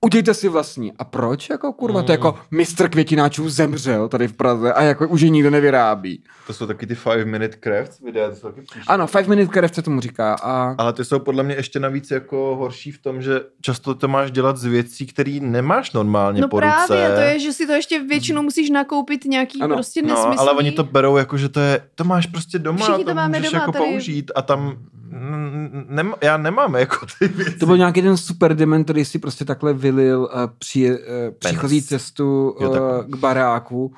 udějte 0.00 0.34
si 0.34 0.48
vlastní. 0.48 0.92
A 0.98 1.04
proč? 1.04 1.50
Jako 1.50 1.72
kurva, 1.72 2.02
to 2.02 2.12
je 2.12 2.14
jako 2.14 2.38
mistr 2.50 2.88
květináčů 2.88 3.48
zemřel 3.48 4.08
tady 4.08 4.28
v 4.28 4.32
Praze 4.32 4.72
a 4.72 4.82
jako 4.82 5.08
už 5.08 5.20
je 5.20 5.28
nikdo 5.30 5.50
nevyrábí. 5.50 6.22
To 6.46 6.52
jsou 6.52 6.66
taky 6.66 6.86
ty 6.86 6.94
five 6.94 7.24
minute 7.24 7.56
crafts 7.60 8.00
videa, 8.00 8.30
to 8.30 8.36
jsou 8.36 8.48
taky 8.48 8.60
příště. 8.60 8.80
Ano, 8.86 9.06
five 9.06 9.28
minute 9.28 9.52
krev 9.52 9.74
se 9.74 9.82
tomu 9.82 10.00
říká. 10.00 10.34
A 10.42 10.74
Ale 10.78 10.92
ty 10.92 11.04
jsou 11.04 11.18
podle 11.18 11.42
mě 11.42 11.54
ještě 11.54 11.80
navíc 11.80 12.10
jako 12.10 12.56
horší 12.56 12.90
v 12.92 13.02
tom, 13.02 13.22
že 13.22 13.40
často 13.60 13.94
to 13.94 14.08
máš 14.08 14.30
dělat 14.30 14.56
z 14.56 14.64
věcí, 14.64 15.06
které 15.06 15.38
nemáš 15.42 15.92
normálně 15.92 16.40
No 16.40 16.48
po 16.48 16.60
ruce. 16.60 16.72
právě, 16.86 17.14
to 17.16 17.20
je, 17.20 17.38
že 17.38 17.52
si 17.52 17.66
to 17.66 17.72
ještě 17.72 18.02
většinou 18.02 18.42
musíš 18.42 18.70
nakoupit 18.70 19.24
nějaký 19.24 19.60
Ano. 19.62 19.74
prostě 19.74 20.02
No, 20.02 20.08
nesmyslný. 20.08 20.36
ale 20.38 20.52
oni 20.52 20.72
to 20.72 20.84
berou 20.84 21.16
jako, 21.16 21.36
že 21.38 21.48
to 21.48 21.60
je, 21.60 21.80
to 21.94 22.04
máš 22.04 22.26
prostě 22.26 22.58
doma, 22.58 22.78
Všichni 22.78 23.04
to 23.04 23.10
to 23.10 23.14
máme 23.14 23.38
můžeš 23.38 23.52
doma, 23.52 23.62
jako 23.62 23.72
tady- 23.72 23.84
použít 23.84 24.30
a 24.34 24.42
tam 24.42 24.76
mm, 25.10 25.68
nem, 25.88 26.14
já 26.22 26.36
nemám 26.36 26.74
jako 26.74 27.06
ty 27.18 27.28
věci. 27.28 27.58
to 27.58 27.66
byl 27.66 27.76
nějaký 27.76 28.02
ten 28.02 28.16
super 28.16 28.56
dement, 28.56 28.84
který 28.84 29.04
si 29.04 29.18
prostě 29.18 29.44
takhle 29.44 29.72
vylil 29.74 30.20
uh, 30.20 30.40
při, 30.58 30.90
uh, 30.90 30.96
příchozí 31.38 31.82
cestu 31.82 32.56
Jo, 32.60 32.68
uh, 32.70 32.72
takhle. 32.74 33.04
k 33.10 33.16
baráku, 33.16 33.94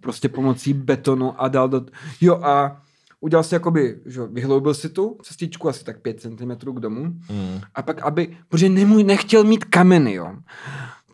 prostě 0.00 0.28
pomocí 0.28 0.72
betonu 0.72 1.42
a 1.42 1.48
dal 1.48 1.68
do... 1.68 1.80
Jo 2.20 2.40
a 2.42 2.80
udělal 3.20 3.44
si 3.44 3.54
jakoby, 3.54 3.98
že 4.06 4.20
jo, 4.20 4.26
vyhloubil 4.26 4.74
si 4.74 4.88
tu 4.88 5.18
cestičku 5.22 5.68
asi 5.68 5.84
tak 5.84 6.00
5 6.00 6.20
cm 6.20 6.50
k 6.56 6.80
domu 6.80 7.00
Mm. 7.04 7.60
a 7.74 7.82
pak, 7.82 8.02
aby, 8.02 8.36
protože 8.48 8.68
nemůj, 8.68 9.04
nechtěl 9.04 9.44
mít 9.44 9.64
kameny, 9.64 10.14
jo. 10.14 10.34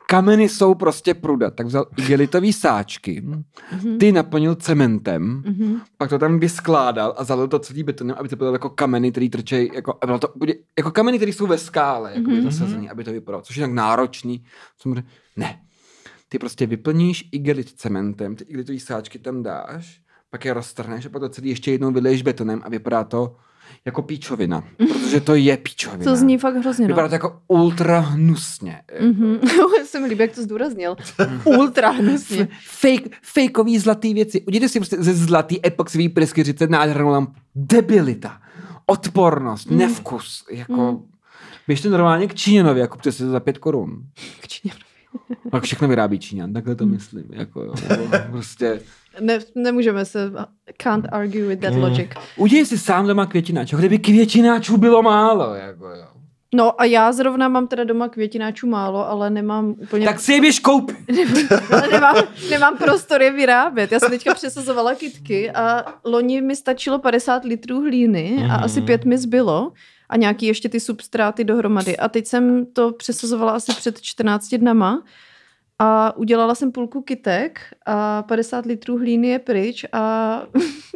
Kameny 0.06 0.48
jsou 0.48 0.74
prostě 0.74 1.14
pruda, 1.14 1.50
tak 1.50 1.66
vzal 1.66 1.86
igelitový 1.96 2.52
sáčky, 2.52 3.20
Mhm. 3.20 3.98
ty 3.98 4.12
naplnil 4.12 4.54
cementem, 4.54 5.42
Mhm. 5.46 5.80
pak 5.98 6.10
to 6.10 6.18
tam 6.18 6.38
vyskládal 6.38 7.14
a 7.18 7.24
zalil 7.24 7.48
to 7.48 7.58
celý 7.58 7.82
betonem, 7.82 8.16
aby 8.18 8.28
to 8.28 8.36
bylo 8.36 8.52
jako 8.52 8.70
kameny, 8.70 9.10
které 9.10 9.28
trčejí, 9.28 9.70
jako, 9.74 9.98
bylo 10.06 10.18
to 10.18 10.28
jako 10.78 10.90
kameny, 10.90 11.16
které 11.18 11.32
jsou 11.32 11.46
ve 11.46 11.58
skále, 11.58 12.12
jako 12.14 12.30
Mhm. 12.30 12.42
zasazený, 12.42 12.90
aby 12.90 13.04
to 13.04 13.12
vypadalo, 13.12 13.42
což 13.42 13.56
je 13.56 13.60
tak 13.62 13.72
náročný. 13.72 14.44
Samozřejmě, 14.80 15.04
ne. 15.36 15.60
Ty 16.28 16.38
prostě 16.38 16.66
vyplníš 16.66 17.28
igelit 17.32 17.68
cementem, 17.70 18.36
ty 18.36 18.44
igelitový 18.44 18.80
sáčky 18.80 19.18
tam 19.18 19.42
dáš, 19.42 20.00
pak 20.30 20.44
je 20.44 20.54
roztrhneš 20.54 21.06
a 21.06 21.08
pak 21.08 21.20
to 21.20 21.28
celý 21.28 21.48
ještě 21.48 21.70
jednou 21.72 21.92
vyleješ 21.92 22.22
betonem 22.22 22.62
a 22.64 22.68
vypadá 22.68 23.04
to 23.04 23.36
jako 23.84 24.02
píčovina, 24.02 24.64
protože 24.76 25.20
to 25.20 25.34
je 25.34 25.56
píčovina. 25.56 26.04
To 26.04 26.16
zní 26.16 26.38
fakt 26.38 26.54
hrozně. 26.56 26.86
Vypadá 26.86 27.02
No. 27.02 27.08
to 27.08 27.14
jako 27.14 27.38
ultra 27.48 28.00
hnusně. 28.00 28.80
Mhm. 29.00 29.38
Se 29.86 30.00
mi 30.00 30.06
líbí, 30.06 30.20
jak 30.20 30.32
to 30.34 30.42
zdůraznil. 30.42 30.96
Ultra 31.44 31.90
hnusně. 31.90 32.48
Fake, 32.66 33.16
fakeový 33.22 33.78
zlatý 33.78 34.14
věci. 34.14 34.42
Udělejte 34.42 34.68
si 34.68 34.78
prostě 34.80 34.96
ze 35.02 35.14
zlatý 35.14 35.66
epoxový 35.66 36.08
pryskyřice 36.08 36.66
nádhernou 36.66 37.08
lampu. 37.08 37.32
Debilita. 37.54 38.40
Odpornost, 38.86 39.70
Mm. 39.70 39.78
nevkus. 39.78 40.44
Jako, 40.50 40.92
Mm. 40.92 40.98
Běžte 41.66 41.88
normálně 41.88 42.26
k 42.26 42.34
Číňanovi 42.34 42.82
a 42.82 42.86
kupte 42.86 43.12
si 43.12 43.22
to 43.22 43.30
za 43.30 43.40
pět 43.40 43.58
korun. 43.58 44.02
K 44.40 44.48
Číně. 44.48 44.74
Tak 45.50 45.62
všechno 45.62 45.88
vyrábí 45.88 46.18
Číňan, 46.18 46.52
takhle 46.52 46.74
to 46.74 46.86
Mm. 46.86 46.92
myslím. 46.92 47.24
Jako, 47.32 47.62
jo, 47.62 47.74
prostě. 48.30 48.80
Ne, 49.20 49.38
nemůžeme 49.54 50.04
se, 50.04 50.30
can't 50.82 51.06
argue 51.12 51.46
with 51.48 51.60
that 51.60 51.74
Mm. 51.74 51.82
logic. 51.82 52.10
Udělej 52.36 52.66
si 52.66 52.78
sám 52.78 53.06
doma 53.06 53.26
květináč. 53.26 53.72
A 53.72 53.76
Kdyby 53.76 53.98
květináčů 53.98 54.76
bylo 54.76 55.02
málo. 55.02 55.54
Jako, 55.54 55.84
jo. 55.88 56.04
No 56.54 56.80
a 56.80 56.84
já 56.84 57.12
zrovna 57.12 57.48
mám 57.48 57.66
teda 57.66 57.84
doma 57.84 58.08
květináčů 58.08 58.66
málo, 58.66 59.08
ale 59.08 59.30
nemám 59.30 59.74
úplně... 59.78 60.06
Tak 60.06 60.20
si 60.20 60.32
je 60.32 60.40
běž 60.40 60.58
koupit. 60.60 60.96
ale 61.72 61.88
nemám, 61.92 62.14
nemám 62.50 62.76
prostor 62.78 63.22
je 63.22 63.32
vyrábět. 63.32 63.92
Já 63.92 64.00
jsem 64.00 64.10
teďka 64.10 64.34
přesazovala 64.34 64.94
kitky 64.94 65.50
a 65.50 65.84
loni 66.04 66.40
mi 66.40 66.56
stačilo 66.56 66.98
50 66.98 67.44
litrů 67.44 67.80
hlíny 67.80 68.36
a 68.38 68.54
Mhm. 68.56 68.64
asi 68.64 68.80
pět 68.80 69.04
mi 69.04 69.18
zbylo 69.18 69.72
a 70.08 70.16
nějaký 70.16 70.46
ještě 70.46 70.68
ty 70.68 70.80
substráty 70.80 71.44
dohromady. 71.44 71.96
A 71.96 72.08
teď 72.08 72.26
jsem 72.26 72.66
to 72.66 72.92
přesazovala 72.92 73.52
asi 73.52 73.72
před 73.72 74.00
14 74.00 74.54
dnama 74.58 75.02
a 75.78 76.16
udělala 76.16 76.54
jsem 76.54 76.72
půlku 76.72 77.02
kytek 77.02 77.60
a 77.86 78.22
50 78.22 78.66
litrů 78.66 78.98
hlíny 78.98 79.28
je 79.28 79.38
pryč 79.38 79.84
a 79.92 80.42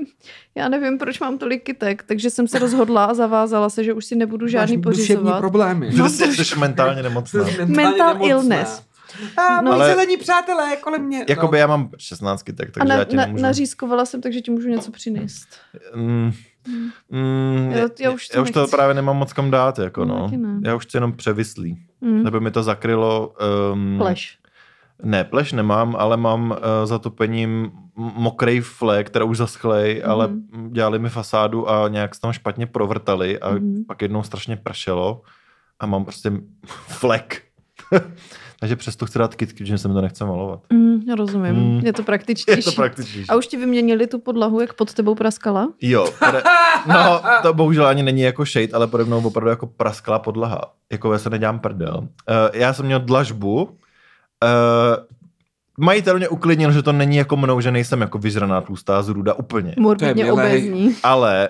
já 0.55 0.69
nevím, 0.69 0.99
proč 0.99 1.21
mám 1.21 1.39
tolik 1.39 1.63
kytek, 1.65 2.03
takže 2.03 2.31
jsem 2.31 2.49
se 2.49 2.59
rozhodla 2.65 3.05
a 3.05 3.15
zavázala 3.15 3.71
se, 3.71 3.85
že 3.85 3.93
už 3.93 4.05
si 4.05 4.17
nebudu 4.17 4.47
žádný 4.49 4.77
Máš 4.77 4.85
duševní 4.85 5.15
pořizovat. 5.17 5.39
problémy. 5.39 5.91
No, 5.91 5.97
Prostě 5.97 6.45
jsi 6.45 6.59
mentálně 6.59 7.03
nemocná. 7.03 7.45
Jsi 7.45 7.51
mentálně 7.59 7.75
Mental 7.77 8.07
nemocná. 8.15 8.29
illness. 8.29 8.83
A 9.37 9.57
No. 9.63 9.63
moji 9.63 9.75
Ale- 9.75 9.87
zelení 9.91 10.17
přátelé 10.17 10.77
kolem 10.77 11.03
mě. 11.03 11.25
Jakoby 11.29 11.59
já 11.59 11.67
mám 11.67 11.91
16, 11.99 12.43
tak, 12.57 12.69
A 12.69 12.73
takže 12.73 12.89
na, 12.89 12.95
já 12.95 13.05
ti 13.05 13.17
na, 13.17 13.25
nemůžu. 13.25 13.43
nařízkovala 13.43 14.05
jsem, 14.05 14.21
takže 14.21 14.41
ti 14.41 14.51
můžu 14.51 14.69
něco 14.69 14.91
přinést. 14.91 15.49
Mm, 15.95 16.33
Mm, 17.11 17.71
Já- 17.73 17.89
já 18.01 18.11
už 18.11 18.29
to 18.29 18.39
já 18.39 18.43
už 18.43 18.51
to 18.51 18.67
právě 18.69 18.95
nemám 18.95 19.17
moc 19.17 19.33
kam 19.33 19.51
dát, 19.51 19.79
jako 19.79 20.05
No, 20.05 20.31
no. 20.37 20.61
Já 20.65 20.75
už 20.75 20.85
chci 20.87 20.97
jenom 20.97 21.13
převislý. 21.13 21.79
Mm. 22.01 22.23
Nebo 22.25 22.41
mi 22.41 22.51
to 22.51 22.63
zakrylo... 22.63 23.35
Um, 23.73 23.99
Pleš. 23.99 24.38
Ne, 25.03 25.25
pleš 25.25 25.53
nemám, 25.53 25.97
ale 25.99 26.17
mám 26.17 26.51
uh, 26.51 26.57
zatopením 26.85 27.65
m- 27.99 28.13
mokrý 28.15 28.61
flek, 28.61 29.07
která 29.07 29.25
už 29.25 29.37
zaschlej, 29.39 30.01
Mhm. 30.03 30.11
ale 30.11 30.31
dělali 30.71 30.99
mi 30.99 31.09
fasádu 31.09 31.71
a 31.71 31.89
nějak 31.89 32.15
se 32.15 32.21
tam 32.21 32.33
špatně 32.33 32.67
provrtali 32.67 33.39
a 33.41 33.51
Mhm. 33.51 33.85
pak 33.89 34.03
jednou 34.03 34.23
strašně 34.23 34.57
pršelo 34.57 35.23
a 35.81 35.87
mám 35.87 36.05
prostě 36.05 36.33
flek. 36.89 37.43
Takže 38.61 38.77
přesto 38.77 39.07
chci 39.07 39.19
dát 39.19 39.35
kitky, 39.35 39.67
že 39.67 39.79
se 39.79 39.89
mi 39.89 39.95
to 39.95 40.01
nechce 40.01 40.25
malovat. 40.25 40.61
Mm, 40.73 41.01
rozumím. 41.17 41.55
Mm. 41.55 41.81
Je 41.87 41.93
to 41.93 42.03
praktičtější. 42.03 42.59
Je 42.59 42.63
to 42.63 42.73
praktičnější. 42.73 43.29
A 43.31 43.37
už 43.37 43.47
ti 43.47 43.57
vyměnili 43.57 44.07
tu 44.07 44.19
podlahu, 44.19 44.61
jak 44.61 44.73
pod 44.73 44.95
tebou 44.95 45.15
praskala? 45.15 45.69
Jo, 45.83 46.09
pode... 46.19 46.43
no 46.89 47.21
to 47.43 47.55
bohužel 47.55 47.87
ani 47.87 48.03
není 48.03 48.21
jako 48.21 48.45
shade, 48.45 48.73
ale 48.73 48.87
pode 48.87 49.05
mnou 49.05 49.27
opravdu 49.27 49.51
jako 49.51 49.67
prasklá 49.67 50.19
podlaha. 50.19 50.61
Jako 50.93 51.13
já 51.13 51.19
se 51.19 51.31
nedělám 51.31 51.59
prdel. 51.59 51.99
Uh, 51.99 52.07
já 52.53 52.73
jsem 52.73 52.87
měl 52.87 53.01
dlažbu, 53.01 53.71
uh, 54.45 55.05
majitel 55.79 56.17
mě 56.17 56.29
uklidnil, 56.29 56.73
že 56.73 56.83
to 56.83 56.93
není 56.93 57.17
jako 57.17 57.37
mnou, 57.37 57.61
že 57.61 57.71
nejsem 57.71 58.01
jako 58.01 58.19
vyžraná 58.19 58.61
tlustá 58.61 59.03
zruda 59.03 59.35
úplně. 59.35 59.75
Morbidně 59.79 60.33
obézní. 60.33 60.97
Ale 61.03 61.49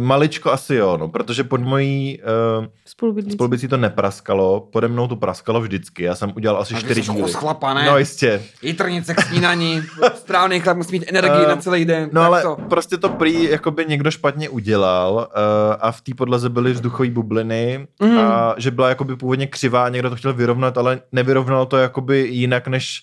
maličko 0.00 0.52
asi 0.52 0.74
jo, 0.74 0.96
no, 0.96 1.08
protože 1.08 1.44
pod 1.44 1.60
mojí 1.60 2.20
uh, 2.58 2.66
Spolubydlící. 2.86 3.34
spolubicí 3.36 3.68
to 3.68 3.76
nepraskalo, 3.76 4.60
pode 4.72 4.88
mnou 4.88 5.08
to 5.08 5.16
praskalo 5.16 5.60
vždycky. 5.60 6.02
Já 6.02 6.14
jsem 6.14 6.32
udělal 6.36 6.60
asi 6.62 6.74
čtyři 6.74 7.00
díly. 7.02 7.32
chlapa, 7.32 7.74
ne? 7.74 7.86
No 7.86 7.98
jistě. 7.98 8.42
Jitrnice 8.62 9.14
k 9.14 9.20
snídaní, 9.20 9.82
správný 10.14 10.60
chlap 10.60 10.76
musí 10.76 10.92
mít 10.92 11.04
energii 11.08 11.44
Eh, 11.44 11.48
na 11.48 11.56
celý 11.56 11.84
den. 11.84 12.08
No 12.12 12.20
tak 12.20 12.26
ale 12.26 12.42
to. 12.42 12.56
prostě 12.68 12.96
to 12.96 13.08
prý 13.08 13.42
jakoby 13.50 13.84
někdo 13.88 14.10
špatně 14.10 14.48
udělal 14.48 15.14
uh, 15.14 15.76
a 15.80 15.92
v 15.92 16.00
té 16.00 16.12
podlaze 16.14 16.48
byly 16.48 16.72
vzduchové 16.72 17.10
bubliny 17.10 17.86
Mm. 18.00 18.18
a 18.18 18.54
že 18.58 18.70
byla 18.70 18.88
jakoby 18.88 19.16
původně 19.16 19.46
křivá, 19.46 19.88
někdo 19.88 20.10
to 20.10 20.16
chtěl 20.16 20.32
vyrovnat, 20.32 20.78
ale 20.78 21.00
nevyrovnal 21.12 21.66
to 21.66 21.76
jakoby 21.76 22.18
jinak 22.30 22.68
než 22.68 23.02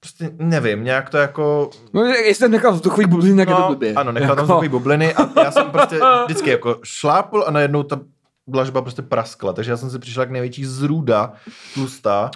prostě 0.00 0.30
nevím, 0.38 0.84
nějak 0.84 1.10
to 1.10 1.16
jako... 1.18 1.70
No, 1.92 2.02
jestli 2.04 2.34
jsem 2.34 2.50
nechal 2.50 2.72
vzduchový 2.72 3.06
bubliny, 3.06 3.36
tak 3.36 3.48
je 3.48 3.54
to 3.54 3.60
No, 3.60 3.68
blbě. 3.68 3.94
ano, 3.94 4.12
nechal 4.12 4.28
tam 4.28 4.36
Jako- 4.36 4.42
vzduchové 4.42 4.68
bubliny 4.68 5.14
a 5.14 5.42
já 5.44 5.50
jsem 5.50 5.66
prostě 5.70 6.00
vždycky 6.24 6.50
jako 6.50 6.78
šlápl 6.84 7.44
a 7.46 7.50
najednou 7.50 7.82
ta 7.82 8.00
dlažba 8.48 8.82
prostě 8.82 9.02
praskla, 9.02 9.52
takže 9.52 9.70
já 9.70 9.76
jsem 9.76 9.90
si 9.90 9.98
přišel 9.98 10.22
jak 10.22 10.30
největší 10.30 10.64
zrůda 10.64 11.32
tlustá. 11.74 12.30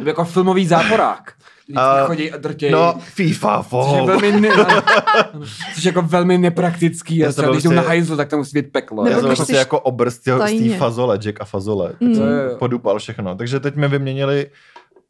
Je 0.00 0.06
jako 0.06 0.24
filmový 0.24 0.66
záporák. 0.66 1.32
Vždycky 1.68 1.80
A- 1.82 2.06
chodí 2.06 2.32
a 2.32 2.36
drtějí. 2.36 2.72
No, 2.72 2.94
FIFA, 3.00 3.56
Což 3.70 3.92
je 3.92 4.00
fo. 4.00 4.06
velmi, 4.06 4.40
ne, 4.40 4.48
což 5.74 5.84
je 5.84 5.88
jako 5.88 6.02
velmi 6.02 6.38
nepraktický. 6.38 7.16
Já 7.16 7.32
třeba, 7.32 7.48
když 7.52 7.62
jdou 7.62 7.70
prostě- 7.70 7.82
na 7.82 7.88
hajzl, 7.88 8.16
tak 8.16 8.28
to 8.28 8.36
musí 8.36 8.58
být 8.62 8.72
peklo. 8.72 9.06
Já 9.06 9.16
jsem 9.20 9.26
prostě 9.26 9.54
jako 9.56 9.80
obrst 9.80 10.20
z 10.20 10.68
té 10.68 10.76
fazole, 10.78 11.18
Jack 11.22 11.40
a 11.40 11.44
fazole. 11.44 11.88
Tak 11.88 12.00
Mm. 12.00 12.14
jsem 12.14 12.26
podupal 12.58 12.98
všechno. 12.98 13.34
Takže 13.34 13.60
teď 13.60 13.76
mi 13.76 13.88
vyměnili 13.88 14.46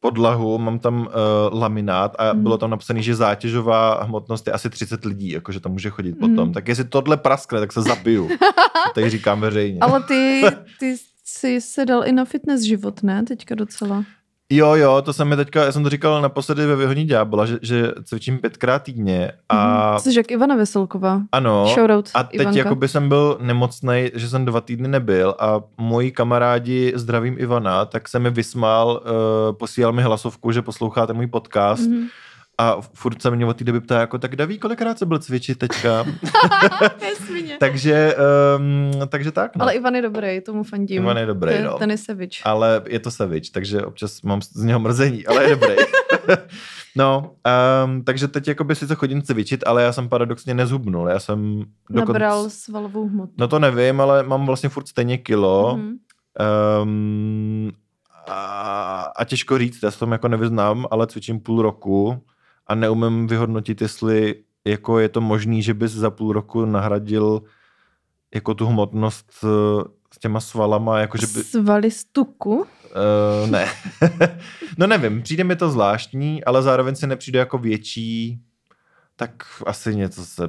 podlahu, 0.04 0.58
mám 0.58 0.78
tam 0.78 1.00
uh, 1.00 1.60
laminát 1.60 2.16
a 2.18 2.32
Mm. 2.32 2.42
bylo 2.42 2.58
tam 2.58 2.70
napsané, 2.70 3.02
že 3.02 3.14
zátěžová 3.14 4.04
hmotnost 4.04 4.46
je 4.46 4.52
asi 4.52 4.70
30 4.70 5.04
lidí, 5.04 5.30
jakože 5.30 5.60
tam 5.60 5.72
může 5.72 5.90
chodit 5.90 6.20
Mm. 6.20 6.28
potom. 6.28 6.52
Tak 6.52 6.68
jestli 6.68 6.84
tohle 6.84 7.16
praskne, 7.16 7.60
tak 7.60 7.72
se 7.72 7.82
zabiju. 7.82 8.28
to 8.28 8.92
tady 8.94 9.10
říkám 9.10 9.40
veřejně. 9.40 9.78
Ale 9.82 10.02
ty, 10.02 10.42
ty 10.80 10.96
jsi 11.24 11.60
se 11.60 11.84
dal 11.86 12.04
i 12.06 12.12
na 12.12 12.24
fitness 12.24 12.62
život, 12.62 13.02
ne? 13.02 13.22
Teďka 13.22 13.54
docela. 13.54 14.04
Jo, 14.52 14.74
jo, 14.74 15.02
to 15.02 15.12
jsem 15.12 15.28
mi 15.28 15.36
teďka, 15.36 15.64
já 15.64 15.72
jsem 15.72 15.82
to 15.82 15.88
říkal 15.90 16.22
naposledy 16.22 16.66
ve 16.66 16.76
Vyhodní 16.76 17.04
ďábla, 17.04 17.46
že, 17.46 17.58
že 17.62 17.92
cvičím 18.04 18.38
pětkrát 18.38 18.82
týdně 18.82 19.32
a 19.48 19.90
Mhm. 19.90 19.98
Jsi 19.98 20.16
jak 20.18 20.30
Ivana 20.30 20.56
Veselková. 20.56 21.20
ano, 21.32 21.66
Shoutout, 21.74 22.10
a 22.14 22.22
teď 22.24 22.40
Ivanka. 22.40 22.58
jakoby 22.58 22.88
jsem 22.88 23.08
byl 23.08 23.38
nemocný, 23.40 24.10
že 24.14 24.28
jsem 24.28 24.44
dva 24.44 24.60
týdny 24.60 24.88
nebyl 24.88 25.34
a 25.38 25.60
moji 25.78 26.10
kamarádi, 26.10 26.92
zdravím 26.96 27.36
Ivana, 27.38 27.84
tak 27.84 28.08
se 28.08 28.18
mi 28.18 28.30
vysmál, 28.30 29.02
uh, 29.04 29.56
posílal 29.56 29.92
mi 29.92 30.02
hlasovku, 30.02 30.52
že 30.52 30.62
posloucháte 30.62 31.12
můj 31.12 31.26
podcast 31.26 31.82
Mhm. 31.88 32.06
A 32.58 32.80
furt 32.80 33.22
se 33.22 33.30
mě 33.30 33.46
od 33.46 33.56
té 33.56 33.64
doby 33.64 33.80
ptá, 33.80 34.00
jako 34.00 34.18
tak 34.18 34.36
Daví, 34.36 34.58
kolikrát 34.58 34.98
se 34.98 35.06
byl 35.06 35.18
cvičit 35.18 35.58
teďka? 35.58 36.04
Takže, 37.58 38.16
um, 38.56 38.90
takže 39.08 39.32
tak, 39.32 39.56
no. 39.56 39.62
Ale 39.62 39.74
Ivan 39.74 39.94
je 39.94 40.02
dobrý, 40.02 40.40
tomu 40.40 40.62
fandím. 40.62 41.02
Ivan 41.02 41.16
je 41.16 41.26
dobrý, 41.26 41.52
Ten- 41.52 41.64
no. 41.64 41.78
Ten 41.78 41.90
je 41.90 41.98
sevič. 41.98 42.42
ale 42.44 42.82
je 42.86 42.98
to 42.98 43.10
Savage, 43.10 43.50
takže 43.52 43.82
občas 43.82 44.22
mám 44.22 44.42
z 44.42 44.64
něho 44.64 44.80
mrzení, 44.80 45.26
ale 45.26 45.44
je 45.44 45.50
dobrý. 45.50 45.74
no, 46.96 47.34
um, 47.84 48.04
takže 48.04 48.28
teď 48.28 48.48
jakoby 48.48 48.74
sice 48.74 48.94
chodím 48.94 49.22
cvičit, 49.22 49.64
ale 49.66 49.82
já 49.82 49.92
jsem 49.92 50.08
paradoxně 50.08 50.54
nezhubnul. 50.54 51.08
Já 51.08 51.18
jsem 51.20 51.64
dokonce... 51.90 52.12
Nabral 52.12 52.50
svalovou 52.50 53.08
hmotu. 53.08 53.32
No 53.38 53.48
to 53.48 53.58
nevím, 53.58 54.00
ale 54.00 54.22
mám 54.22 54.46
vlastně 54.46 54.68
furt 54.68 54.88
stejně 54.88 55.18
kilo. 55.18 55.76
Mhm. 55.76 55.94
Um, 56.82 57.72
a, 58.26 59.12
a 59.16 59.24
těžko 59.24 59.58
říct, 59.58 59.82
já 59.82 59.90
se 59.90 59.98
tom 59.98 60.12
jako 60.12 60.28
nevyznám, 60.28 60.86
ale 60.90 61.06
cvičím 61.06 61.40
půl 61.40 61.62
roku 61.62 62.22
a 62.66 62.74
neumím 62.74 63.26
vyhodnotit, 63.26 63.80
jestli 63.82 64.34
jako 64.64 64.98
je 64.98 65.08
to 65.08 65.20
možný, 65.20 65.62
že 65.62 65.74
bys 65.74 65.92
za 65.92 66.10
půl 66.10 66.32
roku 66.32 66.64
nahradil 66.64 67.42
jako 68.34 68.54
tu 68.54 68.66
hmotnost 68.66 69.26
eh, 69.44 69.48
s 70.14 70.18
těma 70.18 70.40
svalama, 70.40 70.98
jako 71.00 71.18
že 71.18 71.26
by... 71.26 71.44
Svaly 71.44 71.90
z 71.90 72.04
tuku? 72.04 72.54
Uh, 72.54 73.50
ne. 73.50 73.66
no 74.78 74.86
nevím, 74.86 75.22
přijde 75.22 75.44
mi 75.44 75.56
to 75.56 75.70
zvláštní, 75.70 76.44
ale 76.44 76.62
zároveň 76.62 76.94
se 76.94 77.06
nepřijde 77.06 77.38
jako 77.38 77.58
větší, 77.58 78.40
tak 79.16 79.30
asi 79.66 79.96
něco 79.96 80.24
se... 80.26 80.48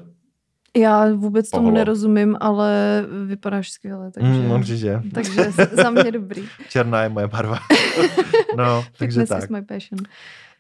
Já 0.78 1.14
vůbec 1.14 1.50
tomu 1.50 1.64
Pohlo. 1.64 1.78
nerozumím, 1.78 2.38
ale 2.40 3.04
vypadáš 3.26 3.72
skvěle, 3.72 4.12
takže, 4.12 4.30
Mm, 4.30 4.52
určitě. 4.52 5.02
takže 5.14 5.52
za 5.72 5.90
mě 5.90 6.12
dobrý. 6.12 6.44
Černá 6.70 7.04
je 7.04 7.10
moje 7.10 7.28
barva. 7.28 7.60
no, 8.58 8.86
takže 8.98 9.20
Fitness 9.22 9.30
tak. 9.30 9.44
is 9.44 9.50
my 9.50 9.62
passion. 9.62 10.00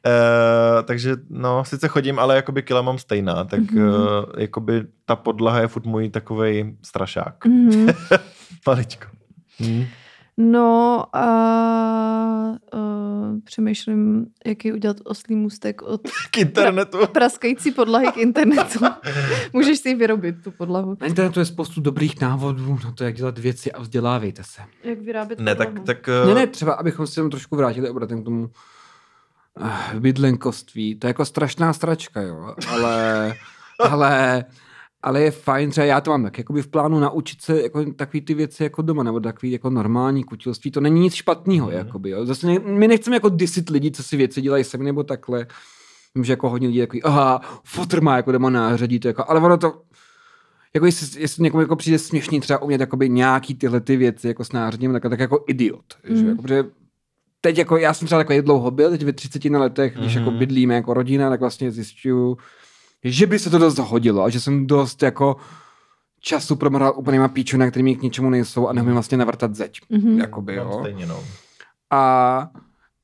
Uh, 0.05 0.83
takže 0.85 1.15
no, 1.29 1.65
sice 1.65 1.87
chodím, 1.87 2.19
ale 2.19 2.35
jakoby 2.35 2.63
kila 2.63 2.81
mám 2.81 2.97
stejná, 2.97 3.43
tak 3.43 3.59
Mhm. 3.59 3.79
mm-hmm. 3.79 4.23
uh, 4.27 4.39
jakoby 4.41 4.83
ta 5.05 5.15
podlaha 5.15 5.59
je 5.59 5.67
furt 5.67 5.85
můj 5.85 6.09
takovej 6.09 6.75
strašák. 6.81 7.45
Mhm. 7.45 7.87
Maličko. 8.67 9.05
Mm. 9.59 9.85
No 10.37 11.03
a 11.15 11.25
uh, 12.73 13.39
přemýšlím, 13.43 14.25
jaký 14.45 14.73
udělat 14.73 14.97
oslý 15.03 15.35
můstek 15.35 15.81
od 15.81 16.01
K 16.31 16.37
internetu. 16.37 16.97
praskající 17.07 17.71
podlahy 17.71 18.07
k 18.11 18.17
internetu. 18.17 18.79
Můžeš 19.53 19.79
si 19.79 19.89
ji 19.89 19.95
vyrobit, 19.95 20.35
tu 20.43 20.51
podlahu. 20.51 20.97
Na 21.01 21.07
internetu 21.07 21.39
je 21.39 21.45
spoustu 21.45 21.81
dobrých 21.81 22.21
návodů 22.21 22.79
na 22.85 22.91
to, 22.91 23.03
jak 23.03 23.15
dělat 23.15 23.37
věci 23.37 23.71
a 23.71 23.81
vzdělávejte 23.81 24.43
se. 24.43 24.61
Jak 24.83 24.99
vyrábět 24.99 25.39
Ne, 25.39 25.55
tak, 25.55 25.67
podlahu. 25.67 25.85
tak 25.85 26.07
Ne, 26.07 26.23
uh, 26.31 26.33
ne, 26.35 26.47
třeba 26.47 26.73
abychom 26.73 27.07
se 27.07 27.19
jenom 27.19 27.31
trošku 27.31 27.55
vrátili 27.55 27.89
obratem 27.89 28.21
k 28.21 28.25
tomu 28.25 28.41
uh, 28.43 28.49
bydlenkoství. 29.99 30.95
To 30.95 31.07
je 31.07 31.09
jako 31.09 31.25
strašná 31.25 31.73
stračka, 31.73 32.21
jo, 32.21 32.55
ale, 32.69 33.33
ale, 33.89 34.45
ale 35.03 35.21
je 35.21 35.31
fajn, 35.31 35.69
třeba 35.71 35.85
já 35.85 36.01
to 36.01 36.11
mám 36.11 36.23
tak, 36.23 36.37
jakoby 36.37 36.61
v 36.61 36.67
plánu 36.67 36.99
naučit 36.99 37.41
se 37.41 37.61
jako 37.61 37.85
takový 37.93 38.21
ty 38.21 38.33
věci 38.33 38.63
jako 38.63 38.81
doma, 38.81 39.03
nebo 39.03 39.19
takový 39.19 39.51
jako 39.51 39.69
normální 39.69 40.23
kutilství, 40.23 40.71
to 40.71 40.81
není 40.81 41.01
nic 41.01 41.13
špatného, 41.13 41.67
Mhm. 41.67 41.77
jakoby, 41.77 42.09
jo. 42.09 42.25
Zase 42.25 42.47
ne, 42.47 42.59
my 42.59 42.87
nechceme 42.87 43.15
jako 43.15 43.29
disit 43.29 43.69
lidi, 43.69 43.91
co 43.91 44.03
si 44.03 44.17
věci 44.17 44.41
dělají 44.41 44.63
sami 44.63 44.83
nebo 44.83 45.03
takhle. 45.03 45.47
Vím, 46.15 46.23
že 46.23 46.33
jako 46.33 46.49
hodně 46.49 46.67
lidí 46.67 46.79
takový, 46.79 47.03
aha, 47.03 47.41
fotr 47.63 48.01
má 48.01 48.15
jako 48.17 48.31
doma 48.31 48.49
nářadí, 48.49 48.99
to 48.99 49.07
jako, 49.07 49.23
ale 49.27 49.39
ono 49.39 49.57
to, 49.57 49.81
jako 50.73 50.85
jestli, 50.85 51.21
jestli 51.21 51.43
někomu 51.43 51.61
jako 51.61 51.75
přijde 51.75 51.99
směšný 51.99 52.39
třeba 52.39 52.61
umět 52.61 52.81
jakoby 52.81 53.09
nějaký 53.09 53.55
tyhle 53.55 53.79
ty 53.81 53.97
věci 53.97 54.27
jako 54.27 54.43
s 54.45 54.51
nářadím, 54.51 54.93
tak, 54.93 55.03
tak 55.09 55.19
jako 55.19 55.43
idiot. 55.47 55.85
Mm. 56.09 56.15
Že? 56.15 56.21
Mhm. 56.21 56.29
Jako, 56.29 56.41
protože 56.41 56.63
teď 57.45 57.57
jako, 57.57 57.77
já 57.77 57.93
jsem 57.93 58.05
třeba 58.05 58.19
takový 58.19 58.41
dlouho 58.41 58.71
byl, 58.71 58.89
teď 58.89 59.03
ve 59.03 59.13
30 59.13 59.49
na 59.49 59.59
letech, 59.59 59.97
když 59.97 60.13
jako 60.13 60.29
Mhm. 60.29 60.39
bydlíme 60.39 60.75
jako 60.75 60.93
rodina, 60.93 61.29
tak 61.29 61.39
vlastně 61.39 61.71
zjišťuju, 61.71 62.37
že 63.03 63.27
by 63.27 63.39
se 63.39 63.49
to 63.49 63.57
dost 63.57 63.77
hodilo 63.77 64.23
a 64.23 64.29
že 64.29 64.39
jsem 64.39 64.67
dost 64.67 65.03
jako 65.03 65.35
času 66.19 66.55
promrhal 66.55 66.93
úplnýma 66.95 67.27
píčuna, 67.27 67.69
který 67.69 67.83
mi 67.83 67.95
k 67.95 68.01
ničemu 68.01 68.29
nejsou 68.29 68.67
a 68.67 68.73
neumím 68.73 68.93
vlastně 68.93 69.17
navrtat 69.17 69.55
zeď. 69.55 69.79
Mhm. 69.89 70.19
Jakoby, 70.19 70.55
jo. 70.55 70.77
stejně, 70.79 71.05
no. 71.05 71.19
A, 71.91 72.49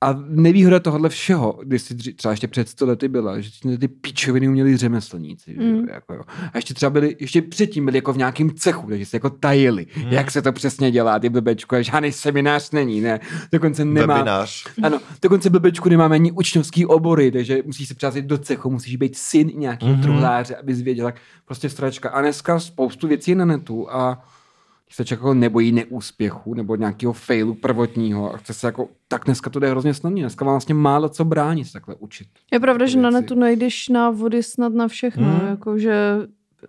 a 0.04 0.16
nevýhoda 0.28 0.80
tohohle 0.80 1.10
všeho, 1.10 1.60
když 1.64 1.82
si 1.82 1.96
třeba 1.96 2.32
ještě 2.32 2.48
před 2.48 2.70
100 2.70 2.86
lety 2.86 3.08
byla, 3.08 3.40
že 3.40 3.50
ty- 3.80 3.88
píčoviny 3.88 4.48
uměli 4.48 4.78
řemeslníci. 4.78 5.54
Že? 5.54 5.64
jo, 5.64 5.76
Mm. 5.76 5.88
Jako, 5.90 6.14
jo. 6.14 6.22
A 6.54 6.58
ještě 6.58 6.74
třeba 6.74 6.90
byli, 6.90 7.16
ještě 7.20 7.42
předtím 7.42 7.86
byli 7.86 7.98
jako 7.98 8.14
v 8.14 8.18
nějakém 8.18 8.52
cechu, 8.52 8.88
takže 8.90 9.06
se 9.06 9.16
jako 9.16 9.30
tajili, 9.30 9.88
Mm. 9.98 10.04
jak 10.12 10.32
se 10.32 10.42
to 10.42 10.52
přesně 10.52 10.92
dělá, 10.92 11.20
ty 11.20 11.30
blbečku, 11.30 11.76
a 11.76 11.82
žádný 11.82 12.12
seminář 12.12 12.72
není, 12.72 13.02
ne. 13.02 13.20
Dokonce 13.52 13.86
nemá, 13.86 14.14
Webinář. 14.14 14.66
ano, 14.84 15.00
dokonce 15.22 15.50
blbečku 15.50 15.90
nemáme 15.90 16.16
ani 16.16 16.32
učňovský 16.32 16.86
obory, 16.86 17.32
takže 17.32 17.64
musíš 17.66 17.88
se 17.88 17.94
přihlásit 17.94 18.26
do 18.26 18.38
cechu, 18.38 18.70
musíš 18.70 18.96
být 18.96 19.18
syn 19.18 19.52
nějakého 19.56 19.92
Mhm. 19.92 20.00
mm-hmm. 20.00 20.04
truhláře, 20.04 20.56
aby 20.56 20.76
zvěděl, 20.76 21.06
jak 21.06 21.16
prostě 21.46 21.70
stračka. 21.70 22.10
A 22.10 22.22
dneska 22.22 22.60
spoustu 22.60 23.08
věcí 23.08 23.32
je 23.32 23.36
na 23.36 23.46
netu 23.46 23.92
a 23.92 24.26
se 24.92 25.06
člověk 25.06 25.20
jako 25.22 25.34
nebojí 25.34 25.72
neúspěchu 25.72 26.54
nebo 26.54 26.76
nějakého 26.76 27.14
failu 27.14 27.54
prvotního 27.54 28.34
a 28.34 28.38
chce 28.38 28.54
se 28.54 28.68
jako, 28.68 28.90
tak 29.08 29.26
dneska 29.26 29.50
to 29.50 29.60
jde 29.60 29.70
hrozně 29.70 29.94
snadně. 29.94 30.22
Dneska 30.24 30.46
vám 30.46 30.54
vlastně 30.54 30.76
málo 30.76 31.10
co 31.10 31.26
brání 31.26 31.66
se 31.66 31.74
takhle 31.74 31.96
učit. 32.00 32.28
Je 32.54 32.60
pravda, 32.60 32.86
že 32.86 32.98
na 33.00 33.10
netu 33.10 33.36
najdeš 33.36 33.90
návody 33.90 34.44
snad 34.44 34.74
na 34.74 34.88
všechno, 34.88 35.24
Mhm. 35.28 35.42
mm. 35.42 35.48
jakože 35.48 36.16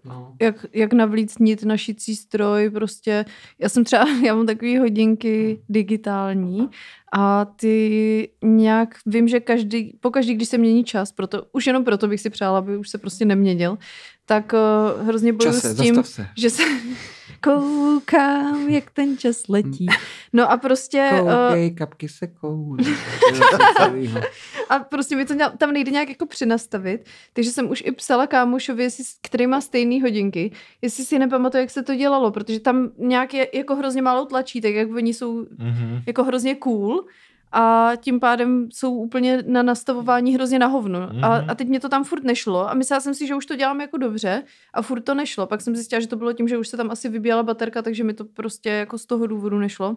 No. 0.04 0.34
jak, 0.40 0.66
jak 0.72 0.92
navlít 0.92 1.40
nit 1.40 1.64
na 1.64 1.76
šicí 1.76 2.16
stroj, 2.16 2.70
prostě. 2.70 3.24
Já 3.58 3.68
jsem 3.68 3.84
třeba, 3.84 4.04
já 4.26 4.34
mám 4.34 4.46
takové 4.46 4.78
hodinky 4.78 5.60
digitální 5.68 6.68
a 7.12 7.44
ty 7.44 8.28
nějak, 8.44 8.94
vím, 9.06 9.28
že 9.28 9.40
každý, 9.40 9.96
pokaždý, 10.00 10.34
když 10.34 10.48
se 10.48 10.58
mění 10.58 10.84
čas, 10.84 11.12
proto, 11.12 11.42
už 11.52 11.66
jenom 11.66 11.84
proto 11.84 12.08
bych 12.08 12.20
si 12.20 12.30
přála, 12.30 12.58
aby 12.58 12.76
už 12.76 12.88
se 12.88 12.98
prostě 12.98 13.24
neměnil, 13.24 13.78
tak 14.26 14.52
uh, 14.98 15.06
hrozně 15.06 15.32
bojuju 15.32 15.54
Čase, 15.54 15.74
s 15.74 15.80
tím, 15.80 16.02
se. 16.04 16.26
že 16.38 16.50
se 16.50 16.62
koukám, 17.42 18.68
jak 18.68 18.90
ten 18.90 19.18
čas 19.18 19.48
letí. 19.48 19.86
No 20.32 20.50
a 20.50 20.56
prostě... 20.56 21.08
Uh, 21.12 21.18
Koukej, 21.48 21.70
kapky 21.70 22.08
se 22.08 22.26
koulí. 22.26 22.84
a 24.68 24.78
prostě 24.78 25.16
mi 25.16 25.24
to 25.24 25.34
tam 25.58 25.72
nejde 25.72 25.90
nějak 25.90 26.08
jako 26.08 26.26
přenastavit, 26.26 27.06
takže 27.32 27.50
jsem 27.50 27.70
už 27.70 27.82
i 27.86 27.92
psala 27.92 28.26
kámošovi, 28.26 28.82
jestli, 28.82 29.04
s- 29.04 29.16
který 29.22 29.46
má 29.46 29.60
stejný 29.60 30.02
hodinky, 30.02 30.52
jestli 30.82 31.04
si 31.04 31.18
nepamatuje, 31.18 31.60
jak 31.60 31.70
se 31.70 31.82
to 31.82 31.94
dělalo, 31.94 32.30
protože 32.30 32.60
tam 32.60 32.90
nějak 32.98 33.34
je 33.34 33.48
jako 33.58 33.76
hrozně 33.76 34.02
málo 34.02 34.24
tlačítek, 34.26 34.74
jak 34.74 34.90
oni 34.94 35.14
jsou 35.14 35.46
Mhm. 35.58 36.02
jako 36.06 36.24
hrozně 36.24 36.54
cool 36.54 37.04
a 37.52 37.92
tím 38.00 38.20
pádem 38.20 38.68
jsou 38.72 38.94
úplně 38.94 39.42
na 39.46 39.62
nastavování 39.62 40.34
hrozně 40.34 40.58
na 40.58 40.66
hovno. 40.66 41.00
Mm-hmm. 41.00 41.24
A, 41.26 41.38
Mhm. 41.40 41.50
a 41.50 41.54
teď 41.54 41.68
mě 41.68 41.80
to 41.80 41.88
tam 41.88 42.04
furt 42.04 42.24
nešlo 42.24 42.70
a 42.70 42.74
myslela 42.74 43.00
jsem 43.00 43.14
si, 43.14 43.26
že 43.26 43.34
už 43.34 43.46
to 43.46 43.56
dělám 43.56 43.80
jako 43.80 43.96
dobře 43.96 44.42
a 44.74 44.82
furt 44.82 45.00
to 45.00 45.14
nešlo. 45.14 45.46
Pak 45.46 45.60
jsem 45.60 45.76
zjistila, 45.76 46.00
že 46.00 46.06
to 46.06 46.16
bylo 46.16 46.32
tím, 46.32 46.48
že 46.48 46.58
už 46.58 46.68
se 46.68 46.76
tam 46.76 46.90
asi 46.90 47.08
vybíjela 47.08 47.42
baterka, 47.42 47.82
takže 47.82 48.04
mi 48.04 48.14
to 48.14 48.24
prostě 48.24 48.68
jako 48.70 48.98
z 48.98 49.06
toho 49.06 49.26
důvodu 49.26 49.58
nešlo. 49.58 49.96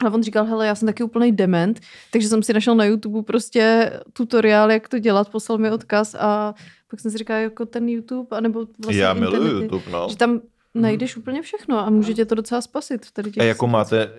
Ale 0.00 0.10
on 0.10 0.22
říkal, 0.22 0.44
hele, 0.44 0.66
já 0.66 0.74
jsem 0.74 0.86
taky 0.86 1.02
úplný 1.02 1.32
dement, 1.32 1.80
takže 2.12 2.28
jsem 2.28 2.42
si 2.42 2.52
našel 2.52 2.74
na 2.74 2.84
YouTube 2.84 3.22
prostě 3.22 3.92
tutoriál, 4.12 4.70
jak 4.70 4.88
to 4.88 4.98
dělat, 4.98 5.28
poslal 5.28 5.58
mi 5.58 5.70
odkaz 5.70 6.14
a 6.14 6.54
pak 6.90 7.00
jsem 7.00 7.10
si 7.10 7.18
říkal, 7.18 7.36
jako 7.36 7.66
ten 7.66 7.88
YouTube, 7.88 8.36
anebo 8.36 8.66
vlastně 8.84 9.02
Já 9.02 9.14
miluju 9.14 9.36
internety, 9.42 9.64
YouTube, 9.64 9.92
no. 9.92 10.06
Že 10.10 10.16
tam 10.16 10.40
najdeš 10.74 11.16
úplně 11.16 11.42
všechno 11.42 11.78
a 11.78 11.90
může 11.90 12.14
tě 12.14 12.24
to 12.24 12.34
docela 12.34 12.60
spasit 12.60 13.10
tady 13.10 13.30
těch 13.30 13.42
A 13.42 13.52
situacích. 13.52 13.72
máte, 13.72 14.12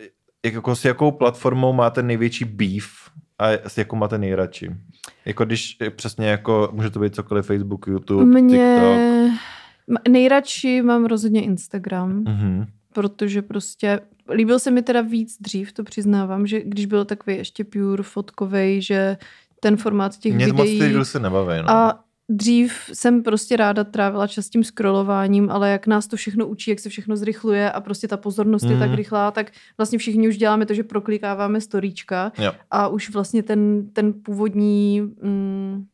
jak- 0.46 0.54
jako 0.54 0.76
s 0.76 0.86
jakou 0.86 1.12
platformou 1.12 1.74
máte 1.74 2.04
největší 2.04 2.46
beef 2.46 2.86
a 3.40 3.48
s 3.70 3.78
jakou 3.78 3.96
máte 3.96 4.18
nejradši? 4.18 4.72
Jako 5.26 5.46
když 5.46 5.78
eh, 5.82 5.90
přesně 5.90 6.28
jako, 6.28 6.70
může 6.72 6.90
to 6.90 7.00
být 7.00 7.16
cokoliv, 7.16 7.46
Facebook, 7.46 7.88
YouTube, 7.88 8.42
Mě... 8.42 8.58
TikTok. 8.58 9.40
Nejradši 10.10 10.82
mám 10.82 11.06
rozhodně 11.06 11.42
Instagram, 11.44 12.24
Mhm. 12.24 12.66
protože 12.94 13.42
prostě 13.42 14.00
líbil 14.34 14.60
se 14.60 14.72
mi 14.72 14.82
teda 14.82 15.02
víc 15.02 15.38
dřív, 15.42 15.74
to 15.74 15.84
přiznávám, 15.84 16.48
že 16.48 16.62
když 16.62 16.86
byl 16.86 17.06
takový 17.06 17.36
ještě 17.38 17.64
pure 17.64 18.04
fotkovej, 18.04 18.82
že 18.82 19.18
ten 19.60 19.78
formát 19.78 20.18
těch 20.18 20.34
Mě 20.36 20.48
moc 20.48 20.62
videí... 20.62 20.80
ty 20.80 20.88
reelsy 20.94 21.20
nebaví, 21.20 21.62
no. 21.64 21.70
A 21.70 22.00
dřív 22.38 22.74
jsem 22.94 23.24
prostě 23.24 23.58
ráda 23.58 23.84
trávila 23.84 24.28
čas 24.28 24.50
tím 24.50 24.64
scrollováním, 24.64 25.50
ale 25.50 25.70
jak 25.70 25.88
nás 25.88 26.08
to 26.08 26.16
všechno 26.16 26.48
učí, 26.48 26.70
jak 26.72 26.80
se 26.80 26.90
všechno 26.90 27.16
zrychluje 27.18 27.72
a 27.72 27.82
prostě 27.82 28.08
ta 28.08 28.18
pozornost 28.18 28.64
je 28.64 28.70
Mhm. 28.70 28.80
tak 28.80 28.94
rychlá, 28.94 29.32
tak 29.32 29.52
vlastně 29.78 30.00
všichni 30.00 30.28
už 30.28 30.38
děláme 30.38 30.66
to, 30.66 30.74
že 30.74 30.84
proklikáváme 30.84 31.62
storíčka 31.62 32.32
Jo. 32.38 32.52
a 32.72 32.88
už 32.88 33.10
vlastně 33.10 33.44
ten, 33.44 33.90
ten 33.94 34.14
původní 34.14 35.02
mm, 35.02 35.86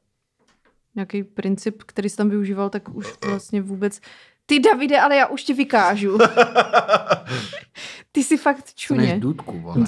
nějaký 0.96 1.24
princip, 1.24 1.84
který 1.86 2.10
jsi 2.10 2.18
tam 2.18 2.30
využíval, 2.30 2.70
tak 2.70 2.90
už 2.96 3.08
vlastně 3.26 3.62
vůbec... 3.62 4.00
Ty 4.46 4.60
Davide, 4.60 5.00
ale 5.00 5.16
já 5.16 5.28
už 5.28 5.44
ti 5.44 5.54
vykážu. 5.54 6.18
Ty 8.12 8.24
si 8.24 8.38
fakt 8.38 8.74
čuně. 8.76 9.20
dudku, 9.20 9.60
vole. 9.60 9.86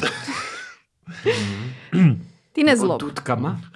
Ty 2.53 2.63
nezlob. 2.63 3.01
Dudkama? 3.01 3.61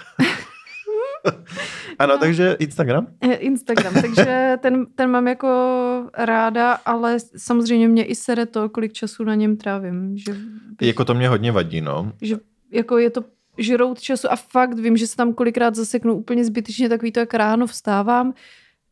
ano, 2.00 2.18
takže 2.18 2.56
Instagram? 2.60 3.08
Eh, 3.22 3.34
Instagram, 3.34 3.94
takže 4.02 4.58
ten, 4.62 4.86
ten 4.96 5.10
mám 5.10 5.28
jako 5.28 5.48
ráda, 6.18 6.72
ale 6.74 7.18
samozřejmě 7.38 7.88
mě 7.88 8.06
i 8.06 8.16
sere 8.16 8.46
to, 8.46 8.70
kolik 8.70 8.94
času 8.94 9.24
na 9.24 9.36
něm 9.36 9.58
trávím. 9.58 10.18
Že, 10.18 10.36
Jako 10.82 11.06
to 11.06 11.14
mě 11.14 11.30
hodně 11.30 11.52
vadí, 11.52 11.82
no. 11.82 12.12
že 12.22 12.38
jako 12.72 12.98
je 12.98 13.10
to 13.10 13.24
žrout 13.58 14.02
času 14.02 14.32
a 14.32 14.36
fakt 14.36 14.80
vím, 14.80 14.98
že 14.98 15.08
se 15.08 15.16
tam 15.16 15.34
kolikrát 15.34 15.76
zaseknu 15.76 16.14
úplně 16.14 16.46
zbytečně 16.46 16.90
takový 16.90 17.12
to, 17.12 17.20
jak 17.20 17.34
ráno 17.34 17.68
vstávám, 17.68 18.34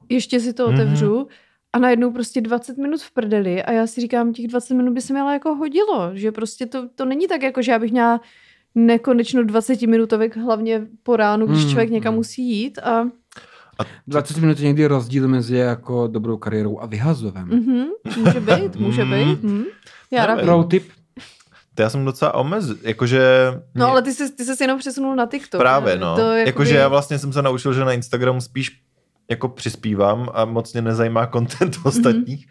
ještě 0.10 0.40
si 0.40 0.54
to 0.54 0.66
Mhm. 0.68 0.74
otevřu 0.76 1.28
a 1.74 1.80
najednou 1.80 2.12
prostě 2.12 2.42
20 2.42 2.78
minut 2.78 3.02
v 3.02 3.12
prdeli 3.12 3.64
a 3.64 3.72
já 3.72 3.88
si 3.88 4.02
říkám, 4.02 4.34
těch 4.34 4.48
20 4.48 4.74
minut 4.74 4.94
by 4.94 5.02
se 5.02 5.14
mi 5.14 5.20
ale 5.20 5.34
jako 5.34 5.56
hodilo, 5.56 6.12
že 6.14 6.32
prostě 6.32 6.66
to, 6.66 6.90
to 6.96 7.06
není 7.06 7.28
tak, 7.28 7.44
jako 7.44 7.62
že 7.62 7.72
já 7.72 7.80
bych 7.80 7.92
měla 7.92 8.22
nekonečno 8.76 9.44
20 9.44 9.82
minutovek, 9.82 10.38
hlavně 10.38 10.82
po 11.04 11.16
ránu, 11.16 11.48
když 11.48 11.60
Hmm, 11.60 11.70
člověk 11.70 11.90
někam 11.90 12.12
hmm. 12.12 12.18
musí 12.20 12.50
jít 12.50 12.80
a 12.80 13.06
20 14.08 14.38
minut 14.38 14.60
je 14.60 14.66
někdy 14.68 14.86
rozdíl 14.86 15.28
mezi 15.28 15.56
jako 15.56 16.08
dobrou 16.08 16.38
kariérou 16.38 16.80
a 16.80 16.86
vyhazovem. 16.86 17.48
Mhm, 17.48 17.86
může 18.18 18.40
být, 18.40 18.76
může 18.76 19.04
Mhm. 19.06 19.14
být. 19.30 19.44
Hm. 19.44 19.64
Já 20.12 20.26
rád. 20.26 20.42
Pro 20.42 20.64
tip. 20.64 20.84
To 21.76 21.82
já 21.82 21.90
jsem 21.90 22.06
docela 22.06 22.34
omez, 22.34 22.66
jakože... 22.82 23.22
No 23.54 23.62
mě- 23.86 23.92
ale 23.92 24.02
ty 24.02 24.14
jsi, 24.14 24.32
ty 24.36 24.46
jsi 24.46 24.64
jenom 24.64 24.80
přesunul 24.80 25.16
na 25.16 25.26
TikTok. 25.26 25.62
Právě, 25.62 25.94
ne? 25.96 26.02
no. 26.02 26.16
To 26.16 26.22
jakoby- 26.22 26.46
Jakože 26.50 26.76
já 26.76 26.88
vlastně 26.88 27.20
jsem 27.20 27.34
se 27.34 27.42
naučil, 27.42 27.74
že 27.74 27.86
na 27.86 27.92
Instagramu 27.94 28.42
spíš 28.42 28.80
jako 29.30 29.50
přispívám 29.50 30.30
a 30.34 30.46
moc 30.46 30.74
mě 30.74 30.82
nezajímá 30.82 31.28
content 31.28 31.78
ostatních, 31.84 32.48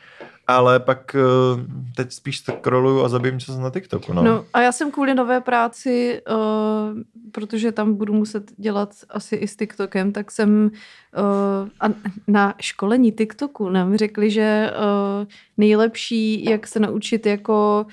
ale 0.54 0.80
pak 0.80 1.16
uh, 1.16 1.60
teď 1.96 2.12
spíš 2.12 2.38
scrolluju 2.38 3.04
a 3.04 3.08
zabijím 3.08 3.40
čas 3.40 3.58
na 3.58 3.70
TikToku, 3.70 4.12
no. 4.12 4.22
No 4.22 4.44
a 4.52 4.60
já 4.60 4.72
jsem 4.72 4.90
kvůli 4.90 5.14
nové 5.14 5.40
práci, 5.40 6.22
uh, 6.30 6.98
protože 7.32 7.72
tam 7.72 7.94
budu 7.94 8.12
muset 8.12 8.52
dělat 8.56 8.94
asi 9.10 9.36
i 9.36 9.48
s 9.48 9.56
TikTokem, 9.56 10.12
tak 10.12 10.30
jsem 10.30 10.70
uh, 10.70 11.68
a 11.80 11.86
na 12.28 12.54
školení 12.60 13.12
TikToku 13.12 13.68
nám 13.68 13.96
řekli, 13.96 14.30
že 14.30 14.70
uh, 14.70 15.26
nejlepší, 15.56 16.44
jak 16.44 16.66
se 16.66 16.80
naučit 16.80 17.26
jako 17.26 17.86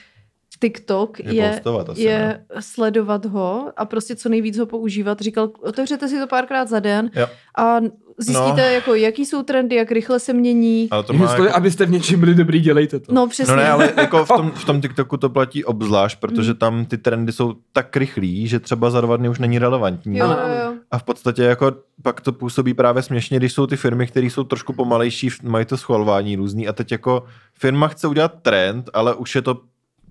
TikTok 0.60 1.20
Je 1.20 1.34
je, 1.34 1.50
postovat 1.52 1.90
asi, 1.90 2.02
je 2.02 2.20
ne? 2.20 2.46
sledovat 2.60 3.26
ho 3.26 3.72
a 3.78 3.86
prostě 3.86 4.16
co 4.16 4.30
nejvíc 4.30 4.58
ho 4.58 4.66
používat. 4.66 5.22
Říkal, 5.22 5.50
otevřete 5.62 6.08
si 6.08 6.20
to 6.20 6.28
párkrát 6.28 6.68
za 6.70 6.80
den 6.80 7.12
Jo. 7.16 7.28
a 7.58 7.78
zjistíte, 8.18 8.62
No. 8.62 8.74
jako, 8.74 8.96
jaký 8.96 9.26
jsou 9.26 9.44
trendy, 9.44 9.76
jak 9.76 9.92
rychle 9.92 10.20
se 10.20 10.34
mění. 10.34 10.88
Ale 10.92 11.04
to 11.04 11.14
má 11.14 11.32
jako... 11.32 11.56
abyste 11.56 11.86
v 11.86 11.92
něčem 11.92 12.20
byli 12.20 12.36
dobrý, 12.36 12.60
dělejte 12.60 13.00
to. 13.00 13.14
No 13.14 13.28
přesně. 13.28 13.52
No 13.56 13.58
ne, 13.62 13.70
ale 13.70 13.94
jako 13.98 14.26
v 14.26 14.28
tom, 14.28 14.52
v 14.56 14.66
tom 14.66 14.82
TikToku 14.82 15.18
to 15.18 15.30
platí 15.30 15.64
obzvlášť, 15.66 16.20
protože 16.20 16.54
tam 16.54 16.86
ty 16.86 16.98
trendy 16.98 17.32
jsou 17.32 17.54
tak 17.74 17.98
rychlí, 17.98 18.48
že 18.48 18.60
třeba 18.60 18.90
za 18.90 19.02
dva 19.02 19.18
dny 19.18 19.30
už 19.30 19.40
není 19.40 19.60
relevantní. 19.60 20.18
Jo, 20.18 20.26
jo, 20.28 20.38
jo. 20.66 20.74
A 20.92 20.98
v 20.98 21.04
podstatě 21.04 21.44
jako 21.44 21.72
pak 22.04 22.22
to 22.22 22.32
působí 22.34 22.74
právě 22.74 23.02
směšně, 23.04 23.38
když 23.38 23.54
jsou 23.54 23.68
ty 23.68 23.78
firmy, 23.78 24.08
které 24.08 24.26
jsou 24.28 24.44
trošku 24.44 24.74
pomalejší, 24.74 25.30
mají 25.44 25.66
to 25.66 25.78
schvalování 25.78 26.36
různý 26.36 26.68
a 26.68 26.74
teď 26.74 26.92
jako 26.92 27.24
firma 27.60 27.88
chce 27.88 28.08
udělat 28.08 28.34
trend, 28.42 28.90
ale 28.94 29.16
už 29.16 29.36
je 29.36 29.42
to 29.42 29.62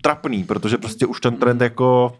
trapný, 0.01 0.43
protože 0.43 0.77
prostě 0.77 1.05
už 1.05 1.21
ten 1.21 1.35
trend 1.37 1.61
jako 1.61 2.17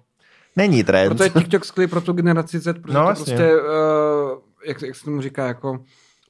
není 0.55 0.83
trend. 0.83 1.07
Proto 1.09 1.23
je 1.23 1.29
TikTok 1.29 1.65
skvělý 1.65 1.89
pro 1.89 2.01
tu 2.01 2.13
generaci 2.13 2.59
Z, 2.59 2.81
protože 2.81 2.93
No, 2.97 3.03
to 3.03 3.09
jasně. 3.09 3.25
prostě, 3.25 3.55
uh, 3.55 4.39
jak, 4.65 4.81
jak 4.81 4.95
se 4.95 5.05
tomu 5.05 5.21
říká, 5.21 5.47
jako 5.47 5.83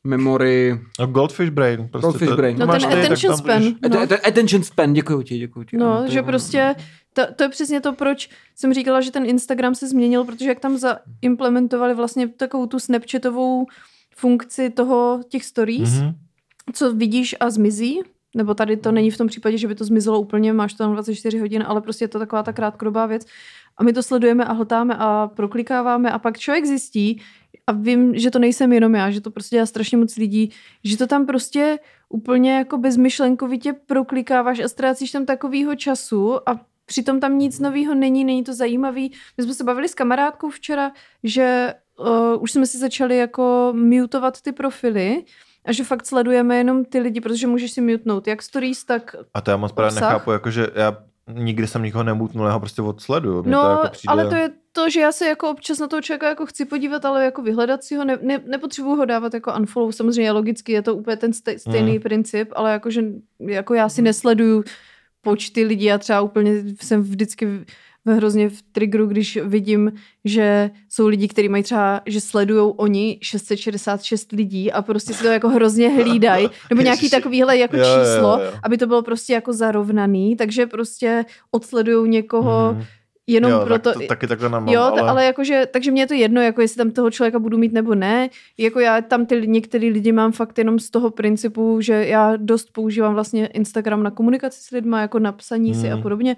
memory, 0.04 0.80
No 1.00 1.08
Goldfish 1.08 1.50
Brain. 1.52 1.88
Prostě 1.92 2.06
Goldfish 2.06 2.30
to, 2.30 2.36
brain. 2.36 2.56
to 2.56 2.60
No 2.60 2.68
máš 2.68 2.82
ten 2.84 2.92
ty, 2.92 3.00
attention 3.00 3.32
tam 3.32 3.38
span. 3.38 3.62
můžeš- 3.62 3.76
no. 3.90 4.18
Attention 4.28 4.64
span, 4.64 4.94
děkuji 4.94 5.22
ti, 5.22 5.38
děkuji 5.40 5.64
ti. 5.64 5.78
Ano, 5.78 5.86
No, 5.90 5.98
to 5.98 6.04
je 6.04 6.10
že 6.12 6.24
prostě, 6.24 6.76
to, 7.14 7.22
to 7.36 7.44
je 7.44 7.50
přesně 7.50 7.82
to, 7.82 7.94
proč 7.94 8.30
jsem 8.56 8.74
říkala, 8.74 9.02
že 9.02 9.12
ten 9.12 9.26
Instagram 9.26 9.76
se 9.76 9.88
změnil, 9.88 10.24
protože 10.24 10.46
jak 10.50 10.60
tam 10.60 10.78
zaimplementovali 10.78 11.94
vlastně 11.94 12.28
takovou 12.28 12.66
tu 12.66 12.80
Snapchatovou 12.80 13.66
funkci 14.16 14.70
toho, 14.70 15.20
těch 15.30 15.46
stories, 15.46 15.90
mm-hmm. 15.90 16.04
Mhm. 16.04 16.16
co 16.74 16.94
vidíš 16.94 17.36
a 17.40 17.50
zmizí, 17.50 18.00
nebo 18.36 18.54
tady 18.54 18.78
to 18.78 18.92
není 18.92 19.12
v 19.12 19.18
tom 19.18 19.28
případě, 19.28 19.58
že 19.58 19.68
by 19.68 19.76
to 19.76 19.86
zmizelo 19.86 20.20
úplně, 20.20 20.54
máš 20.54 20.74
to 20.74 20.88
na 20.88 20.94
24 20.94 21.40
hodin, 21.40 21.64
ale 21.68 21.82
prostě 21.82 22.04
je 22.04 22.08
to 22.08 22.20
taková 22.20 22.44
ta 22.44 22.54
krátkodobá 22.54 23.06
věc. 23.06 23.26
A 23.78 23.84
my 23.84 23.94
to 23.94 24.04
sledujeme 24.04 24.46
a 24.46 24.54
hltáme 24.54 24.96
a 25.00 25.28
proklikáváme 25.28 26.12
a 26.12 26.20
pak 26.20 26.38
člověk 26.38 26.66
zjistí, 26.66 27.22
a 27.68 27.72
vím, 27.72 28.18
že 28.18 28.32
to 28.32 28.40
nejsem 28.40 28.74
jenom 28.74 28.96
já, 28.96 29.12
že 29.12 29.22
to 29.22 29.32
prostě 29.32 29.56
dělá 29.56 29.66
strašně 29.66 29.98
moc 29.98 30.16
lidí, 30.18 30.52
že 30.84 30.98
to 30.98 31.08
tam 31.08 31.26
prostě 31.26 31.80
úplně 32.10 32.54
jako 32.58 32.78
bezmyšlenkovitě 32.78 33.74
proklikáváš 33.74 34.60
a 34.60 34.68
ztrácíš 34.68 35.12
tam 35.12 35.26
takovýho 35.26 35.76
času 35.76 36.50
a 36.50 36.66
přitom 36.86 37.20
tam 37.20 37.38
nic 37.38 37.60
nového 37.60 37.96
není, 37.96 38.26
není 38.26 38.44
to 38.44 38.54
zajímavý. 38.54 39.14
My 39.38 39.44
jsme 39.44 39.54
se 39.54 39.64
bavili 39.64 39.88
s 39.88 39.94
kamarádkou 39.94 40.50
včera, 40.50 40.92
že 41.24 41.74
uh, 42.00 42.44
už 42.44 42.52
jsme 42.52 42.66
si 42.66 42.78
začali 42.78 43.18
jako 43.18 43.74
mutovat 43.76 44.42
ty 44.42 44.52
profily 44.52 45.24
a 45.66 45.72
že 45.72 45.84
fakt 45.84 46.06
sledujeme 46.06 46.58
jenom 46.58 46.86
ty 46.86 47.00
lidi, 47.00 47.22
protože 47.22 47.48
můžeš 47.48 47.72
si 47.72 47.82
mutnout 47.82 48.28
jak 48.28 48.42
stories, 48.42 48.84
tak 48.86 49.16
A 49.34 49.42
to 49.42 49.52
já 49.52 49.58
moc 49.58 49.72
právě 49.72 49.96
nechápu, 49.96 50.32
jakože 50.32 50.68
já 50.76 50.98
nikdy 51.34 51.68
jsem 51.68 51.84
nikoho 51.84 52.04
nemutnul, 52.04 52.46
já 52.46 52.52
ho 52.54 52.60
prostě 52.60 52.82
odsleduju. 52.82 53.44
Mně 53.44 53.52
No, 53.52 53.64
to 53.64 53.70
jako 53.72 53.88
přijde... 53.92 54.12
ale 54.12 54.28
to 54.28 54.36
je 54.36 54.50
to, 54.72 54.90
že 54.90 55.00
já 55.00 55.12
se 55.12 55.28
jako 55.28 55.50
občas 55.50 55.80
na 55.80 55.88
toho 55.88 56.02
člověka 56.02 56.30
jako 56.30 56.46
chci 56.46 56.66
podívat, 56.66 57.06
ale 57.06 57.26
jako 57.26 57.42
vyhledat 57.42 57.84
si 57.84 57.96
ho, 57.96 58.06
ne, 58.06 58.18
ne, 58.22 58.40
nepotřebuji 58.48 58.96
ho 58.96 59.06
dávat 59.06 59.34
jako 59.34 59.54
unfollow, 59.60 59.92
samozřejmě 59.92 60.32
logicky 60.32 60.72
je 60.72 60.82
to 60.82 60.96
úplně 60.96 61.18
ten 61.18 61.34
stej, 61.34 61.60
stejný 61.60 61.92
Mhm. 61.92 62.02
princip, 62.02 62.50
ale 62.56 62.72
jakože 62.72 63.02
jako 63.40 63.74
já 63.74 63.90
si 63.90 64.02
nesleduju 64.02 64.64
počty 65.22 65.64
lidí, 65.66 65.86
já 65.86 65.98
třeba 65.98 66.22
úplně 66.22 66.52
jsem 66.82 67.02
vždycky 67.02 67.66
hrozně 68.08 68.50
v 68.50 68.62
triggeru, 68.62 69.08
když 69.08 69.38
vidím, 69.44 69.92
že 70.26 70.70
jsou 70.90 71.08
lidi, 71.08 71.28
kteří 71.28 71.50
mají 71.50 71.64
třeba, 71.64 72.02
že 72.06 72.22
sledují 72.22 72.74
oni 72.78 73.20
666 73.22 74.32
lidí 74.32 74.72
a 74.72 74.82
prostě 74.82 75.14
si 75.14 75.24
to 75.24 75.30
jako 75.30 75.50
hrozně 75.50 75.90
hlídají, 75.90 76.50
nebo 76.70 76.82
nějaký 76.82 77.10
takovýhle 77.10 77.58
jako 77.58 77.78
Jo, 77.78 77.84
jo, 77.84 77.90
číslo, 78.04 78.40
jo. 78.44 78.52
aby 78.64 78.78
to 78.78 78.88
bylo 78.88 79.02
prostě 79.02 79.34
jako 79.34 79.54
zarovnaný, 79.54 80.36
takže 80.36 80.66
prostě 80.68 81.26
odsledují 81.52 82.10
někoho 82.10 82.74
Mhm. 82.74 82.84
jenom 83.28 83.52
jo, 83.52 83.62
proto... 83.66 83.90
tak 83.90 84.02
to, 84.02 84.08
taky 84.08 84.28
takhle 84.28 84.50
nám 84.50 84.68
Jo, 84.68 84.82
ale... 84.82 85.02
ale... 85.02 85.26
jakože, 85.26 85.68
takže 85.74 85.92
mě 85.92 86.02
je 86.02 86.08
to 86.08 86.14
jedno, 86.14 86.42
jako 86.42 86.62
jestli 86.62 86.78
tam 86.78 86.92
toho 86.92 87.12
člověka 87.12 87.40
budu 87.40 87.58
mít 87.58 87.74
nebo 87.74 87.96
ne. 87.96 88.30
Jako 88.58 88.80
já 88.80 89.02
tam 89.02 89.26
ty 89.26 89.48
některý 89.48 89.90
lidi 89.90 90.12
mám 90.12 90.32
fakt 90.32 90.58
jenom 90.58 90.80
z 90.80 90.90
toho 90.90 91.10
principu, 91.12 91.82
že 91.82 91.94
já 91.94 92.36
dost 92.38 92.70
používám 92.72 93.14
vlastně 93.14 93.48
Instagram 93.48 94.04
na 94.04 94.12
komunikaci 94.12 94.60
s 94.62 94.72
lidma, 94.72 95.02
jako 95.02 95.20
na 95.20 95.32
psaní 95.32 95.76
si 95.76 95.90
a 95.90 95.94
Hmm. 95.94 96.02
podobně, 96.04 96.36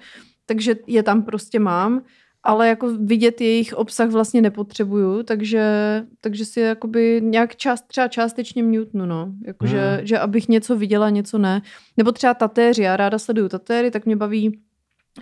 takže 0.52 0.76
je 0.88 1.04
tam 1.04 1.24
prostě 1.24 1.60
mám, 1.60 2.02
ale 2.44 2.68
jako 2.68 2.94
vidět 2.98 3.42
jejich 3.42 3.74
obsah 3.74 4.10
vlastně 4.10 4.42
nepotřebuju, 4.42 5.24
takže, 5.24 5.64
takže 6.22 6.46
si 6.46 6.60
jakoby 6.60 7.22
nějak 7.24 7.56
část, 7.56 7.88
třeba 7.88 8.08
částečně 8.08 8.64
mutnu, 8.64 9.06
no. 9.06 9.32
Jakože, 9.46 9.80
Hmm. 9.98 10.08
že 10.08 10.20
abych 10.20 10.50
něco 10.50 10.76
viděla, 10.76 11.10
něco 11.10 11.38
ne. 11.38 11.62
Nebo 11.98 12.12
třeba 12.12 12.34
tatéři, 12.34 12.82
já 12.84 12.98
ráda 12.98 13.20
sleduju 13.20 13.50
tatéry, 13.50 13.92
tak 13.92 14.06
mě 14.06 14.16
baví 14.16 14.60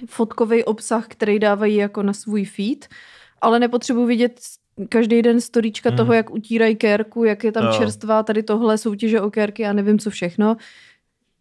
fotkový 0.07 0.63
obsah, 0.63 1.07
který 1.07 1.39
dávají 1.39 1.75
jako 1.75 2.03
na 2.03 2.13
svůj 2.13 2.45
feed, 2.45 2.87
ale 3.41 3.59
nepotřebuji 3.59 4.05
vidět 4.05 4.39
každý 4.89 5.21
den 5.21 5.41
storíčka 5.41 5.89
Hmm. 5.89 5.97
toho, 5.97 6.13
jak 6.13 6.31
utírají 6.33 6.75
kérku, 6.75 7.23
jak 7.23 7.43
je 7.43 7.51
tam 7.51 7.65
Jo. 7.65 7.73
čerstvá, 7.77 8.23
tady 8.23 8.43
tohle 8.43 8.77
soutěže 8.77 9.21
o 9.21 9.31
kérky, 9.31 9.61
já 9.63 9.73
nevím 9.73 9.99
co 9.99 10.09
všechno. 10.09 10.57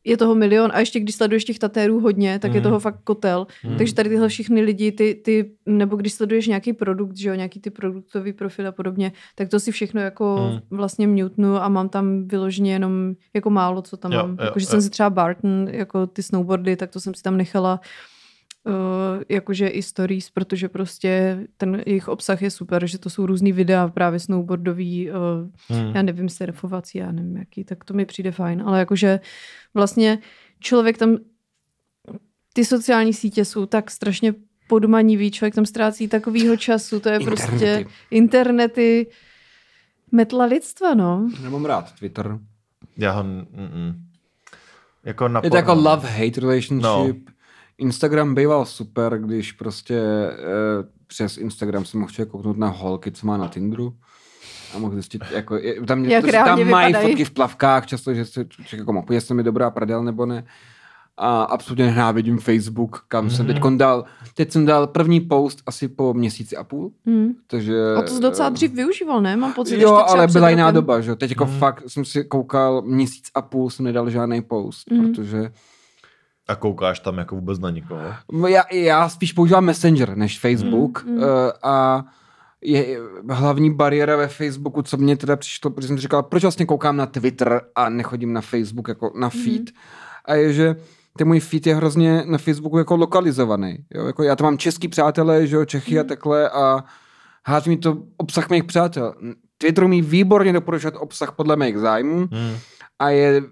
Je 0.09 0.17
toho 0.17 0.35
milion 0.35 0.71
a 0.75 0.81
ještě 0.81 1.01
když 1.01 1.15
sleduješ 1.15 1.45
těch 1.45 1.59
tatérů 1.59 2.01
hodně, 2.01 2.39
tak 2.39 2.51
je 2.55 2.61
Hmm. 2.61 2.63
toho 2.63 2.81
fakt 2.81 3.01
kotel. 3.05 3.47
Hmm. 3.63 3.77
Takže 3.77 3.95
tady 3.95 4.09
tyhle 4.09 4.29
všechny 4.29 4.61
lidi, 4.61 4.93
ty, 4.93 5.15
ty, 5.25 5.51
nebo 5.67 5.97
když 5.97 6.13
sleduješ 6.13 6.47
nějaký 6.47 6.73
produkt, 6.73 7.17
že 7.17 7.29
jo, 7.29 7.35
nějaký 7.35 7.61
ty 7.61 7.71
produktový 7.71 8.33
profil 8.33 8.69
a 8.69 8.73
podobně, 8.73 9.13
tak 9.35 9.49
to 9.49 9.61
si 9.61 9.73
všechno 9.73 10.01
jako 10.01 10.37
Hmm. 10.37 10.61
vlastně 10.79 11.09
mutnu 11.09 11.57
a 11.57 11.69
mám 11.69 11.89
tam 11.89 12.29
vyloženě 12.29 12.73
jenom 12.73 13.15
jako 13.35 13.51
málo, 13.51 13.83
co 13.83 13.97
tam 13.97 14.13
Jo, 14.13 14.19
mám. 14.19 14.31
jo, 14.31 14.45
Jakože 14.45 14.65
jo. 14.65 14.71
jsem 14.71 14.83
si 14.83 14.91
třeba 14.91 15.11
Barton, 15.11 15.69
jako 15.71 16.07
ty 16.07 16.23
snowboardy, 16.23 16.77
tak 16.77 16.91
to 16.91 17.01
jsem 17.01 17.15
si 17.15 17.23
tam 17.23 17.37
nechala 17.37 17.81
Uh, 17.81 17.87
jakože 19.29 19.69
i 19.69 19.83
stories, 19.83 20.31
protože 20.31 20.69
prostě 20.69 21.41
ten 21.57 21.83
jejich 21.87 22.09
obsah 22.09 22.43
je 22.43 22.51
super, 22.51 22.87
že 22.87 22.99
to 22.99 23.11
jsou 23.11 23.27
různý 23.27 23.53
videa 23.53 23.89
právě 23.89 24.21
snowboardový, 24.21 25.11
uh, 25.11 25.17
Hmm. 25.79 25.93
já 25.97 26.03
nevím, 26.03 26.29
surfovací, 26.29 26.99
já 26.99 27.13
nevím 27.13 27.37
jaký, 27.37 27.65
tak 27.65 27.85
to 27.85 27.95
mi 27.95 28.07
přijde 28.07 28.33
fajn, 28.33 28.63
ale 28.67 28.79
jakože 28.79 29.21
vlastně 29.75 30.19
člověk 30.61 30.99
tam, 30.99 31.17
ty 32.53 32.65
sociální 32.65 33.15
sítě 33.15 33.45
jsou 33.45 33.67
tak 33.67 33.91
strašně 33.91 34.35
podmanivý, 34.69 35.31
člověk 35.31 35.55
tam 35.55 35.67
ztrácí 35.67 36.09
takovýho 36.09 36.57
času, 36.57 37.01
to 37.01 37.09
je 37.09 37.21
prostě 37.21 37.53
Internety. 37.55 37.87
internety, 38.11 39.07
metla 40.13 40.45
lidstva, 40.45 40.95
no. 40.95 41.29
Nemám 41.43 41.65
rád 41.65 41.93
Twitter. 41.99 42.39
Já 42.97 43.13
ho... 43.13 43.23
Mm-mm. 43.23 43.95
Jako 45.05 45.29
na 45.29 45.41
Je 45.45 45.51
to 45.51 45.57
jako 45.57 45.75
love-hate 45.75 46.41
relationship. 46.41 46.83
No. 47.27 47.33
Instagram 47.79 48.35
býval 48.35 48.65
super, 48.65 49.19
když 49.19 49.53
prostě 49.53 49.99
eh, 49.99 50.35
přes 51.07 51.37
Instagram 51.39 51.85
si 51.85 51.97
mohl 51.97 52.11
člověk 52.13 52.29
kouknout 52.31 52.57
na 52.59 52.69
holky, 52.69 53.13
co 53.13 53.27
má 53.27 53.37
na 53.37 53.49
Tinderu. 53.49 53.95
A 54.75 54.79
mohl 54.79 54.95
zjistit, 54.95 55.23
jako, 55.35 55.57
je, 55.57 55.81
tam, 55.83 56.05
Jak 56.05 56.25
to, 56.25 56.31
reálně 56.31 56.65
tam 56.65 56.71
mají 56.71 56.95
fotky 56.95 57.25
v 57.25 57.31
plavkách, 57.31 57.87
často, 57.87 58.15
že 58.15 58.25
se 58.25 58.45
člověk 58.45 58.73
jako 58.79 58.93
mapuje, 58.93 59.17
jestli 59.17 59.35
mi 59.35 59.43
dobrá 59.43 59.71
prdel 59.71 60.05
nebo 60.05 60.27
ne. 60.27 60.45
A 61.17 61.43
absolutně 61.43 61.87
nenávidím 61.87 62.39
Facebook, 62.39 63.05
kam 63.09 63.27
mm-hmm. 63.27 63.31
jsem 63.37 63.47
Mhm. 63.47 63.55
teď 63.55 63.73
dal, 63.79 64.05
teď 64.35 64.53
jsem 64.53 64.67
dal 64.67 64.87
první 64.87 65.21
post 65.21 65.63
asi 65.67 65.89
po 65.89 66.15
měsíci 66.15 66.57
a 66.57 66.65
půl, 66.65 66.93
Hmm. 67.07 67.29
takže... 67.47 67.75
A 67.99 68.03
to 68.03 68.09
jsi 68.09 68.21
docela 68.23 68.49
eh, 68.49 68.51
dřív 68.51 68.73
využíval, 68.75 69.21
ne? 69.23 69.37
Mám 69.37 69.53
pocit, 69.53 69.81
Jo, 69.81 69.95
ale 69.95 70.27
byla 70.27 70.51
jiná 70.51 70.71
doba, 70.71 71.01
že 71.01 71.11
jo. 71.11 71.17
Teď 71.17 71.31
jako 71.31 71.45
Mhm. 71.45 71.59
fakt 71.59 71.83
jsem 71.87 72.05
si 72.05 72.25
koukal 72.25 72.83
měsíc 72.83 73.25
a 73.35 73.43
půl, 73.43 73.71
jsem 73.71 73.85
nedal 73.85 74.11
žádný 74.11 74.43
post, 74.43 74.91
Mhm. 74.91 75.13
protože 75.15 75.53
A 76.49 76.55
koukáš 76.55 77.01
tam 77.01 77.19
jako 77.19 77.35
vůbec 77.35 77.59
na 77.59 77.71
nikoho. 77.71 78.01
já, 78.49 78.63
já 78.73 79.09
spíš 79.09 79.33
používám 79.33 79.65
Messenger 79.65 80.17
než 80.17 80.41
Facebook 80.41 81.05
Mhm, 81.05 81.15
mhm. 81.15 81.25
eh, 81.25 81.53
a 81.63 82.05
je 82.63 82.99
hlavní 83.31 83.75
bariéra 83.75 84.17
ve 84.17 84.29
Facebooku, 84.29 84.83
co 84.83 84.97
mě 84.97 85.17
teda 85.17 85.37
přišlo, 85.37 85.71
protože 85.71 85.89
jsem 85.89 85.97
si 85.99 86.03
říkal, 86.03 86.23
proč 86.23 86.43
vlastně 86.43 86.67
koukám 86.67 86.97
na 86.97 87.07
Twitter 87.07 87.61
a 87.75 87.89
nechodím 87.89 88.33
na 88.33 88.41
Facebook 88.41 88.89
jako 88.89 89.13
na 89.19 89.29
feed. 89.31 89.63
Mhm. 89.63 89.77
A 90.25 90.35
je, 90.35 90.53
že 90.53 90.77
ten 91.19 91.27
můj 91.29 91.41
feed 91.41 91.67
je 91.67 91.75
hrozně 91.75 92.23
na 92.27 92.39
Facebooku 92.39 92.79
jako 92.79 92.97
lokalizovaný. 92.97 93.79
Jo? 93.95 94.07
Jako 94.07 94.23
já 94.23 94.37
tam 94.37 94.45
mám 94.45 94.59
český 94.59 94.89
přátelé, 94.89 95.47
že 95.47 95.57
jo, 95.57 95.65
Čechy 95.65 95.99
a 95.99 96.03
Mhm. 96.03 96.09
takhle 96.09 96.51
a 96.51 96.85
hází 97.47 97.71
mi 97.71 97.77
to 97.77 97.99
obsah 98.17 98.51
mých 98.51 98.65
přátel. 98.65 99.15
Twitter 99.59 99.89
mi 99.89 100.03
výborně 100.03 100.53
doporučovat 100.53 100.95
obsah 100.99 101.33
podle 101.33 101.57
mých 101.57 101.79
zájmů 101.79 102.29
Hmm. 102.33 102.57
a 102.99 103.11
je 103.11 103.43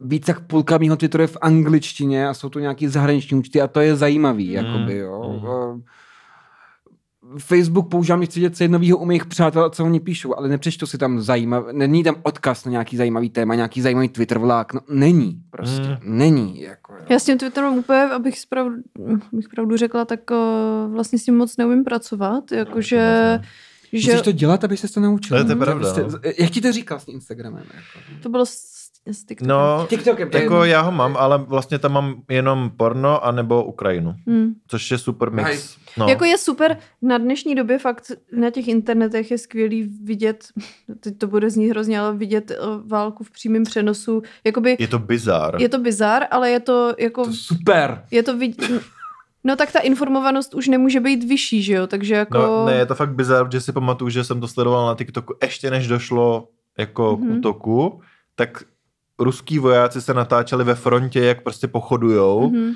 víc 0.00 0.28
jak 0.28 0.40
půlka 0.40 0.78
mýho 0.78 0.96
Twitteru 0.96 1.22
je 1.22 1.26
v 1.26 1.36
angličtině 1.40 2.28
a 2.28 2.34
jsou 2.34 2.48
to 2.48 2.58
nějaký 2.58 2.88
zahraniční 2.88 3.38
účty 3.38 3.60
a 3.60 3.66
to 3.66 3.80
je 3.80 3.96
zajímavý, 3.96 4.48
Mm. 4.48 4.54
jakoby, 4.54 4.96
jo. 4.96 5.40
Mm. 5.74 5.82
Facebook 7.38 7.88
používám, 7.88 8.20
když 8.20 8.28
chci 8.28 8.40
vidět, 8.40 8.56
co 8.56 8.64
je 8.64 8.68
novýho 8.68 8.98
u 8.98 9.04
mých 9.04 9.26
přátel 9.26 9.64
a 9.64 9.70
co 9.70 9.84
oni 9.84 10.00
píšou, 10.00 10.38
ale 10.38 10.48
nepřečtu 10.48 10.86
si 10.86 10.98
tam 10.98 11.20
zajímavý, 11.20 11.66
není 11.72 12.04
tam 12.04 12.14
odkaz 12.22 12.64
na 12.64 12.70
nějaký 12.70 12.96
zajímavý 12.96 13.30
téma, 13.30 13.54
nějaký 13.54 13.80
zajímavý 13.80 14.08
Twitter 14.08 14.38
vlák, 14.38 14.72
no 14.72 14.80
není, 14.88 15.42
prostě, 15.50 15.88
Mm. 15.88 16.18
není, 16.18 16.60
jako, 16.60 16.92
jo. 16.94 17.00
Já 17.08 17.18
s 17.18 17.24
tím 17.24 17.38
Twitterem 17.38 17.72
úplně, 17.74 18.02
abych, 18.02 18.38
sprav, 18.38 18.66
abych 19.32 19.48
pravdu 19.54 19.76
řekla, 19.76 20.04
tak 20.04 20.20
uh, 20.30 20.92
vlastně 20.92 21.18
s 21.18 21.24
tím 21.24 21.36
moc 21.36 21.56
neumím 21.56 21.84
pracovat, 21.84 22.52
jakože... 22.52 23.40
Že 23.92 24.10
Musíš 24.12 24.22
to 24.24 24.32
dělat, 24.32 24.64
aby 24.64 24.76
se 24.76 24.92
to 24.92 25.00
naučil. 25.00 25.36
To 25.36 25.40
je 25.40 25.44
to 25.44 25.54
no. 25.54 25.64
pravda, 25.64 25.94
no. 25.98 26.18
Jak 26.38 26.50
ti 26.50 26.60
to 26.60 26.72
říkal 26.72 27.00
s 27.00 27.04
tím 27.04 27.14
Instagramem? 27.14 27.64
Jako? 27.74 28.22
to 28.22 28.28
bylo 28.28 28.46
s, 28.46 28.77
s 29.14 29.24
TikTokem. 29.24 29.48
No, 29.48 29.86
TikTokem, 29.88 30.28
jako 30.34 30.64
já 30.64 30.80
ho 30.80 30.92
mám, 30.92 31.16
ale 31.16 31.38
vlastně 31.38 31.78
tam 31.78 31.92
mám 31.92 32.22
jenom 32.30 32.70
porno 32.76 33.24
a 33.24 33.32
nebo 33.32 33.64
Ukrajinu, 33.64 34.14
Hmm. 34.26 34.54
což 34.68 34.90
je 34.90 34.98
super 34.98 35.30
mix. 35.30 35.50
Nice. 35.50 35.78
No. 35.96 36.08
Jako 36.08 36.24
je 36.24 36.38
super, 36.38 36.78
na 37.02 37.18
dnešní 37.18 37.54
době 37.54 37.78
fakt 37.78 38.12
na 38.32 38.50
těch 38.50 38.68
internetech 38.68 39.30
je 39.30 39.38
skvělý 39.38 39.82
vidět, 40.04 40.44
teď 41.00 41.18
to 41.18 41.26
bude 41.26 41.50
znít 41.50 41.70
hrozně, 41.70 42.00
ale 42.00 42.16
vidět 42.16 42.52
uh, 42.62 42.88
válku 42.90 43.24
v 43.24 43.30
přímém 43.30 43.64
přenosu. 43.64 44.22
Jakoby, 44.44 44.76
Je 44.78 44.88
to 44.88 44.98
bizar. 44.98 45.62
je 45.62 45.68
to 45.68 45.78
bizar, 45.78 46.22
ale 46.30 46.50
je 46.50 46.60
to 46.60 46.94
jako, 46.98 47.24
To 47.24 47.32
super. 47.32 48.02
je 48.10 48.22
to 48.22 48.36
vidět, 48.38 48.70
no 49.44 49.56
tak 49.56 49.72
ta 49.72 49.78
informovanost 49.80 50.54
už 50.54 50.68
nemůže 50.68 51.00
být 51.00 51.24
vyšší, 51.24 51.62
že 51.62 51.72
jo, 51.74 51.86
takže 51.86 52.14
jako... 52.14 52.38
No, 52.38 52.66
ne, 52.66 52.74
je 52.74 52.86
to 52.86 52.94
fakt 52.94 53.14
bizar, 53.14 53.48
že 53.52 53.60
si 53.60 53.72
pamatuju, 53.72 54.10
že 54.10 54.24
jsem 54.24 54.40
to 54.40 54.48
sledoval 54.48 54.86
na 54.86 54.94
TikToku 54.94 55.34
ještě 55.42 55.70
než 55.70 55.86
došlo 55.88 56.48
jako 56.78 57.16
Mhm. 57.20 57.28
k 57.28 57.36
útoku, 57.38 58.00
tak 58.34 58.62
ruský 59.18 59.58
vojáci 59.58 60.02
se 60.02 60.14
natáčeli 60.14 60.64
ve 60.64 60.74
frontě, 60.74 61.20
jak 61.24 61.42
prostě 61.42 61.68
pochodujou 61.68 62.50
Mhm. 62.50 62.72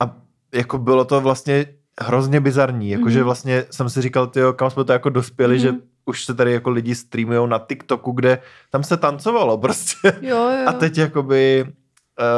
a 0.00 0.16
jako 0.54 0.78
bylo 0.78 1.04
to 1.04 1.20
vlastně 1.20 1.66
hrozně 2.00 2.40
bizarní, 2.40 2.90
jakože 2.90 3.18
Mhm. 3.18 3.24
vlastně 3.24 3.64
jsem 3.70 3.90
si 3.90 4.02
říkal, 4.02 4.26
tyjo, 4.26 4.52
kam 4.52 4.70
jsme 4.70 4.84
to 4.84 4.92
jako 4.92 5.10
dospěli, 5.10 5.54
Mhm. 5.54 5.62
že 5.62 5.72
už 6.06 6.24
se 6.24 6.34
tady 6.34 6.52
jako 6.52 6.70
lidi 6.70 6.94
streamujou 6.94 7.46
na 7.46 7.58
TikToku, 7.58 8.12
kde 8.12 8.38
tam 8.70 8.82
se 8.84 8.96
tancovalo 8.96 9.58
prostě. 9.66 10.12
Jo, 10.22 10.36
jo. 10.36 10.64
A 10.66 10.72
teď 10.72 10.98
jakoby 10.98 11.64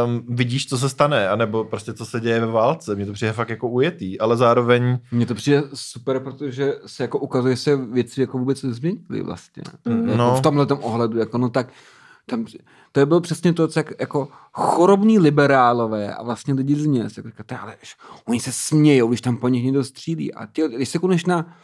um, 0.07 0.24
vidíš, 0.37 0.66
co 0.68 0.79
se 0.79 0.89
stane, 0.89 1.29
anebo 1.29 1.64
prostě 1.64 1.95
co 1.95 2.07
se 2.07 2.20
děje 2.20 2.41
ve 2.41 2.47
válce. 2.47 2.95
Mně 2.95 3.07
to 3.07 3.12
přijde 3.12 3.33
fakt 3.33 3.49
jako 3.49 3.68
ujetý, 3.68 4.20
ale 4.20 4.37
zároveň 4.37 4.99
Mně 5.12 5.26
to 5.26 5.35
přijde 5.35 5.62
super, 5.74 6.20
protože 6.20 6.74
se 6.87 7.03
jako 7.03 7.18
ukazuje, 7.18 7.57
že 7.57 7.62
se 7.62 7.76
věci 7.76 8.20
jako 8.20 8.39
vůbec 8.39 8.62
nezměnily 8.62 9.22
vlastně. 9.22 9.62
Mm. 9.85 10.09
Jako 10.09 10.16
No. 10.18 10.37
v 10.37 10.41
tomhle 10.43 10.66
ohledu, 10.66 11.18
jako 11.18 11.39
no 11.39 11.49
tak 11.49 11.68
tam, 12.26 12.47
to 12.93 13.07
bylo 13.07 13.20
přesně 13.20 13.53
to, 13.53 13.68
co 13.68 13.78
jak, 13.78 13.93
jako 14.01 14.28
chorobní 14.53 15.18
liberálové 15.18 16.14
a 16.14 16.22
vlastně 16.22 16.55
lidi 16.55 16.74
z 16.74 16.86
měst, 16.86 17.16
jako 17.16 17.28
říkáte, 17.28 17.57
ale 17.57 17.76
oni 18.24 18.41
se 18.41 18.53
smějou, 18.53 19.09
když 19.09 19.20
tam 19.20 19.36
po 19.36 19.49
nich 19.49 19.64
někdo 19.64 19.84
střílí. 19.84 20.34
A 20.34 20.47
ty, 20.47 20.62
když 20.68 20.89
se 20.89 20.99
koneš 20.99 21.24
na 21.24 21.57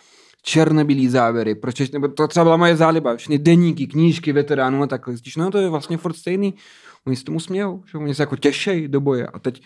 černobílý 0.43 1.09
závěry, 1.09 1.55
proč, 1.55 1.91
nebo 1.91 2.09
to 2.09 2.29
třeba 2.29 2.45
byla 2.45 2.57
moje 2.57 2.77
záliba, 2.77 3.16
všechny 3.16 3.39
deníky, 3.39 3.87
knížky 3.87 4.33
veteránů 4.33 4.83
a 4.83 4.87
takhle, 4.87 5.14
zjistíš, 5.14 5.37
no 5.37 5.51
to 5.51 5.59
je 5.59 5.68
vlastně 5.68 5.97
furt 5.97 6.16
stejný, 6.16 6.55
oni 7.07 7.16
se 7.16 7.25
tomu 7.25 7.41
smějou, 7.41 7.83
že 7.93 7.99
oni 7.99 8.14
se 8.14 8.22
jako 8.22 8.37
těšejí 8.37 8.89
do 8.89 9.01
boje 9.01 9.27
a 9.27 9.39
teď 9.39 9.62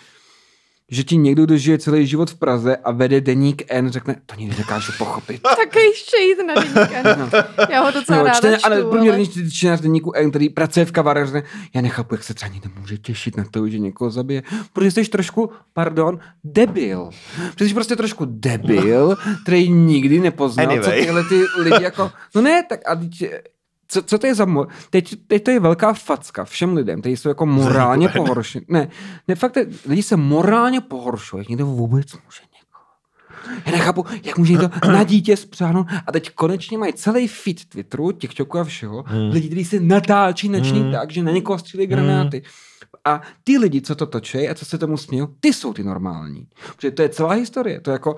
že 0.91 1.05
ti 1.05 1.17
někdo 1.17 1.47
dožije 1.47 1.79
celý 1.79 2.07
život 2.07 2.31
v 2.31 2.35
Praze 2.39 2.77
a 2.77 2.91
vede 2.93 3.21
deník 3.21 3.63
N, 3.69 3.91
řekne, 3.91 4.17
to 4.27 4.35
nikdy 4.35 4.57
nedokážu 4.57 4.93
pochopit. 4.99 5.43
Takový 5.43 5.85
šejt 5.95 6.39
na 6.47 6.55
deníka. 6.55 7.27
Já 7.71 7.83
ho 7.85 7.91
docela 7.91 8.19
No, 8.19 8.25
ráda 8.25 8.39
čtu, 8.39 8.47
ale 8.65 8.77
ale... 8.77 8.91
průměrný 8.91 9.29
čtenář 9.51 9.81
deníku 9.81 10.13
N, 10.15 10.31
který 10.31 10.49
pracuje 10.49 10.87
v 10.87 10.93
kavárně, 10.93 11.43
já 11.75 11.81
nechápu, 11.81 12.15
jak 12.15 12.25
se 12.25 12.35
třeba 12.35 12.53
někdo 12.53 12.71
může 12.81 12.99
těšit 12.99 13.37
na 13.37 13.45
to, 13.51 13.69
že 13.69 13.79
někoho 13.79 14.11
zabije. 14.11 14.43
Protože 14.73 14.91
jsi 14.91 15.05
trošku, 15.05 15.51
pardon, 15.73 16.19
debil. 16.45 17.11
Protože 17.53 17.69
jsi 17.69 17.75
prostě 17.75 17.97
trošku 17.97 18.25
debil, 18.29 19.17
který 19.43 19.69
nikdy 19.71 20.21
nepoznal, 20.21 20.67
anyway. 20.67 20.85
co 20.85 20.91
tyhle 20.91 21.25
ty 21.25 21.43
lidi 21.59 21.85
jako, 21.85 22.11
no 22.35 22.43
ne, 22.43 22.63
tak 22.69 22.81
a 22.87 22.95
teď, 22.97 23.25
co, 23.89 24.03
co 24.03 24.19
to 24.19 24.27
je 24.27 24.35
za 24.35 24.45
mo- 24.47 24.67
teď, 24.91 25.15
teď 25.27 25.45
to 25.45 25.51
je 25.51 25.61
velká 25.61 25.93
facka 25.93 26.45
všem 26.45 26.75
lidem, 26.75 27.01
kteří 27.01 27.17
jsou 27.17 27.29
jako 27.29 27.47
morálně 27.47 28.09
pohoršení. 28.09 28.65
Ne, 28.69 28.89
ne, 29.29 29.35
fakt, 29.35 29.57
je- 29.57 29.67
lidi 29.87 30.03
se 30.03 30.17
morálně 30.17 30.81
pohoršují, 30.81 31.41
jak 31.41 31.49
někdo 31.49 31.67
vůbec 31.67 32.13
může 32.13 32.41
někoho. 32.43 32.85
Já 33.67 33.73
nechápu, 33.73 34.05
jak 34.23 34.39
může 34.39 34.59
to 34.59 34.71
na 34.93 35.03
dítě 35.05 35.37
spřáhnout 35.37 35.87
a 36.07 36.13
teď 36.13 36.31
konečně 36.35 36.79
mají 36.79 36.93
celý 36.93 37.29
feed 37.29 37.65
Twitteru, 37.69 38.13
TikToku 38.13 38.59
a 38.59 38.65
všeho, 38.65 39.05
Hmm. 39.07 39.31
lidi, 39.31 39.47
kteří 39.49 39.65
se 39.65 39.81
natáčí 39.81 40.49
noční 40.49 40.81
Hmm. 40.81 40.93
tak, 40.93 41.11
že 41.11 41.23
na 41.23 41.33
někoho 41.33 41.59
střílí 41.59 41.87
granáty. 41.87 42.43
A 43.05 43.21
ty 43.45 43.59
lidi, 43.59 43.81
co 43.81 43.95
to 43.95 44.07
točí 44.07 44.49
a 44.49 44.55
co 44.55 44.65
se 44.65 44.79
tomu 44.79 44.97
smějí, 44.97 45.27
ty 45.41 45.53
jsou 45.53 45.73
ty 45.73 45.85
normální. 45.85 46.47
Protože 46.77 46.91
to 46.91 47.03
je 47.03 47.09
celá 47.09 47.33
historie. 47.35 47.81
To 47.81 47.91
je 47.91 47.93
jako... 47.93 48.17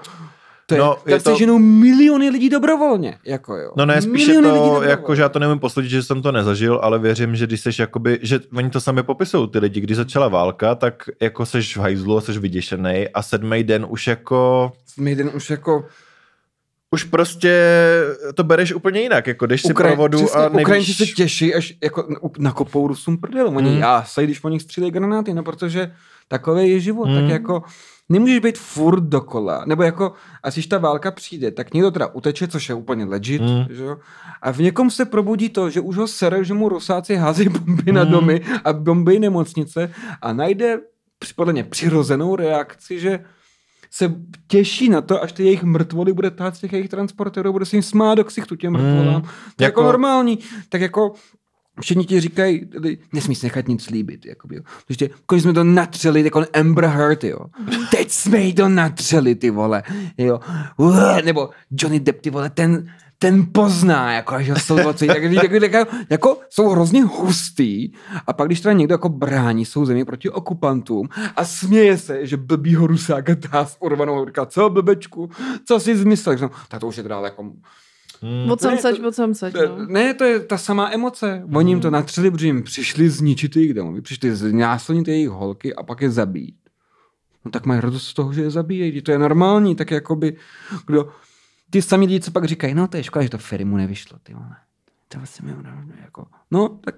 To 0.71 0.75
je, 0.75 0.81
No, 0.81 0.97
je 1.07 1.21
se 1.21 1.25
to- 1.25 1.37
ženou 1.39 1.59
miliony 1.59 2.31
lidí 2.31 2.49
dobrovolně. 2.49 3.19
Jako 3.25 3.57
jo. 3.57 3.73
No 3.77 3.87
ne, 3.87 4.03
spíš 4.03 4.27
je 4.27 4.41
Miliony 4.41 4.59
to, 4.71 4.83
jako, 4.83 5.15
že 5.15 5.23
já 5.23 5.29
to 5.29 5.39
nemůžu 5.39 5.59
posoudit, 5.61 5.89
že 5.89 6.03
jsem 6.03 6.23
to 6.23 6.33
nezažil, 6.33 6.81
ale 6.83 6.99
věřím, 6.99 7.37
že 7.37 7.47
když 7.47 7.61
seš 7.61 7.79
jakoby, 7.79 8.19
že 8.23 8.41
oni 8.55 8.71
to 8.71 8.81
sami 8.81 9.03
popisují, 9.03 9.49
ty 9.51 9.59
lidi, 9.59 9.81
když 9.81 9.97
začala 9.97 10.29
válka, 10.29 10.75
tak 10.75 11.03
jako 11.23 11.47
seš 11.47 11.77
v 11.77 11.81
hajzlu, 11.81 12.21
seš 12.21 12.39
vyděšený 12.39 13.09
a 13.15 13.23
sedmý 13.23 13.65
den 13.65 13.87
už 13.89 14.07
jako, 14.07 14.73
Maiden 14.97 15.31
už 15.35 15.51
jako... 15.51 15.85
už 16.91 17.05
prostě 17.05 17.65
to 18.35 18.45
bereš 18.45 18.73
úplně 18.73 19.01
jinak, 19.01 19.27
jako 19.27 19.47
jdeš 19.47 19.63
si 19.63 19.75
pro 19.75 19.97
vodu 19.97 20.19
přesně, 20.19 20.41
a 20.41 20.49
nevíš... 20.49 20.61
Ukrajinci 20.63 20.95
se 20.95 21.07
těší, 21.07 21.55
až 21.55 21.75
jako 21.83 22.09
nakopou 22.39 22.89
Rusům 22.89 23.19
prdel. 23.19 23.49
Oni 23.49 23.69
Hmm. 23.69 23.75
mm. 23.77 23.83
jásají, 23.83 24.27
když 24.27 24.39
po 24.39 24.49
nich 24.49 24.63
střílejí 24.63 24.91
granáty, 24.93 25.35
no 25.35 25.43
protože 25.43 25.93
takový 26.29 26.71
je 26.71 26.81
život. 26.81 27.09
Hmm. 27.09 27.21
Tak 27.21 27.31
jako 27.31 27.63
nemůžeš 28.11 28.39
být 28.39 28.59
furt 28.59 29.01
dokola. 29.01 29.65
Nebo 29.67 29.83
jako, 29.83 30.13
a 30.43 30.51
když 30.51 30.67
ta 30.67 30.79
válka 30.79 31.11
přijde, 31.11 31.51
tak 31.51 31.75
někdo 31.75 31.91
teda 31.91 32.07
uteče, 32.07 32.49
což 32.49 32.69
je 32.69 32.75
úplně 32.75 33.05
legit, 33.05 33.43
Hmm. 33.43 33.65
že 33.71 33.85
jo? 33.85 33.97
A 34.43 34.51
v 34.53 34.59
někom 34.59 34.91
se 34.91 35.05
probudí 35.05 35.49
to, 35.49 35.71
že 35.71 35.81
už 35.81 35.97
ho 35.97 36.07
sere, 36.09 36.45
že 36.45 36.55
mu 36.55 36.69
Rusáci 36.69 37.17
házejí 37.17 37.49
bomby 37.49 37.93
na 37.93 38.03
Hmm. 38.03 38.13
domy 38.13 38.41
a 38.65 38.73
bomby 38.73 39.19
nemocnice 39.19 39.93
a 40.23 40.33
najde 40.33 40.81
podle 41.37 41.53
mě 41.53 41.65
přirozenou 41.65 42.37
reakci, 42.37 43.01
že 43.01 43.25
se 43.93 44.15
těší 44.49 44.89
na 44.89 45.01
to, 45.01 45.23
až 45.23 45.33
ty 45.33 45.45
jejich 45.45 45.63
mrtvoly 45.63 46.13
bude 46.13 46.31
tát 46.31 46.57
z 46.57 46.61
těch 46.61 46.73
jejich 46.73 46.89
transporterů, 46.89 47.53
bude 47.53 47.65
se 47.67 47.77
jim 47.77 47.83
smát 47.83 48.15
do 48.15 48.25
ksichtu 48.25 48.57
těm 48.57 48.73
mrtvolám. 48.73 49.15
Hmm. 49.15 49.23
To 49.23 49.29
jako, 49.65 49.81
Jako- 49.81 49.83
normální. 49.83 50.39
Tak 50.69 50.81
jako 50.81 51.13
všichni 51.81 52.05
ti 52.05 52.21
říkají, 52.21 52.69
nesmí 53.13 53.35
si 53.35 53.47
nechat 53.47 53.69
nic 53.69 53.91
líbit. 53.91 54.27
Jakoby, 54.27 54.57
jo. 54.57 54.63
Prostě, 54.87 55.11
když 55.31 55.43
jsme 55.43 55.53
to 55.53 55.65
natřeli, 55.65 56.25
jako 56.25 56.45
Amber 56.53 56.85
Heard, 56.85 57.25
jo. 57.25 57.39
Teď 57.91 58.11
jsme 58.11 58.39
jí 58.39 58.55
to 58.55 58.69
natřeli, 58.69 59.35
ty 59.35 59.51
vole. 59.51 59.83
Jo. 60.19 60.41
Nebo 61.25 61.51
Johnny 61.71 62.01
Depp, 62.01 62.21
ty 62.21 62.31
vole, 62.31 62.51
ten, 62.51 62.91
ten 63.19 63.47
pozná, 63.53 64.13
jako, 64.13 64.43
že 64.43 64.55
jsou 64.57 64.89
oci, 64.89 65.07
tak, 65.07 65.23
tak, 65.23 65.51
tak, 65.51 65.73
jako, 65.73 65.91
jako, 66.11 66.39
jsou 66.49 66.69
hrozně 66.69 67.05
hustý 67.05 67.93
a 68.27 68.33
pak, 68.33 68.49
když 68.49 68.61
teda 68.61 68.73
někdo 68.73 68.95
jako 68.95 69.09
brání 69.09 69.65
svou 69.65 69.85
zemi 69.85 70.05
proti 70.05 70.31
okupantům 70.31 71.09
a 71.37 71.45
směje 71.45 71.99
se, 71.99 72.27
že 72.27 72.37
blbýho 72.37 72.87
rusáka 72.87 73.35
tá 73.35 73.65
s 73.65 73.77
urvanou 73.81 74.27
říká, 74.27 74.47
co 74.47 74.71
blbečku, 74.71 75.31
co 75.65 75.81
jsi 75.81 75.97
zmyslel, 75.97 76.37
tak 76.69 76.81
to 76.81 76.87
už 76.87 76.97
je 76.97 77.03
teda 77.03 77.21
jako 77.21 77.53
Hmm. 78.23 78.51
Od 78.51 78.61
sam 78.61 78.75
Ne, 79.43 79.51
to- 79.51 79.77
no. 79.79 79.87
Ne, 79.89 80.15
to 80.15 80.25
je 80.25 80.41
ta 80.41 80.59
samá 80.59 80.93
emoce. 80.93 81.43
Oni 81.55 81.71
jim 81.71 81.81
to 81.81 81.91
natřeli, 81.91 82.31
protože 82.31 82.47
jim 82.47 82.63
přišli 82.63 83.11
zničit 83.11 83.57
jejich 83.57 83.75
domovy, 83.75 84.01
přišli 84.01 84.37
znásilnit 84.37 85.09
jejich 85.09 85.29
holky 85.29 85.75
a 85.75 85.83
pak 85.83 86.01
je 86.03 86.11
zabít. 86.11 86.55
No 87.45 87.51
tak 87.51 87.67
mají 87.67 87.81
radost 87.81 88.07
z 88.07 88.15
toho, 88.15 88.33
že 88.33 88.43
je 88.43 88.51
zabíjejí. 88.51 89.03
To 89.03 89.13
je 89.13 89.19
normální, 89.19 89.77
tak 89.77 89.91
jakoby, 89.91 90.37
kdo, 90.87 91.09
ty 91.71 91.83
samý 91.83 92.07
lidi, 92.07 92.21
co 92.21 92.31
pak 92.31 92.45
říkají, 92.45 92.75
no 92.75 92.89
to 92.89 92.97
je 92.97 93.03
škoda, 93.03 93.23
že 93.23 93.29
to 93.31 93.39
Ferimu 93.39 93.77
nevyšlo, 93.77 94.19
ty 94.23 94.35
vole. 94.35 94.57
To 95.09 95.19
vlastně 95.19 95.49
mi 95.49 95.55
jako, 96.03 96.27
no 96.51 96.69
tak 96.69 96.95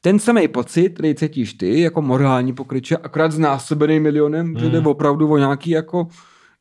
ten 0.00 0.18
samý 0.18 0.48
pocit, 0.48 0.90
který 0.90 1.14
cítíš 1.14 1.54
ty, 1.54 1.80
jako 1.80 2.02
morální 2.02 2.52
pokryče, 2.52 2.96
akorát 2.96 3.32
znásobený 3.32 4.00
milionem, 4.00 4.46
hmm. 4.46 4.58
že 4.58 4.68
jde 4.70 4.80
opravdu 4.80 5.30
o 5.30 5.38
nějaký 5.38 5.70
jako 5.70 6.08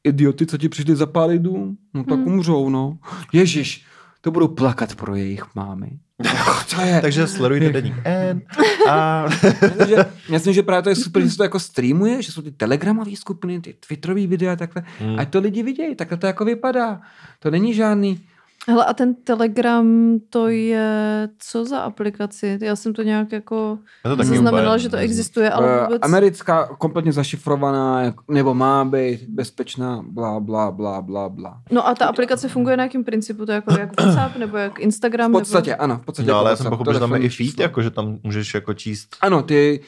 idioty, 0.04 0.46
co 0.46 0.58
ti 0.58 0.70
přišli 0.70 0.96
zapálit 0.96 1.42
dům, 1.42 1.78
no 1.94 2.04
tak 2.04 2.20
Hmm. 2.20 2.28
umřou, 2.28 2.70
no. 2.70 2.98
Ježíš, 3.34 3.86
to 4.26 4.32
budou 4.32 4.48
plakat 4.48 4.96
pro 4.96 5.16
jejich 5.16 5.56
mámy. 5.56 5.90
To 6.76 6.82
je... 6.82 7.02
Takže 7.02 7.28
sledujte 7.28 7.70
deník 7.70 7.94
N 8.04 8.42
a... 8.90 9.26
Myslím, 9.62 9.88
že, 9.88 10.06
myslím, 10.32 10.54
že 10.54 10.64
právě 10.64 10.84
to 10.84 10.90
je 10.90 10.96
super, 10.96 11.24
že 11.24 11.30
se 11.30 11.38
to 11.38 11.44
jako 11.44 11.60
streamuje, 11.60 12.22
že 12.22 12.32
jsou 12.32 12.42
ty 12.42 12.52
telegramové 12.52 13.16
skupiny, 13.16 13.62
ty 13.62 13.76
twitterové 13.88 14.28
videa 14.28 14.54
a 14.54 14.56
takhle. 14.56 14.84
Hmm. 15.00 15.20
Ať 15.20 15.30
to 15.30 15.40
lidi 15.40 15.64
vidějí, 15.64 15.96
takhle 15.96 16.18
to 16.18 16.28
jako 16.28 16.46
vypadá. 16.46 17.02
To 17.40 17.52
není 17.52 17.74
žádný... 17.74 18.20
Hele, 18.68 18.86
a 18.86 18.94
ten 18.94 19.16
Telegram, 19.16 20.20
to 20.30 20.48
je 20.48 21.30
co 21.40 21.66
za 21.66 21.80
aplikaci? 21.80 22.60
Já 22.62 22.76
jsem 22.76 22.94
to 22.94 23.04
nějak 23.04 23.32
jako 23.32 23.78
Já 24.06 24.16
to 24.16 24.24
zaznamenala, 24.24 24.72
úplně 24.76 24.80
že 24.80 24.90
to 24.90 24.98
existuje, 24.98 25.52
ale 25.52 25.78
Eh, 25.78 25.84
vůbec... 25.84 26.00
Americká, 26.02 26.66
kompletně 26.66 27.12
zašifrovaná, 27.12 28.14
nebo 28.28 28.54
má 28.54 28.86
být 28.86 29.20
bezpečná, 29.28 30.04
bla, 30.08 30.40
bla, 30.40 30.72
bla, 30.72 31.02
bla, 31.02 31.30
bla. 31.30 31.62
No 31.72 31.88
a 31.88 31.96
ta 31.96 32.06
aplikace 32.06 32.50
funguje 32.50 32.78
na 32.78 32.84
jakém 32.84 33.04
principu? 33.04 33.46
To 33.46 33.52
je 33.52 33.56
jako 33.56 33.80
jak 33.80 34.02
WhatsApp 34.02 34.36
nebo 34.38 34.58
jak 34.58 34.80
Instagram? 34.80 35.32
V 35.32 35.34
podstatě, 35.34 35.72
nebo... 35.72 35.84
ano, 35.84 35.98
v 35.98 36.06
podstatě. 36.06 36.28
No 36.28 36.34
jako 36.34 36.40
ale 36.40 36.50
já 36.50 36.56
jsem 36.56 36.70
pochopil, 36.70 36.94
že 36.94 37.00
tam 37.00 37.14
je 37.14 37.20
i 37.20 37.30
feed, 37.30 37.60
jako, 37.60 37.82
že 37.82 37.92
tam 37.92 38.18
můžeš 38.24 38.54
jako 38.54 38.74
číst. 38.74 39.16
Ano, 39.22 39.44
ty, 39.44 39.80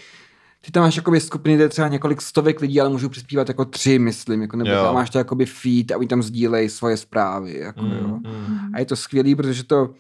ty 0.62 0.72
tam 0.72 0.84
máš 0.84 0.96
jakoby 0.96 1.20
skupiny, 1.20 1.56
kde 1.56 1.64
je 1.64 1.70
třeba 1.70 1.88
několik 1.88 2.22
stovek 2.22 2.62
lidí, 2.62 2.82
ale 2.82 2.90
můžou 2.90 3.10
přispívat 3.10 3.48
jako 3.48 3.66
tři, 3.66 4.00
myslím, 4.00 4.42
jako, 4.42 4.58
nebo 4.58 4.70
Jo. 4.70 4.84
tam 4.84 4.94
máš 4.96 5.10
to 5.10 5.18
jakoby 5.18 5.46
feed 5.46 5.92
a 5.92 5.98
oni 5.98 6.08
tam 6.08 6.24
sdílejí 6.24 6.70
svoje 6.70 6.98
zprávy, 6.98 7.58
jako, 7.60 7.82
Mm, 7.82 7.92
jo. 7.92 8.08
mm. 8.08 8.58
A 8.74 8.80
je 8.80 8.86
to 8.86 8.96
skvělý, 8.96 9.36
protože 9.36 9.64
to 9.64 9.94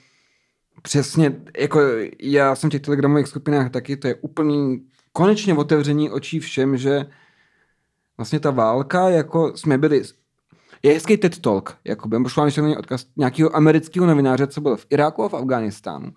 přesně, 0.81 1.35
jako 1.57 1.81
já 2.21 2.55
jsem 2.55 2.69
v 2.69 2.71
těch 2.71 2.81
telegramových 2.81 3.27
skupinách 3.27 3.71
taky, 3.71 3.97
to 3.97 4.07
je 4.07 4.15
úplný 4.15 4.85
konečně 5.13 5.53
otevření 5.53 6.11
očí 6.11 6.39
všem, 6.39 6.77
že 6.77 7.05
vlastně 8.17 8.39
ta 8.39 8.51
válka, 8.51 9.09
jako 9.09 9.57
jsme 9.57 9.77
byli, 9.77 10.03
je 10.83 10.93
hezký 10.93 11.17
TED 11.17 11.39
Talk, 11.39 11.77
jako 11.85 12.07
bych 12.07 12.21
pošla 12.23 12.45
na 12.45 12.77
odkaz 12.77 13.05
nějakého 13.17 13.55
amerického 13.55 14.07
novináře, 14.07 14.47
co 14.47 14.61
byl 14.61 14.77
v 14.77 14.85
Iráku 14.89 15.23
a 15.23 15.29
v 15.29 15.33
Afghánistánu, 15.33 16.11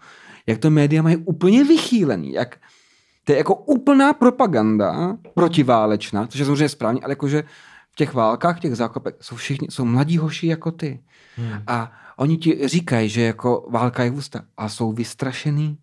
jak 0.46 0.58
to 0.58 0.70
média 0.70 1.02
mají 1.02 1.16
úplně 1.16 1.64
vychýlený, 1.64 2.32
jak 2.32 2.56
to 3.24 3.32
je 3.32 3.38
jako 3.38 3.54
úplná 3.54 4.12
propaganda 4.12 5.16
protiválečná, 5.34 6.26
což 6.26 6.38
je 6.38 6.44
samozřejmě 6.46 6.68
správně, 6.68 7.00
ale 7.04 7.12
jakože 7.12 7.42
v 7.92 7.96
těch 7.96 8.14
válkách, 8.14 8.56
v 8.56 8.60
těch 8.60 8.76
zákopech 8.76 9.14
jsou 9.20 9.36
všichni, 9.36 9.68
jsou 9.70 9.84
mladí 9.84 10.18
hoši 10.18 10.46
jako 10.46 10.70
ty. 10.70 11.00
Hmm. 11.36 11.62
A 11.66 11.92
oni 12.16 12.36
ti 12.36 12.68
říkají, 12.68 13.08
že 13.08 13.22
jako 13.22 13.66
válka 13.70 14.04
je 14.04 14.10
ústa 14.10 14.42
a 14.56 14.68
jsou 14.68 14.92
vystrašený, 14.92 15.78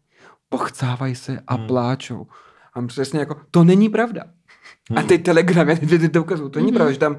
pochcávají 0.49 1.15
se 1.15 1.39
a 1.47 1.55
Hmm. 1.55 1.67
pláčou. 1.67 2.27
A 2.73 2.81
přesně 2.87 3.19
jako, 3.19 3.35
to 3.51 3.63
není 3.63 3.89
pravda. 3.89 4.23
A 4.95 5.03
ty 5.03 5.17
telegramy, 5.17 5.75
ty, 5.75 5.99
ty 5.99 6.09
to 6.09 6.21
ukazují, 6.21 6.51
to 6.51 6.59
není 6.59 6.71
Mhm. 6.71 6.75
pravda, 6.75 6.91
že 6.93 6.99
tam, 6.99 7.17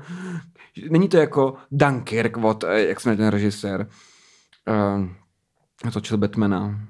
že 0.76 0.90
není 0.90 1.08
to 1.08 1.16
jako 1.16 1.54
Dunkirk 1.70 2.36
od, 2.36 2.64
eh, 2.64 2.80
jak 2.86 3.00
jsme 3.00 3.16
ten 3.16 3.28
režisér, 3.28 3.86
uh, 5.86 5.90
točil 5.92 6.16
Batmana. 6.18 6.80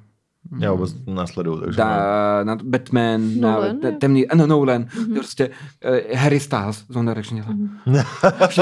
Já 0.61 0.73
vůbec 0.73 0.95
následuju, 1.07 1.61
takže... 1.61 1.77
Da, 1.79 2.45
na 2.45 2.57
Batman, 2.65 3.21
Nolan, 3.41 3.81
na 3.83 3.91
temný, 3.91 4.29
ano, 4.29 4.47
Nolan, 4.47 4.81
Mhm. 4.83 5.05
mm-hmm. 5.05 5.15
prostě 5.15 5.49
uh, 5.49 6.19
Harry 6.19 6.41
Styles 6.41 6.85
z 6.89 6.97
One 6.97 7.11
Direction. 7.15 7.41
Mhm. 7.49 7.79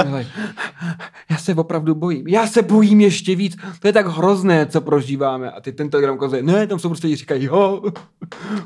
Dělají, 0.04 0.26
já 1.30 1.36
se 1.36 1.54
opravdu 1.54 1.94
bojím, 1.94 2.26
já 2.28 2.46
se 2.46 2.62
bojím 2.62 3.00
ještě 3.00 3.34
víc, 3.36 3.56
to 3.80 3.86
je 3.88 3.92
tak 3.92 4.06
hrozné, 4.06 4.66
co 4.66 4.80
prožíváme. 4.80 5.50
A 5.50 5.60
ty 5.60 5.72
ten 5.72 5.90
telegram 5.90 6.16
ukazuje, 6.16 6.42
ne, 6.42 6.66
tam 6.66 6.78
jsou 6.78 6.88
prostě 6.88 7.06
lidi 7.06 7.16
říkají, 7.16 7.44
jo, 7.44 7.82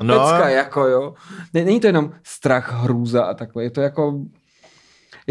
No. 0.01 0.03
no. 0.03 0.19
pecka, 0.19 0.49
jako 0.49 0.87
jo. 0.87 1.13
Ne, 1.53 1.65
není 1.65 1.79
to 1.79 1.87
jenom 1.87 2.11
strach, 2.23 2.83
hrůza 2.83 3.23
a 3.23 3.33
takhle, 3.33 3.63
je 3.63 3.69
to 3.71 3.81
jako, 3.81 4.19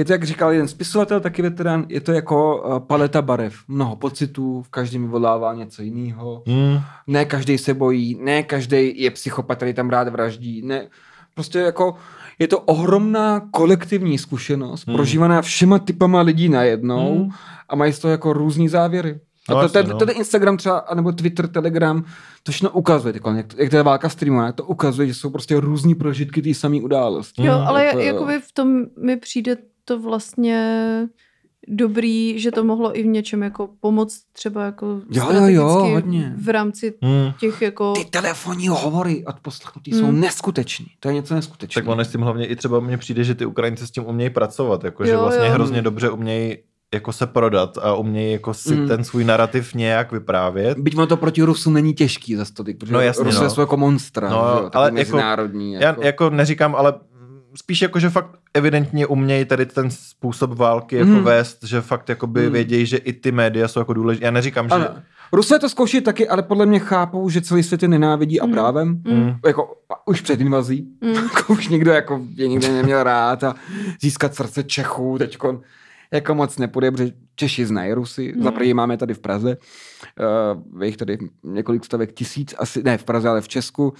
je 0.00 0.04
to, 0.04 0.12
jak 0.12 0.24
říkal 0.24 0.52
jeden 0.52 0.68
spisovatel, 0.68 1.20
taky 1.20 1.42
veterán, 1.42 1.84
je 1.88 2.00
to 2.00 2.12
jako 2.12 2.62
uh, 2.62 2.78
paleta 2.78 3.22
barev, 3.22 3.54
mnoho 3.68 3.96
pocitů, 3.96 4.62
v 4.62 4.68
každém 4.68 5.02
vyvolává 5.02 5.54
něco 5.54 5.82
jiného 5.82 6.42
Hmm. 6.46 6.78
ne 7.06 7.24
každý 7.24 7.58
se 7.58 7.74
bojí, 7.74 8.18
ne 8.22 8.42
každý 8.42 9.02
je 9.02 9.10
psychopat, 9.10 9.56
který 9.56 9.74
tam 9.74 9.90
rád 9.90 10.08
vraždí, 10.08 10.62
ne, 10.62 10.88
prostě 11.34 11.58
jako 11.58 11.94
je 12.38 12.48
to 12.48 12.60
ohromná 12.60 13.40
kolektivní 13.50 14.18
zkušenost, 14.18 14.86
Hmm. 14.86 14.92
hmm. 14.92 14.96
prožívaná 14.96 15.42
všema 15.42 15.78
typama 15.78 16.20
lidí 16.20 16.48
najednou 16.48 17.12
Hmm. 17.12 17.22
hmm. 17.22 17.30
a 17.68 17.76
mají 17.76 17.92
z 17.92 17.98
toho 17.98 18.12
jako 18.12 18.32
různý 18.32 18.68
závěry. 18.68 19.20
No, 19.50 19.56
A 19.56 19.60
to, 19.60 19.64
jasně, 19.64 19.82
ten, 19.82 19.90
no. 19.92 19.98
ten 19.98 20.08
Instagram 20.16 20.56
třeba, 20.56 20.84
nebo 20.94 21.12
Twitter, 21.12 21.48
Telegram, 21.48 22.04
to 22.42 22.52
všechno 22.52 22.70
ukazuje, 22.70 23.12
tyko, 23.12 23.30
jak, 23.30 23.46
jak 23.58 23.70
ta 23.70 23.82
válka 23.82 24.08
streamuje, 24.08 24.52
to 24.52 24.64
ukazuje, 24.64 25.08
že 25.08 25.14
jsou 25.14 25.30
prostě 25.30 25.60
různý 25.60 25.94
prožitky 25.94 26.42
té 26.42 26.54
samé 26.54 26.76
události. 26.80 27.46
Jo, 27.46 27.54
Mm, 27.58 27.66
ale 27.66 27.84
jako 27.84 27.98
jo. 27.98 28.04
jakoby 28.06 28.38
v 28.38 28.52
tom 28.52 28.80
mi 29.04 29.16
přijde 29.16 29.56
to 29.84 29.98
vlastně 29.98 31.08
dobrý, 31.68 32.38
že 32.40 32.50
to 32.50 32.64
mohlo 32.64 32.98
i 32.98 33.02
v 33.02 33.06
něčem 33.06 33.42
jako 33.42 33.68
pomoct 33.80 34.20
třeba 34.32 34.64
jako 34.64 35.00
Jo, 35.10 35.24
jo, 35.32 35.46
jo, 35.46 35.68
hodně. 35.68 36.32
v 36.36 36.48
rámci 36.48 36.94
Hmm. 37.02 37.32
těch 37.40 37.62
jako... 37.62 37.92
Ty 37.92 38.04
telefonní 38.04 38.68
hovory 38.68 39.24
od 39.26 39.40
poslechnutí 39.40 39.90
Hmm. 39.92 40.00
jsou 40.00 40.10
neskutečný. 40.12 40.86
To 41.00 41.08
je 41.08 41.14
něco 41.14 41.34
neskutečného. 41.34 41.84
Tak 41.84 41.92
ono 41.92 42.04
s 42.04 42.08
tím 42.12 42.20
hlavně 42.20 42.46
i 42.46 42.56
třeba 42.56 42.80
mně 42.80 42.96
přijde, 42.98 43.24
že 43.24 43.34
ty 43.34 43.46
Ukrajinci 43.46 43.86
s 43.86 43.90
tím 43.90 44.06
umějí 44.06 44.30
pracovat, 44.30 44.84
jako, 44.84 45.04
že 45.04 45.12
Jo, 45.12 45.20
vlastně 45.20 45.46
jo. 45.46 45.52
hrozně 45.52 45.82
dobře 45.82 46.10
umějí 46.10 46.56
jako 46.94 47.12
se 47.12 47.26
prodat 47.26 47.78
a 47.78 47.94
umějí 47.94 48.32
jako 48.32 48.54
si 48.54 48.74
Mm. 48.76 48.88
ten 48.88 49.04
svůj 49.04 49.24
narrativ 49.24 49.74
nějak 49.74 50.12
vyprávět. 50.12 50.78
Byť 50.78 50.96
ono 50.96 51.06
to 51.06 51.16
proti 51.16 51.42
Rusům 51.42 51.74
není 51.74 51.94
těžký 51.94 52.36
za 52.36 52.44
to, 52.56 52.64
protože 52.78 52.92
No 52.92 53.00
jasně, 53.00 53.24
Rusové 53.24 53.44
no. 53.44 53.50
jsou 53.50 53.60
jako 53.60 53.76
monstra, 53.76 54.30
No, 54.30 54.36
jo, 54.36 54.70
ale 54.74 54.86
jako- 54.86 54.94
mezinárodní. 54.94 55.72
Já 55.72 55.96
jako 56.02 56.30
neříkám, 56.30 56.74
ale 56.76 56.94
spíš 57.54 57.82
jako, 57.82 57.98
že 58.00 58.10
fakt 58.10 58.30
evidentně 58.54 59.06
umějí 59.06 59.44
tady 59.44 59.66
ten 59.66 59.90
způsob 59.90 60.52
války 60.52 60.96
jako 60.96 61.10
Hmm. 61.10 61.22
vést, 61.24 61.64
že 61.64 61.80
fakt 61.80 62.08
jakoby 62.08 62.42
Hmm. 62.42 62.52
vědějí, 62.52 62.86
že 62.86 62.96
i 62.96 63.12
ty 63.12 63.32
média 63.32 63.68
jsou 63.68 63.80
jako 63.80 63.92
důležité. 63.92 64.26
Já 64.26 64.30
neříkám, 64.30 64.68
že... 64.68 64.74
Ano. 64.74 64.86
Rusové 65.32 65.58
to 65.60 65.68
zkouší 65.68 66.00
taky, 66.00 66.28
ale 66.28 66.42
podle 66.42 66.66
mě 66.66 66.78
chápou, 66.78 67.28
že 67.28 67.40
celý 67.40 67.62
svět 67.62 67.82
je 67.82 67.88
nenávidí 67.88 68.40
a 68.40 68.46
Mm. 68.46 68.52
právem. 68.52 69.02
Mm. 69.08 69.32
Jako 69.46 69.74
a 69.90 70.06
už 70.08 70.20
před 70.20 70.40
invazí. 70.40 70.88
Mm. 71.00 71.10
Jako 71.34 71.52
už 71.52 71.68
nikdo 71.68 71.90
jako 71.90 72.20
je 72.34 72.48
nikdy 72.48 72.68
neměl 72.68 73.02
rád 73.02 73.44
a 73.44 73.54
získat 74.02 74.34
srdce 74.34 74.62
Čechů 74.64 75.18
teďkon 75.18 75.60
jako 76.12 76.34
moc 76.34 76.58
nepůjde, 76.58 76.90
protože 76.90 77.12
Češi 77.36 77.66
znají 77.66 77.92
Rusy. 77.92 78.32
Mm. 78.36 78.42
Za 78.42 78.50
první 78.50 78.74
máme 78.74 78.96
tady 78.96 79.14
v 79.14 79.18
Praze, 79.18 79.56
uh, 80.76 80.82
je 80.82 80.86
jich 80.88 80.96
tady 80.96 81.18
několik 81.44 81.84
stovek 81.84 82.12
tisíc, 82.12 82.54
asi 82.58 82.82
ne 82.82 82.98
v 82.98 83.04
Praze, 83.04 83.28
ale 83.28 83.40
v 83.40 83.48
Česku. 83.48 83.92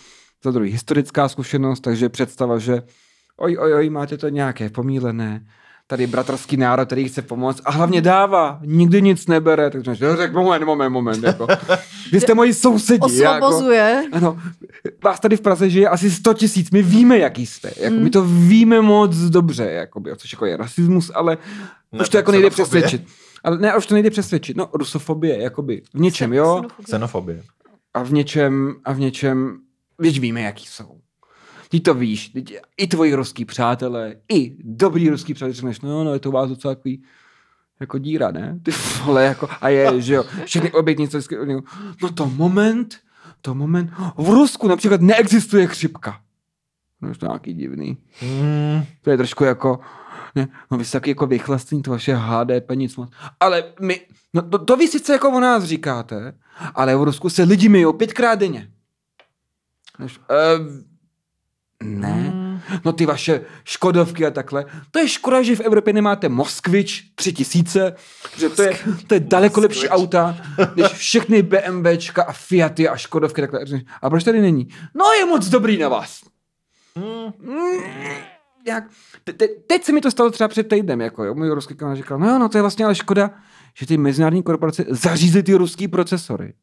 Za 0.44 0.50
druhý 0.50 0.70
historická 0.72 1.28
zkušenost, 1.28 1.80
takže 1.80 2.08
představa, 2.08 2.58
že 2.58 2.82
oj, 3.40 3.56
oj, 3.60 3.74
oj, 3.74 3.90
máte 3.90 4.16
to 4.18 4.28
nějaké 4.28 4.70
pomílené, 4.70 5.40
tady 5.86 6.06
bratrský 6.06 6.56
národ, 6.56 6.86
který 6.86 7.08
chce 7.08 7.22
pomoct 7.22 7.60
a 7.64 7.70
hlavně 7.70 8.00
dává, 8.02 8.60
nikdy 8.64 9.02
nic 9.02 9.26
nebere, 9.26 9.70
tak 9.70 9.80
říkáš, 9.80 10.00
"Jo, 10.00 10.16
tak 10.16 10.32
moment, 10.32 10.64
moment, 10.64 10.92
moment, 10.92 11.22
jako. 11.24 11.46
Vy 12.12 12.20
jste 12.20 12.34
moji 12.34 12.54
sousedi. 12.54 13.18
Jako, 13.18 13.46
Osvobozuje. 13.46 14.04
ano, 14.12 14.38
vás 15.04 15.20
tady 15.20 15.36
v 15.36 15.40
Praze 15.40 15.70
žije 15.70 15.88
asi 15.88 16.10
100 16.10 16.34
tisíc, 16.34 16.70
my 16.70 16.82
víme, 16.82 17.18
jaký 17.18 17.46
jste, 17.46 17.70
jako, 17.76 17.94
Mm. 17.96 18.02
my 18.02 18.10
to 18.10 18.24
víme 18.24 18.80
moc 18.80 19.16
dobře, 19.16 19.64
jakoby, 19.70 20.10
což 20.16 20.32
jako 20.32 20.46
je 20.46 20.56
rasismus, 20.56 21.10
ale 21.14 21.38
Ne, 21.92 22.00
už 22.00 22.08
to 22.08 22.16
jako 22.16 22.32
nejde 22.32 22.50
přesvědčit. 22.50 23.02
Ale 23.44 23.58
ne, 23.58 23.76
už 23.76 23.86
to 23.86 23.94
nejde 23.94 24.10
přesvědčit. 24.10 24.56
No, 24.56 24.68
rusofobie, 24.74 25.42
jakoby, 25.42 25.82
v 25.94 26.00
něčem, 26.00 26.32
jo, 26.32 26.62
Xenofobie. 26.84 27.42
a 27.94 28.02
v 28.02 28.12
něčem, 28.12 28.74
a 28.84 28.92
v 28.92 28.98
něčem, 29.00 29.58
víš, 29.98 30.20
víme, 30.20 30.40
jaký 30.40 30.66
jsou. 30.66 30.96
Ty 31.70 31.80
to 31.80 31.94
víš, 31.94 32.28
teď 32.28 32.56
i 32.76 32.86
tvoji 32.86 33.14
ruský 33.14 33.44
přátelé, 33.44 34.14
i 34.32 34.56
dobrý 34.58 35.10
ruský 35.10 35.34
přátelé, 35.34 35.52
řekneš, 35.52 35.80
no, 35.80 36.04
no, 36.04 36.12
je 36.12 36.20
to 36.20 36.28
u 36.28 36.32
vás 36.32 36.48
docela 36.48 36.74
takový, 36.74 37.02
jako 37.80 37.98
díra, 37.98 38.30
ne? 38.30 38.60
Ty 38.62 38.70
vole, 39.04 39.24
jako, 39.24 39.48
a 39.60 39.68
je, 39.68 40.00
že 40.00 40.14
jo, 40.14 40.24
všechny 40.44 40.72
obětnice, 40.72 41.18
no 42.02 42.08
to 42.14 42.26
moment, 42.26 42.96
to 43.42 43.54
moment, 43.54 43.90
v 44.16 44.28
Rusku 44.28 44.68
například 44.68 45.00
neexistuje 45.00 45.66
chřipka. 45.66 46.20
No, 47.00 47.08
je 47.08 47.14
to 47.14 47.26
nějaký 47.26 47.54
divný. 47.54 47.96
Mm, 48.22 48.84
To 49.02 49.10
je 49.10 49.16
trošku 49.16 49.44
jako, 49.44 49.80
ne, 50.34 50.48
no 50.70 50.78
vy 50.78 50.84
jste 50.84 51.00
taky 51.00 51.10
jako 51.10 51.26
vychlastní, 51.26 51.82
to 51.82 51.90
vaše 51.90 52.14
HDP 52.14 52.70
nic 52.74 52.96
moc. 52.96 53.10
Ale 53.40 53.64
my, 53.80 54.00
no 54.34 54.42
to, 54.42 54.58
to 54.58 54.76
vy 54.76 54.88
sice 54.88 55.12
jako 55.12 55.30
o 55.30 55.40
nás 55.40 55.64
říkáte, 55.64 56.38
ale 56.74 56.96
v 56.96 57.02
Rusku 57.02 57.28
se 57.30 57.42
lidi 57.42 57.68
myjou 57.68 57.92
pětkrát 57.92 58.38
denně. 58.38 58.70
Než, 59.98 60.18
uh, 60.18 60.24
ne, 61.84 62.32
mm. 62.34 62.60
no 62.84 62.92
ty 62.92 63.06
vaše 63.06 63.40
Škodovky 63.64 64.26
a 64.26 64.30
takhle. 64.30 64.64
To 64.90 64.98
je 64.98 65.08
škoda, 65.08 65.42
že 65.42 65.56
v 65.56 65.60
Evropě 65.60 65.92
nemáte 65.92 66.28
Moskvič 66.28 67.10
3000, 67.14 67.94
že 68.36 68.48
to 68.48 68.62
je, 68.62 68.78
to 69.06 69.14
je 69.14 69.20
daleko 69.20 69.60
lepší 69.60 69.88
auta, 69.88 70.36
než 70.76 70.86
všechny 70.86 71.42
BMWčka 71.42 72.22
a 72.22 72.32
Fiaty 72.32 72.88
a 72.88 72.96
Škodovky. 72.96 73.40
Takhle. 73.40 73.60
A 74.02 74.10
proč 74.10 74.24
tady 74.24 74.40
není? 74.40 74.68
No 74.94 75.04
je 75.12 75.26
moc 75.26 75.48
dobrý 75.48 75.78
na 75.78 75.88
vás. 75.88 76.20
Mm. 76.94 77.32
Jak, 78.66 78.84
te, 79.24 79.32
te, 79.32 79.48
teď 79.48 79.84
se 79.84 79.92
mi 79.92 80.00
to 80.00 80.10
stalo 80.10 80.30
třeba 80.30 80.48
před 80.48 80.68
týdnem, 80.68 81.00
jako 81.00 81.24
jo, 81.24 81.34
můj 81.34 81.50
ruský 81.50 81.74
kamarád 81.74 81.96
říkal, 81.96 82.18
no 82.18 82.28
jo, 82.28 82.38
no 82.38 82.48
to 82.48 82.58
je 82.58 82.62
vlastně 82.62 82.84
ale 82.84 82.94
škoda, 82.94 83.30
že 83.74 83.86
ty 83.86 83.96
mezinárodní 83.96 84.42
korporace 84.42 84.84
zařízly 84.88 85.42
ty 85.42 85.54
ruský 85.54 85.88
procesory. 85.88 86.54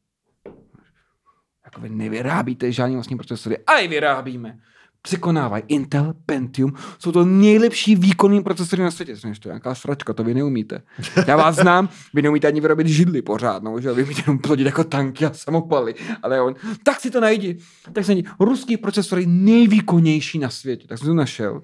Jako 1.65 1.82
vy 1.82 1.89
nevyrábíte 1.89 2.72
žádný 2.72 2.95
vlastní 2.95 3.18
procesory, 3.18 3.57
ale 3.68 3.88
vyrábíme. 3.88 4.59
Překonávají 5.02 5.64
Intel, 5.68 6.14
Pentium, 6.26 6.74
jsou 7.00 7.12
to 7.12 7.26
nejlepší 7.26 7.95
výkonný 7.95 8.43
procesory 8.43 8.84
na 8.84 8.91
světě. 8.91 9.16
Říkáš, 9.16 9.39
to 9.39 9.50
je 9.50 9.54
nějaká 9.54 9.76
sračka, 9.76 10.14
to 10.14 10.24
vy 10.24 10.34
neumíte. 10.34 10.82
Já 11.28 11.38
vás 11.38 11.56
znám, 11.56 11.89
vy 12.14 12.22
neumíte 12.22 12.48
ani 12.48 12.62
vyrobit 12.62 12.88
židli 12.88 13.22
pořádnou, 13.22 13.80
že 13.80 13.88
jo? 13.88 13.95
vy 13.95 14.04
umíte 14.04 14.22
jenom 14.28 14.39
plodit 14.39 14.66
jako 14.66 14.84
tanky 14.84 15.26
a 15.26 15.34
samopaly, 15.34 15.95
ale 16.24 16.41
on, 16.41 16.56
tak 16.84 17.00
si 17.00 17.12
to 17.12 17.22
najdi. 17.22 17.58
Tak 17.93 18.08
najdi, 18.08 18.24
ruský 18.39 18.78
procesory 18.78 19.26
nejvýkonnější 19.26 20.39
na 20.39 20.50
světě, 20.50 20.88
tak 20.88 20.98
jsem 20.98 21.08
to 21.08 21.14
našel. 21.14 21.62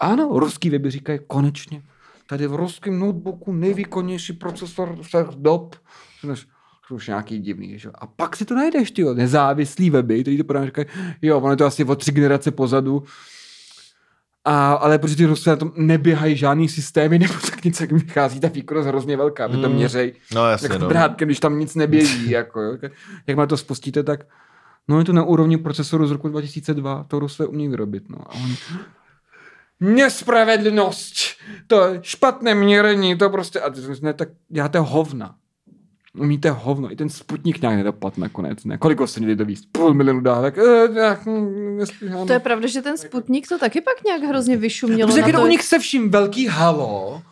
Ano, 0.00 0.30
ruský 0.32 0.70
weby 0.70 0.90
říkají, 0.90 1.18
konečně, 1.26 1.82
tady 2.26 2.46
v 2.46 2.54
ruském 2.54 2.98
notebooku 2.98 3.52
nejvýkonnější 3.52 4.32
procesor 4.32 4.98
všech 5.02 5.26
dob. 5.26 5.76
To 6.20 6.34
už 6.92 7.06
nějaký 7.08 7.38
divný, 7.38 7.78
že? 7.78 7.90
A 7.94 8.06
pak 8.06 8.36
si 8.36 8.44
to 8.44 8.54
najdeš, 8.54 8.90
ty 8.90 9.04
nezávislý 9.14 9.90
weby, 9.90 10.22
který 10.22 10.38
to 10.38 10.44
podávají, 10.44 10.68
říkají, 10.68 10.86
jo, 11.22 11.38
ono 11.40 11.50
je 11.50 11.56
to 11.56 11.66
asi 11.66 11.84
o 11.84 11.96
tři 11.96 12.12
generace 12.12 12.50
pozadu, 12.50 13.02
a, 14.44 14.72
ale 14.72 14.98
protože 14.98 15.16
ty 15.16 15.24
Rusové 15.24 15.56
na 15.56 15.58
tom 15.58 15.72
neběhají 15.76 16.36
žádný 16.36 16.68
systémy, 16.68 17.18
nebo 17.18 17.34
tak 17.34 17.64
nic, 17.64 17.80
jak 17.80 17.92
vychází 17.92 18.40
ta 18.40 18.48
výkonnost 18.48 18.88
hrozně 18.88 19.16
velká, 19.16 19.44
aby 19.44 19.56
to 19.56 19.68
Mm. 19.68 19.74
měřej 19.74 20.14
No 20.34 20.50
jasně, 20.50 20.66
jako 20.66 20.78
no. 20.78 20.88
drátkem, 20.88 21.28
když 21.28 21.40
tam 21.40 21.58
nic 21.58 21.74
neběží. 21.74 22.30
jako, 22.40 22.60
jo. 22.60 22.78
Jakmile 23.26 23.46
to 23.46 23.56
spustíte, 23.56 24.02
tak 24.02 24.26
no 24.88 24.98
je 24.98 25.04
to 25.04 25.12
na 25.12 25.24
úrovni 25.24 25.56
procesoru 25.58 26.06
z 26.06 26.10
roku 26.10 26.28
2002, 26.28 27.04
to 27.08 27.18
Rusové 27.18 27.46
umí 27.46 27.68
vyrobit. 27.68 28.08
No. 28.08 28.18
A 28.20 28.34
on, 28.34 28.54
Nespravedlnost, 29.80 31.14
to 31.66 31.86
je 31.88 31.98
špatné 32.02 32.54
měření, 32.54 33.18
to 33.18 33.30
prostě, 33.30 33.60
a 33.60 33.70
ty 33.70 33.80
ne, 34.02 34.12
tak 34.12 34.28
děláte 34.48 34.78
hovna. 34.78 35.34
Umíte 36.18 36.50
hovno, 36.50 36.92
i 36.92 36.96
ten 36.96 37.08
Sputnik 37.08 37.62
nějak 37.62 37.76
nedopad 37.76 38.18
nakonec, 38.18 38.64
ne? 38.64 38.78
Kolik 38.78 39.00
ho 39.00 39.06
se 39.06 39.20
měli 39.20 39.36
dovíst? 39.36 39.64
Půl 39.72 39.94
milionu 39.94 40.20
dávek? 40.20 40.58
Eh. 40.58 41.16
To 42.26 42.32
je 42.32 42.38
pravda, 42.38 42.68
že 42.68 42.82
ten 42.82 42.96
Sputnik 42.98 43.48
to 43.48 43.58
taky 43.58 43.80
pak 43.80 44.04
nějak 44.06 44.22
hrozně 44.22 44.56
vyšumělo. 44.56 45.08
Protože 45.08 45.20
na 45.20 45.26
jak 45.26 45.34
je 45.34 45.40
to, 45.40 45.44
u 45.44 45.48
nich 45.48 45.62
se 45.62 45.78
vším 45.78 46.10
velký 46.10 46.46
halo, 46.46 47.22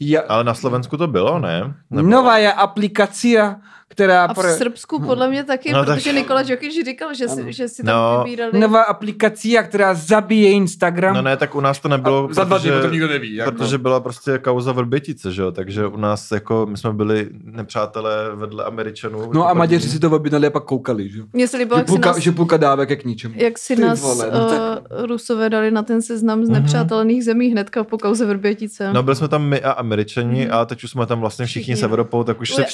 je, 0.00 0.22
Ale 0.22 0.44
na 0.44 0.54
Slovensku 0.54 0.96
to 0.96 1.06
bylo, 1.06 1.38
ne? 1.38 1.74
Nebo- 1.90 2.08
nová 2.08 2.38
je 2.38 2.52
aplikace, 2.52 3.56
která... 3.98 4.24
a 4.24 4.34
v 4.34 4.46
Srbsku 4.46 5.00
podle 5.02 5.28
mě 5.28 5.44
taky, 5.44 5.72
No 5.72 5.78
no, 5.78 5.84
tak- 5.84 5.98
protože 5.98 6.12
Nikola 6.12 6.42
Jokic 6.46 6.84
říkal, 6.84 7.14
že 7.14 7.28
si, 7.28 7.52
že 7.52 7.68
si 7.68 7.82
tam 7.82 7.94
No. 7.96 8.22
vybírali. 8.24 8.58
Nová 8.60 8.82
aplikace, 8.82 9.48
která 9.62 9.94
zabije 9.94 10.50
Instagram. 10.52 11.14
No 11.14 11.22
ne, 11.22 11.36
tak 11.36 11.54
u 11.54 11.60
nás 11.60 11.78
to 11.80 11.88
nebylo, 11.88 12.28
A 12.30 12.34
za 12.34 12.44
dva 12.44 12.58
dny 12.58 12.68
protože, 12.70 12.78
o 12.78 12.82
tom 12.82 12.92
nikdo 12.92 13.08
neví. 13.08 13.34
Jak 13.34 13.48
protože 13.54 13.78
byla 13.78 14.00
prostě 14.00 14.38
kauza 14.38 14.72
Vrbětice, 14.72 15.32
že 15.32 15.42
jo, 15.42 15.52
takže 15.52 15.86
u 15.86 15.96
nás 15.96 16.30
jako, 16.30 16.66
my 16.70 16.76
jsme 16.76 16.92
byli 16.92 17.28
nepřátelé 17.44 18.30
vedle 18.34 18.64
Američanů. 18.64 19.30
No 19.34 19.48
a 19.48 19.54
Maďaři 19.54 19.88
si 19.88 19.98
to 19.98 20.10
objednali 20.10 20.46
a 20.46 20.50
pak 20.50 20.64
koukali, 20.64 21.08
že? 21.10 21.18
jo? 21.18 21.24
Mně 21.32 21.48
se 21.48 21.56
líbilo, 21.56 21.76
Že 21.76 21.80
jak 21.80 21.88
si 21.88 21.92
půlka, 21.92 22.08
nás, 22.08 22.18
že 22.18 22.32
půlka 22.32 22.56
dávek 22.56 22.90
je 22.90 22.96
k 22.96 23.04
ničemu. 23.04 23.34
jak 23.36 23.58
si 23.58 23.76
Ty 23.76 23.82
nás 23.82 24.00
vole, 24.00 24.30
no 24.34 24.48
tak- 24.48 24.58
uh, 25.00 25.06
Rusové 25.06 25.50
dali 25.50 25.70
na 25.70 25.82
ten 25.82 26.02
seznam 26.02 26.44
z 26.44 26.48
Mhm. 26.48 26.62
nepřátelných 26.62 27.24
zemí 27.24 27.48
hnedka 27.48 27.84
po 27.84 27.98
kauze 27.98 28.26
Vrbětice. 28.26 28.92
No 28.92 29.02
byli 29.02 29.16
jsme 29.16 29.28
tam 29.28 29.42
my 29.44 29.60
a 29.60 29.70
Američani 29.72 30.44
Mhm. 30.44 30.54
a 30.54 30.64
teď 30.64 30.84
už 30.84 30.90
jsme 30.90 31.06
tam 31.06 31.20
vlastně 31.20 31.46
všichni, 31.46 31.62
Všichni. 31.74 31.80
s 31.80 31.82
Evropou, 31.82 32.24
tak 32.24 32.40
už 32.40 32.54
se 32.54 32.60
jako... 32.60 32.70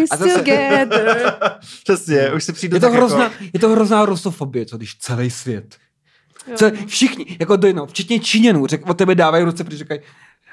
this 0.00 0.10
A 0.12 0.16
zase- 0.16 0.34
together. 0.38 1.34
Přesně, 1.84 2.32
už 2.32 2.44
se 2.44 2.52
přijde 2.52 2.76
Je 2.76 2.80
to, 2.80 2.86
tak 2.86 2.94
hrozná, 2.94 3.22
jako... 3.22 3.34
je 3.52 3.60
to 3.60 3.68
hrozná 3.68 4.04
rusofobie, 4.06 4.66
co 4.66 4.76
když 4.76 4.96
celý 4.98 5.30
svět. 5.30 5.76
Co, 6.56 6.70
všichni, 6.86 7.36
jako 7.40 7.56
dojno, 7.56 7.86
včetně 7.86 8.20
Číňanů, 8.20 8.66
řek, 8.66 8.86
od 8.86 8.98
tebe 8.98 9.14
dávají 9.14 9.44
ruce, 9.44 9.64
protože 9.64 9.78
říkají, 9.78 10.00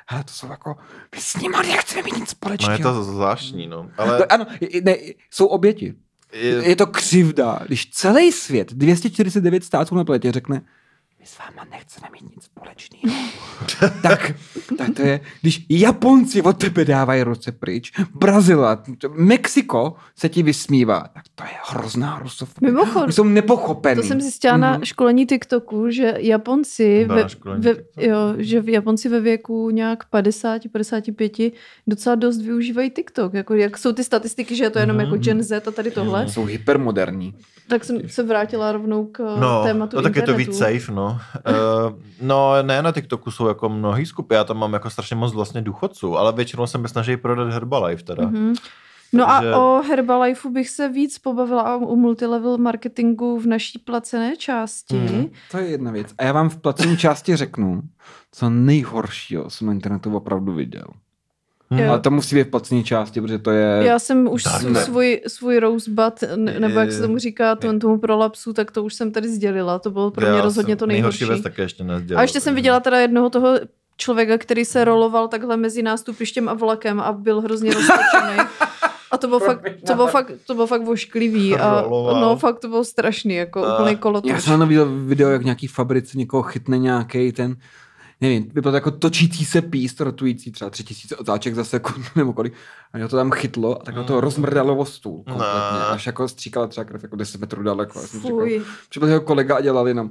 hele, 0.08 0.24
to 0.24 0.32
jsou 0.34 0.48
jako, 0.50 0.76
my 1.16 1.22
s 1.22 1.36
nimi 1.36 1.56
nechceme 1.68 2.04
mít 2.04 2.12
nic 2.14 2.20
No 2.20 2.26
společného. 2.26 2.74
je 2.78 2.84
to 2.84 3.04
zvláštní, 3.04 3.68
no. 3.68 3.90
Ale 3.98 4.20
No, 4.20 4.26
ano, 4.30 4.46
ne, 4.84 4.96
jsou 5.32 5.46
oběti. 5.46 5.94
je, 6.34 6.50
Je 6.70 6.76
to 6.76 6.86
křivda, 6.88 7.60
když 7.68 7.90
celý 7.90 8.32
svět, 8.32 8.74
249 8.74 9.64
států 9.64 9.96
na 9.96 10.04
planetě 10.04 10.32
řekne, 10.32 10.62
my 11.22 11.28
s 11.28 11.38
váma 11.40 11.68
nechceme 11.72 12.08
mít 12.14 12.36
nic 12.36 12.44
společného. 12.44 13.16
tak, 14.02 14.32
tak 14.78 14.90
to 14.96 15.02
je, 15.02 15.20
když 15.42 15.66
Japonci 15.70 16.42
od 16.42 16.58
tebe 16.58 16.86
dávají 16.86 17.24
ruce 17.24 17.52
pryč, 17.52 17.92
Brazila, 18.16 18.84
Mexiko 19.16 19.96
se 20.16 20.30
ti 20.30 20.44
vysmívá, 20.44 21.00
tak 21.14 21.24
to 21.36 21.44
je 21.44 21.50
hrozná 21.70 22.20
rusofobie. 22.20 22.72
Mimochodem, 22.72 23.04
Oni 23.04 23.14
jsou 23.14 23.24
nepochopený. 23.24 24.02
To 24.02 24.08
jsem 24.08 24.22
zjistila 24.22 24.58
na 24.58 24.72
Mhm. 24.74 24.86
školení 24.86 25.26
TikToku, 25.26 25.90
že 25.90 26.14
Japonci, 26.18 27.06
ve, 27.06 27.26
ve, 27.58 27.76
jo, 28.08 28.18
že 28.38 28.62
v 28.62 28.70
Japonci 28.70 29.10
ve 29.10 29.20
věku 29.20 29.70
nějak 29.70 30.04
50-55 30.10 31.52
docela 31.88 32.16
dost 32.16 32.42
využívají 32.42 32.90
TikTok. 32.90 33.34
Jako, 33.34 33.54
jak 33.54 33.78
jsou 33.78 33.92
ty 33.94 34.04
statistiky, 34.04 34.56
že 34.56 34.64
je 34.64 34.70
to 34.70 34.80
jenom 34.80 34.96
Mhm. 34.98 35.06
jako 35.06 35.18
Gen 35.18 35.44
Z 35.44 35.68
a 35.68 35.72
tady 35.72 35.92
tohle, 35.92 36.28
Jsou 36.30 36.46
hypermoderní. 36.46 37.36
tak 37.68 37.84
jsem 37.84 38.10
se 38.10 38.24
vrátila 38.24 38.72
rovnou 38.72 39.06
k 39.06 39.20
No, 39.40 39.64
tématu 39.64 39.96
no 39.98 40.02
tak 40.04 40.16
je 40.16 40.22
to 40.22 40.32
internetu. 40.32 40.52
víc 40.52 40.60
safe, 40.60 40.92
no. 40.92 41.11
Uh, 41.12 42.00
no, 42.22 42.54
ne, 42.62 42.82
na 42.82 42.92
TikToku 42.92 43.32
jsou 43.32 43.48
jako 43.48 43.70
mnohý 43.70 44.06
skupy, 44.06 44.36
já 44.36 44.44
tam 44.44 44.58
mám 44.58 44.74
jako 44.74 44.90
strašně 44.90 45.16
moc 45.16 45.34
vlastně 45.34 45.62
důchodců, 45.62 46.18
ale 46.18 46.34
většinou 46.34 46.68
se 46.68 46.78
mi 46.78 46.88
snaží 46.88 47.18
prodat 47.18 47.54
Herbalife 47.54 48.04
teda. 48.04 48.24
Mm-hmm. 48.24 48.32
Mhm. 48.32 48.54
No 49.14 49.26
Takže- 49.26 49.52
a 49.52 49.60
o 49.60 49.82
Herbalifeu 49.82 50.52
bych 50.52 50.70
se 50.70 50.90
víc 50.90 51.18
pobavila 51.18 51.62
a 51.62 51.76
o 51.76 51.96
multilevel 51.96 52.58
marketingu 52.58 53.40
v 53.40 53.46
naší 53.46 53.80
placené 53.80 54.38
části. 54.38 54.96
Mhm. 54.96 55.26
To 55.52 55.58
je 55.58 55.68
jedna 55.68 55.92
věc. 55.92 56.14
A 56.18 56.24
já 56.24 56.32
vám 56.32 56.50
v 56.50 56.58
placení 56.58 56.98
části 56.98 57.36
řeknu, 57.36 57.82
co 58.32 58.50
nejhoršího 58.50 59.50
jsem 59.50 59.68
na 59.68 59.74
internetu 59.74 60.16
opravdu 60.16 60.54
viděl. 60.54 60.86
Hm. 61.74 61.80
Jo. 61.80 61.90
Ale 61.90 62.00
to 62.00 62.12
musí 62.12 62.36
být 62.36 62.44
v 62.48 62.50
placené 62.50 62.84
části, 62.84 63.22
protože 63.22 63.38
to 63.40 63.52
je... 63.52 63.80
Já 63.86 64.00
jsem 64.00 64.28
už 64.32 64.44
svůj, 64.84 65.22
svůj, 65.28 65.60
rosebud, 65.60 66.14
ne- 66.36 66.60
nebo 66.60 66.80
jak 66.80 66.92
se 66.92 67.02
tomu 67.02 67.18
říká, 67.18 67.56
tomu, 67.56 67.80
tomu 67.80 67.98
prolapsu, 67.98 68.54
tak 68.54 68.72
to 68.72 68.84
už 68.84 68.94
jsem 68.94 69.12
tady 69.12 69.30
sdělila. 69.30 69.80
To 69.80 69.92
bylo 69.92 70.12
pro 70.12 70.26
mě 70.28 70.36
Já 70.36 70.42
rozhodně 70.42 70.76
to 70.76 70.86
nejhorší. 70.86 71.26
věc 71.26 71.42
také 71.42 71.62
ještě 71.62 71.84
nezdělal. 71.84 72.20
A 72.20 72.22
ještě 72.22 72.40
jsem 72.40 72.56
viděla 72.56 72.80
teda 72.80 73.00
jednoho 73.00 73.30
toho 73.30 73.60
člověka, 73.98 74.38
který 74.38 74.66
se 74.66 74.84
roloval 74.86 75.28
takhle 75.28 75.58
mezi 75.58 75.82
nástupištěm 75.84 76.50
a 76.50 76.54
vlakem 76.54 77.00
a 77.00 77.12
byl 77.12 77.42
hrozně 77.42 77.72
roztočený. 77.74 78.38
A 79.12 79.18
to 79.18 79.28
bylo 79.28 79.40
fakt, 79.40 79.62
to 79.88 79.96
bylo 79.96 80.08
fakt, 80.08 80.32
to 80.48 80.54
bylo 80.54 80.68
fakt 80.68 80.86
vošklivý. 80.86 81.56
A 81.56 81.82
no, 82.22 82.38
fakt 82.38 82.60
to 82.60 82.68
bylo 82.68 82.84
strašný, 82.84 83.36
jako 83.36 83.66
A- 83.66 83.80
úplný 83.80 83.96
kolotoč. 83.96 84.32
Já 84.32 84.42
jsem 84.42 84.60
na 84.60 84.66
viděl 84.66 84.90
video, 85.06 85.30
jak 85.30 85.44
nějaký 85.44 85.68
fabrice 85.68 86.18
někoho 86.18 86.44
chytne 86.44 86.78
nějaký 86.78 87.32
ten, 87.32 87.56
nevím, 88.22 88.50
vypadá 88.54 88.72
to 88.72 88.78
jako 88.78 88.92
točící 88.92 89.46
se 89.46 89.62
píst, 89.62 90.02
rotující 90.02 90.52
třeba 90.52 90.70
3000 90.70 91.16
otáček 91.16 91.56
za 91.56 91.64
sekundu 91.64 92.08
nebo 92.16 92.34
kolik. 92.34 92.54
A 92.94 92.98
mě 92.98 93.08
to 93.08 93.16
tam 93.16 93.32
chytlo 93.32 93.82
a 93.82 93.84
tak 93.84 93.96
to 94.08 94.22
rozmrdalo 94.22 94.76
o 94.78 94.86
stůl 94.86 95.18
kompletně. 95.18 95.80
Ne. 95.80 95.86
Až 95.90 96.06
jako 96.06 96.28
stříkala 96.28 96.68
třeba 96.68 96.86
krev 96.86 97.04
jako 97.04 97.16
10 97.16 97.42
metrů 97.42 97.64
daleko. 97.64 98.00
Já 98.00 98.08
jsem 98.08 98.22
říkal, 98.22 98.38
Fuj. 98.38 98.62
Přibyl 98.90 99.08
jeho 99.10 99.22
kolega 99.22 99.56
a 99.56 99.62
dělal 99.62 99.88
jenom. 99.88 100.10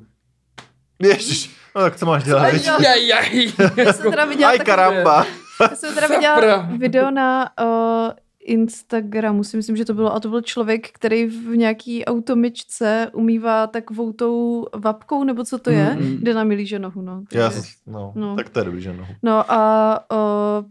Ježiš, 1.02 1.50
no 1.76 1.82
tak 1.82 1.96
co 1.96 2.06
máš 2.06 2.24
dělat? 2.24 2.52
Jaj, 2.82 3.06
jaj. 3.06 3.52
Já 3.76 3.92
jsem 3.92 4.10
teda 4.10 4.24
viděla, 4.24 4.50
Aj 4.50 4.58
karamba. 4.58 5.26
já 5.70 5.76
jsem 5.76 5.94
teda 5.94 6.06
viděla 6.06 6.68
video 6.78 7.10
na 7.10 7.50
uh, 7.64 8.10
Instagramu, 8.44 9.44
si 9.44 9.56
myslím, 9.56 9.76
že 9.76 9.84
to 9.84 9.94
bylo, 9.94 10.14
a 10.14 10.20
to 10.20 10.28
byl 10.28 10.40
člověk, 10.40 10.90
který 10.90 11.26
v 11.26 11.56
nějaký 11.56 12.04
automyčce 12.04 13.10
umývá 13.12 13.66
takovou 13.66 14.12
tou 14.12 14.66
vapkou, 14.74 15.24
nebo 15.24 15.44
co 15.44 15.58
to 15.58 15.70
je, 15.70 15.96
Mm, 16.00 16.06
mm. 16.06 16.16
kde 16.16 16.34
nám 16.34 16.48
líže 16.48 16.78
nohu, 16.78 17.02
no. 17.02 17.22
Já, 17.32 17.48
Takže- 17.50 17.62
s- 17.62 17.86
no, 17.86 18.12
No. 18.16 18.36
tak 18.36 18.48
to 18.48 18.58
je 18.58 18.64
dobrý, 18.64 18.80
že 18.82 18.92
no. 18.92 19.06
No 19.22 19.52
a 19.52 20.00
o, 20.10 20.16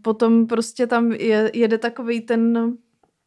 potom 0.02 0.46
prostě 0.46 0.86
tam 0.86 1.12
je, 1.12 1.50
jede 1.54 1.78
takový 1.78 2.20
ten 2.20 2.72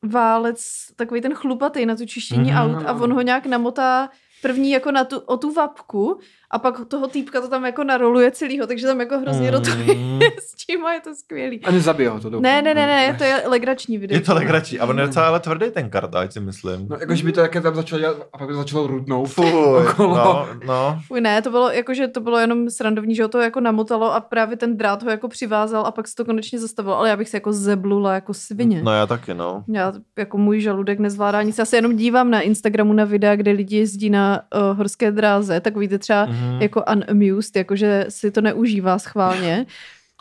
válec, 0.04 0.62
takový 0.96 1.22
ten 1.22 1.34
chlupatý 1.34 1.86
na 1.86 1.96
tu 1.96 2.06
čištění 2.06 2.52
Mhm. 2.52 2.60
mm-hmm. 2.60 2.76
aut 2.78 2.86
a 2.88 2.94
on 2.94 3.14
ho 3.14 3.22
nějak 3.22 3.46
namotá 3.46 4.10
první 4.42 4.72
jako 4.72 4.92
na 4.92 5.04
tu, 5.04 5.18
o 5.20 5.38
tu 5.38 5.54
vapku 5.54 6.20
a 6.54 6.60
pak 6.60 6.86
toho 6.88 7.08
týpka 7.08 7.42
to 7.42 7.48
tam 7.48 7.66
jako 7.66 7.84
naroluje 7.84 8.32
celýho, 8.32 8.68
takže 8.68 8.88
tam 8.88 9.00
jako 9.00 9.20
hrozně 9.20 9.52
Mm. 9.52 9.94
mm. 9.96 10.20
s 10.40 10.66
tím 10.66 10.86
a 10.86 10.94
je 10.94 11.02
to 11.02 11.16
skvělý. 11.16 11.60
A 11.66 11.72
nezabije 11.72 12.10
ho 12.10 12.20
to 12.20 12.30
doufám. 12.30 12.42
Ne, 12.44 12.62
ne, 12.62 12.74
ne, 12.74 12.86
ne, 12.88 13.16
to 13.18 13.24
je 13.24 13.42
legrační 13.48 13.98
video. 13.98 14.18
Je 14.18 14.22
to 14.22 14.34
legrační. 14.34 14.80
A 14.80 14.86
on 14.86 15.00
je 15.00 15.06
docela 15.06 15.28
ale 15.28 15.40
tvrdý 15.40 15.66
ten 15.72 15.90
kartáč, 15.90 16.32
si 16.34 16.40
myslím. 16.40 16.88
No, 16.90 16.98
jakože 17.00 17.24
by 17.24 17.32
to 17.32 17.42
také 17.42 17.62
tam 17.62 17.76
začalo 17.76 18.00
dělat 18.00 18.18
a 18.34 18.38
pak 18.38 18.48
by 18.48 18.54
to 18.54 18.58
začalo 18.58 18.88
rudnout. 18.88 19.30
Fuj, 19.30 19.46
okolo. 19.92 20.16
no, 20.16 20.48
no. 20.66 21.00
Fuj, 21.08 21.22
ne, 21.22 21.42
to 21.42 21.50
bylo 21.52 21.72
jako, 21.72 21.94
že 21.94 22.08
to 22.08 22.22
bylo 22.22 22.38
jenom 22.40 22.70
srandovní, 22.70 23.16
že 23.16 23.24
ho 23.24 23.30
to 23.30 23.40
jako 23.40 23.60
namotalo 23.60 24.14
a 24.14 24.20
právě 24.20 24.58
ten 24.58 24.78
drát 24.78 25.04
ho 25.04 25.10
jako 25.10 25.28
přivázal 25.28 25.86
a 25.86 25.92
pak 25.92 26.08
se 26.08 26.16
to 26.16 26.26
konečně 26.26 26.60
zastavilo, 26.60 26.98
ale 26.98 27.10
já 27.10 27.18
bych 27.18 27.30
se 27.30 27.38
jako 27.38 27.54
zeblula 27.54 28.14
jako 28.14 28.34
svině. 28.34 28.82
No 28.84 28.92
já 28.92 29.06
taky, 29.08 29.34
no. 29.34 29.64
Já 29.68 29.94
jako 30.18 30.38
můj 30.38 30.62
žaludek 30.62 31.00
nezvládá 31.00 31.42
nic. 31.42 31.58
Já 31.58 31.66
se 31.66 31.76
jenom 31.78 31.96
dívám 31.96 32.32
na 32.32 32.42
Instagramu 32.42 32.94
na 32.94 33.06
videa, 33.06 33.36
kde 33.36 33.52
lidi 33.52 33.78
jezdí 33.78 34.10
na 34.10 34.42
uh, 34.72 34.78
horské 34.78 35.12
dráze, 35.12 35.60
tak 35.60 35.78
víte 35.78 35.98
třeba 36.00 36.28
Mhm. 36.52 36.62
jako 36.62 36.84
unamused, 36.96 37.56
jakože 37.56 38.06
si 38.10 38.32
to 38.32 38.42
neužívá 38.42 39.00
schválně. 39.00 39.66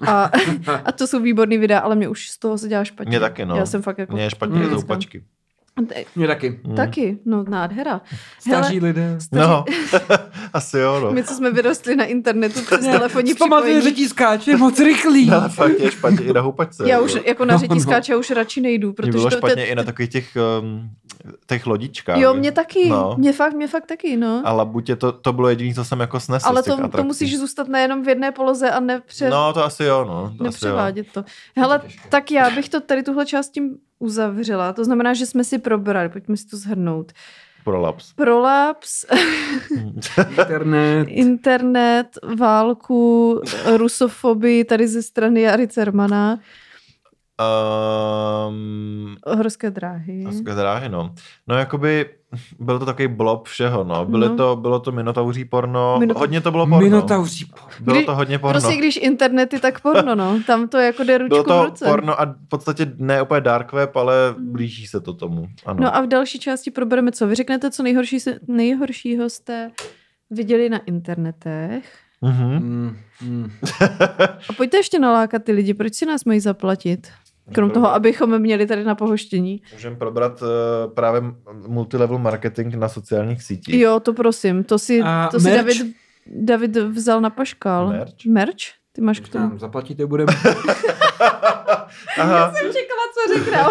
A, 0.06 0.30
a 0.84 0.92
to 0.92 1.06
jsou 1.06 1.20
výborný 1.20 1.58
videa, 1.58 1.78
ale 1.78 1.96
mě 1.96 2.08
už 2.08 2.28
z 2.30 2.38
toho 2.38 2.58
se 2.58 2.68
dělá 2.68 2.84
špatně. 2.84 3.08
Mně 3.10 3.20
taky, 3.20 3.44
no. 3.46 3.56
Já 3.56 3.66
jsem 3.66 3.82
fakt 3.82 3.98
jako... 3.98 4.12
Mně 4.12 4.22
je 4.22 4.30
špatně 4.30 4.58
Mm. 4.58 4.70
houpačky. 4.74 5.20
Te- 5.20 5.26
Mě 6.16 6.26
taky. 6.26 6.60
Mm. 6.64 6.74
Taky, 6.76 7.18
no 7.24 7.44
nádhera. 7.48 8.00
Staří 8.40 8.80
lidé. 8.80 9.16
staří- 9.18 9.40
No, 9.48 9.64
asi 10.52 10.78
jo, 10.78 11.00
no. 11.00 11.12
My, 11.12 11.24
co 11.24 11.34
jsme 11.34 11.50
vyrostli 11.50 11.96
na 11.96 12.04
internetu 12.04 12.60
přes 12.62 12.80
telefonní 12.80 13.34
připojení. 13.34 13.82
že 13.82 13.90
ti 13.90 14.08
skáče 14.08 14.56
moc 14.56 14.78
rychlý. 14.80 15.30
Ale 15.30 15.48
fakt 15.48 15.80
je 15.80 15.90
špatně 15.90 16.26
i 16.26 16.32
na 16.32 16.40
houpačce. 16.40 16.82
Já 16.82 16.88
jako. 16.88 17.04
už 17.04 17.16
jako 17.26 17.44
na 17.44 17.54
No, 17.54 17.58
řetí 17.60 17.74
no. 17.74 17.80
skáče 17.80 18.16
už 18.16 18.30
radši 18.30 18.60
nejdu, 18.60 18.92
protože 18.92 19.12
bylo 19.12 19.24
to, 19.30 19.36
špatně 19.36 19.64
to, 19.66 19.70
i 19.72 19.74
na 19.74 19.82
takových 19.84 20.10
těch, 20.10 20.36
um, 20.62 20.90
těch 21.46 21.66
lodičkách. 21.66 22.18
Jo, 22.18 22.34
mě 22.34 22.52
taky, 22.52 22.88
No. 22.88 23.14
mě 23.18 23.32
fakt, 23.32 23.52
mě 23.52 23.68
fakt 23.68 23.86
taky, 23.86 24.16
no. 24.16 24.42
A 24.44 24.52
labutě 24.52 24.96
to, 24.96 25.12
to 25.12 25.32
bylo 25.32 25.48
jediné, 25.48 25.74
co 25.74 25.84
jsem 25.84 26.00
jako 26.00 26.20
snesl 26.20 26.48
Ale 26.48 26.62
to, 26.62 26.88
to 26.88 27.04
musíš 27.04 27.38
zůstat 27.38 27.68
nejenom 27.68 28.02
v 28.04 28.08
jedné 28.08 28.32
poloze 28.32 28.70
a 28.70 28.80
nepře, 28.80 29.30
No, 29.30 29.52
to 29.52 29.64
asi 29.64 29.84
jo, 29.84 30.04
no. 30.04 30.12
To 30.22 30.26
asi 30.28 30.36
jo. 30.38 30.44
nepřevádět 30.44 31.06
to. 31.12 31.24
Hele, 31.56 31.80
tak 32.08 32.30
já 32.30 32.50
bych 32.50 32.68
to 32.68 32.80
tady 32.80 33.02
tuhle 33.02 33.26
část 33.26 33.48
tím 33.48 33.76
uzavřela. 34.02 34.72
To 34.72 34.84
znamená, 34.84 35.14
že 35.14 35.26
jsme 35.26 35.44
si 35.44 35.58
probrali, 35.58 36.08
pojďme 36.08 36.36
si 36.36 36.46
to 36.46 36.56
zhrnout. 36.56 37.12
Prolaps. 37.64 38.12
Prolaps, 38.12 39.04
Internet. 40.36 41.08
internet, 41.08 42.06
válku, 42.38 43.40
rusofobii 43.76 44.64
tady 44.64 44.88
ze 44.88 45.02
strany 45.02 45.40
Jary 45.40 45.68
Cermana, 45.68 46.38
Um, 48.48 49.16
horské 49.26 49.70
dráhy. 49.70 50.24
Horské 50.24 50.54
dráhy, 50.54 50.88
no. 50.88 51.14
No, 51.48 51.56
jakoby 51.56 52.06
byl 52.60 52.78
to 52.78 52.86
takový 52.86 53.08
blob 53.08 53.48
všeho, 53.48 53.84
no. 53.84 54.04
Byly 54.04 54.28
No. 54.28 54.36
to, 54.36 54.56
bylo 54.56 54.80
to 54.80 54.92
minotauří 54.92 55.44
porno, 55.44 55.98
Minota- 56.00 56.18
hodně 56.18 56.40
to 56.40 56.50
bylo 56.50 56.66
porno. 56.66 56.80
Minotauří 56.80 57.44
porno. 57.44 57.68
Bylo 57.80 57.96
Kdy- 57.96 58.06
to 58.06 58.14
hodně 58.14 58.38
porno. 58.38 58.60
Prostě 58.60 58.76
když 58.78 58.96
internety, 58.96 59.60
tak 59.60 59.80
porno, 59.80 60.14
no. 60.14 60.40
Tam 60.46 60.68
to 60.68 60.78
jako 60.78 61.04
jde 61.04 61.18
ručku 61.18 61.28
bylo 61.28 61.42
v 61.44 61.46
to 61.46 61.64
ruce. 61.64 61.84
porno 61.84 62.20
a 62.20 62.24
v 62.24 62.48
podstatě 62.48 62.92
ne 62.96 63.22
úplně 63.22 63.40
dark 63.40 63.72
web, 63.72 63.96
ale 63.96 64.14
Mm. 64.38 64.52
blíží 64.52 64.86
se 64.86 65.00
to 65.00 65.14
tomu. 65.14 65.46
Ano. 65.66 65.78
No 65.82 65.96
a 65.96 66.00
v 66.00 66.06
další 66.06 66.38
části 66.38 66.70
probereme 66.70 67.12
co? 67.12 67.26
Vy 67.26 67.34
řeknete, 67.34 67.70
co 67.70 67.82
nejhorší, 67.82 68.20
se- 68.20 68.38
nejhoršího 68.48 69.30
jste 69.30 69.70
viděli 70.30 70.68
na 70.68 70.78
internetech. 70.78 71.98
Mhm. 72.24 72.50
Mm, 72.54 72.96
mm. 73.22 73.50
A 74.48 74.52
pojďte 74.56 74.76
ještě 74.76 74.98
nalákat 74.98 75.44
ty 75.44 75.52
lidi, 75.52 75.74
proč 75.74 75.94
si 75.94 76.06
nás 76.06 76.24
mají 76.24 76.40
zaplatit? 76.40 77.08
Krom 77.54 77.70
toho, 77.70 77.94
abychom 77.94 78.38
měli 78.38 78.66
tady 78.66 78.84
na 78.84 78.94
pohoštění. 78.94 79.62
Můžeme 79.72 79.96
probrat 79.96 80.42
uh, 80.42 80.48
právě 80.94 81.22
multilevel 81.66 82.18
marketing 82.18 82.74
na 82.74 82.88
sociálních 82.88 83.42
sítích. 83.42 83.74
Jo, 83.74 84.00
to 84.00 84.12
prosím. 84.12 84.64
To 84.64 84.78
si, 84.78 85.00
A 85.02 85.28
to 85.32 85.40
si? 85.40 85.50
David, 85.50 85.76
David 86.26 86.76
vzal 86.76 87.20
na 87.20 87.30
paškal. 87.30 87.88
Merch? 87.88 88.26
Merch? 88.28 88.64
Ty 88.92 89.00
máš 89.00 89.20
k 89.20 89.28
tomu. 89.28 89.48
nám 89.48 89.58
zaplatíte, 89.58 90.06
budeme. 90.06 90.32
Aha. 92.18 92.52
jsem 92.52 92.66
čekala, 92.72 93.02
co 93.14 93.34
řekne. 93.34 93.62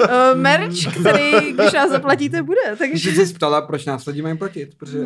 uh, 0.00 0.38
merch, 0.40 1.00
který, 1.00 1.52
když 1.52 1.72
nás 1.72 1.90
zaplatíte, 1.90 2.42
bude. 2.42 2.60
Když 2.68 2.78
Takže 2.78 3.10
jsi 3.12 3.26
se 3.26 3.34
ptala, 3.34 3.62
proč 3.62 3.84
nás 3.86 4.06
lidi 4.06 4.22
mají 4.22 4.38
platit, 4.38 4.78
protože 4.78 4.98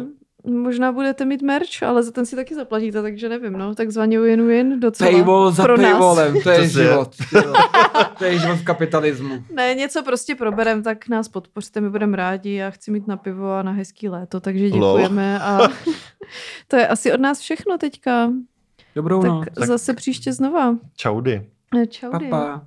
možná 0.49 0.92
budete 0.92 1.24
mít 1.24 1.42
merch, 1.42 1.82
ale 1.86 2.03
za 2.03 2.11
ten 2.11 2.26
si 2.26 2.36
taky 2.36 2.55
zaplatíte, 2.55 3.03
takže 3.03 3.28
nevím, 3.28 3.53
no. 3.53 3.74
Takzvaně 3.74 4.20
win-win 4.20 4.78
docela. 4.80 5.11
paywall 5.11 5.51
za 5.51 5.62
pro 5.62 5.76
nás. 5.76 5.92
paywallem, 5.92 6.40
to 6.42 6.51
je 6.51 6.68
život. 6.68 7.11
To 8.18 8.24
je 8.24 8.38
život 8.38 8.57
v 8.57 8.64
kapitalismu. 8.64 9.44
Ne, 9.55 9.74
něco 9.74 10.03
prostě 10.03 10.34
proberem, 10.34 10.82
tak 10.82 11.09
nás 11.09 11.28
podpořte, 11.28 11.80
my 11.80 11.90
budeme 11.90 12.16
rádi. 12.16 12.53
Já 12.55 12.70
chci 12.70 12.90
mít 12.90 13.07
na 13.07 13.16
pivo 13.16 13.53
a 13.53 13.62
na 13.62 13.72
hezký 13.72 14.09
léto, 14.09 14.40
takže 14.40 14.70
děkujeme. 14.70 15.40
A 15.40 15.59
to 16.68 16.76
je 16.76 16.88
asi 16.88 17.12
od 17.12 17.20
nás 17.20 17.40
všechno 17.40 17.78
teďka. 17.78 18.30
Dobrou 18.94 19.22
Tak, 19.22 19.59
noc. 19.59 19.68
zase 19.68 19.94
příště 19.94 20.32
znova. 20.32 20.76
Čaudy. 20.96 21.46
Čau. 21.88 22.11
Papa. 22.11 22.62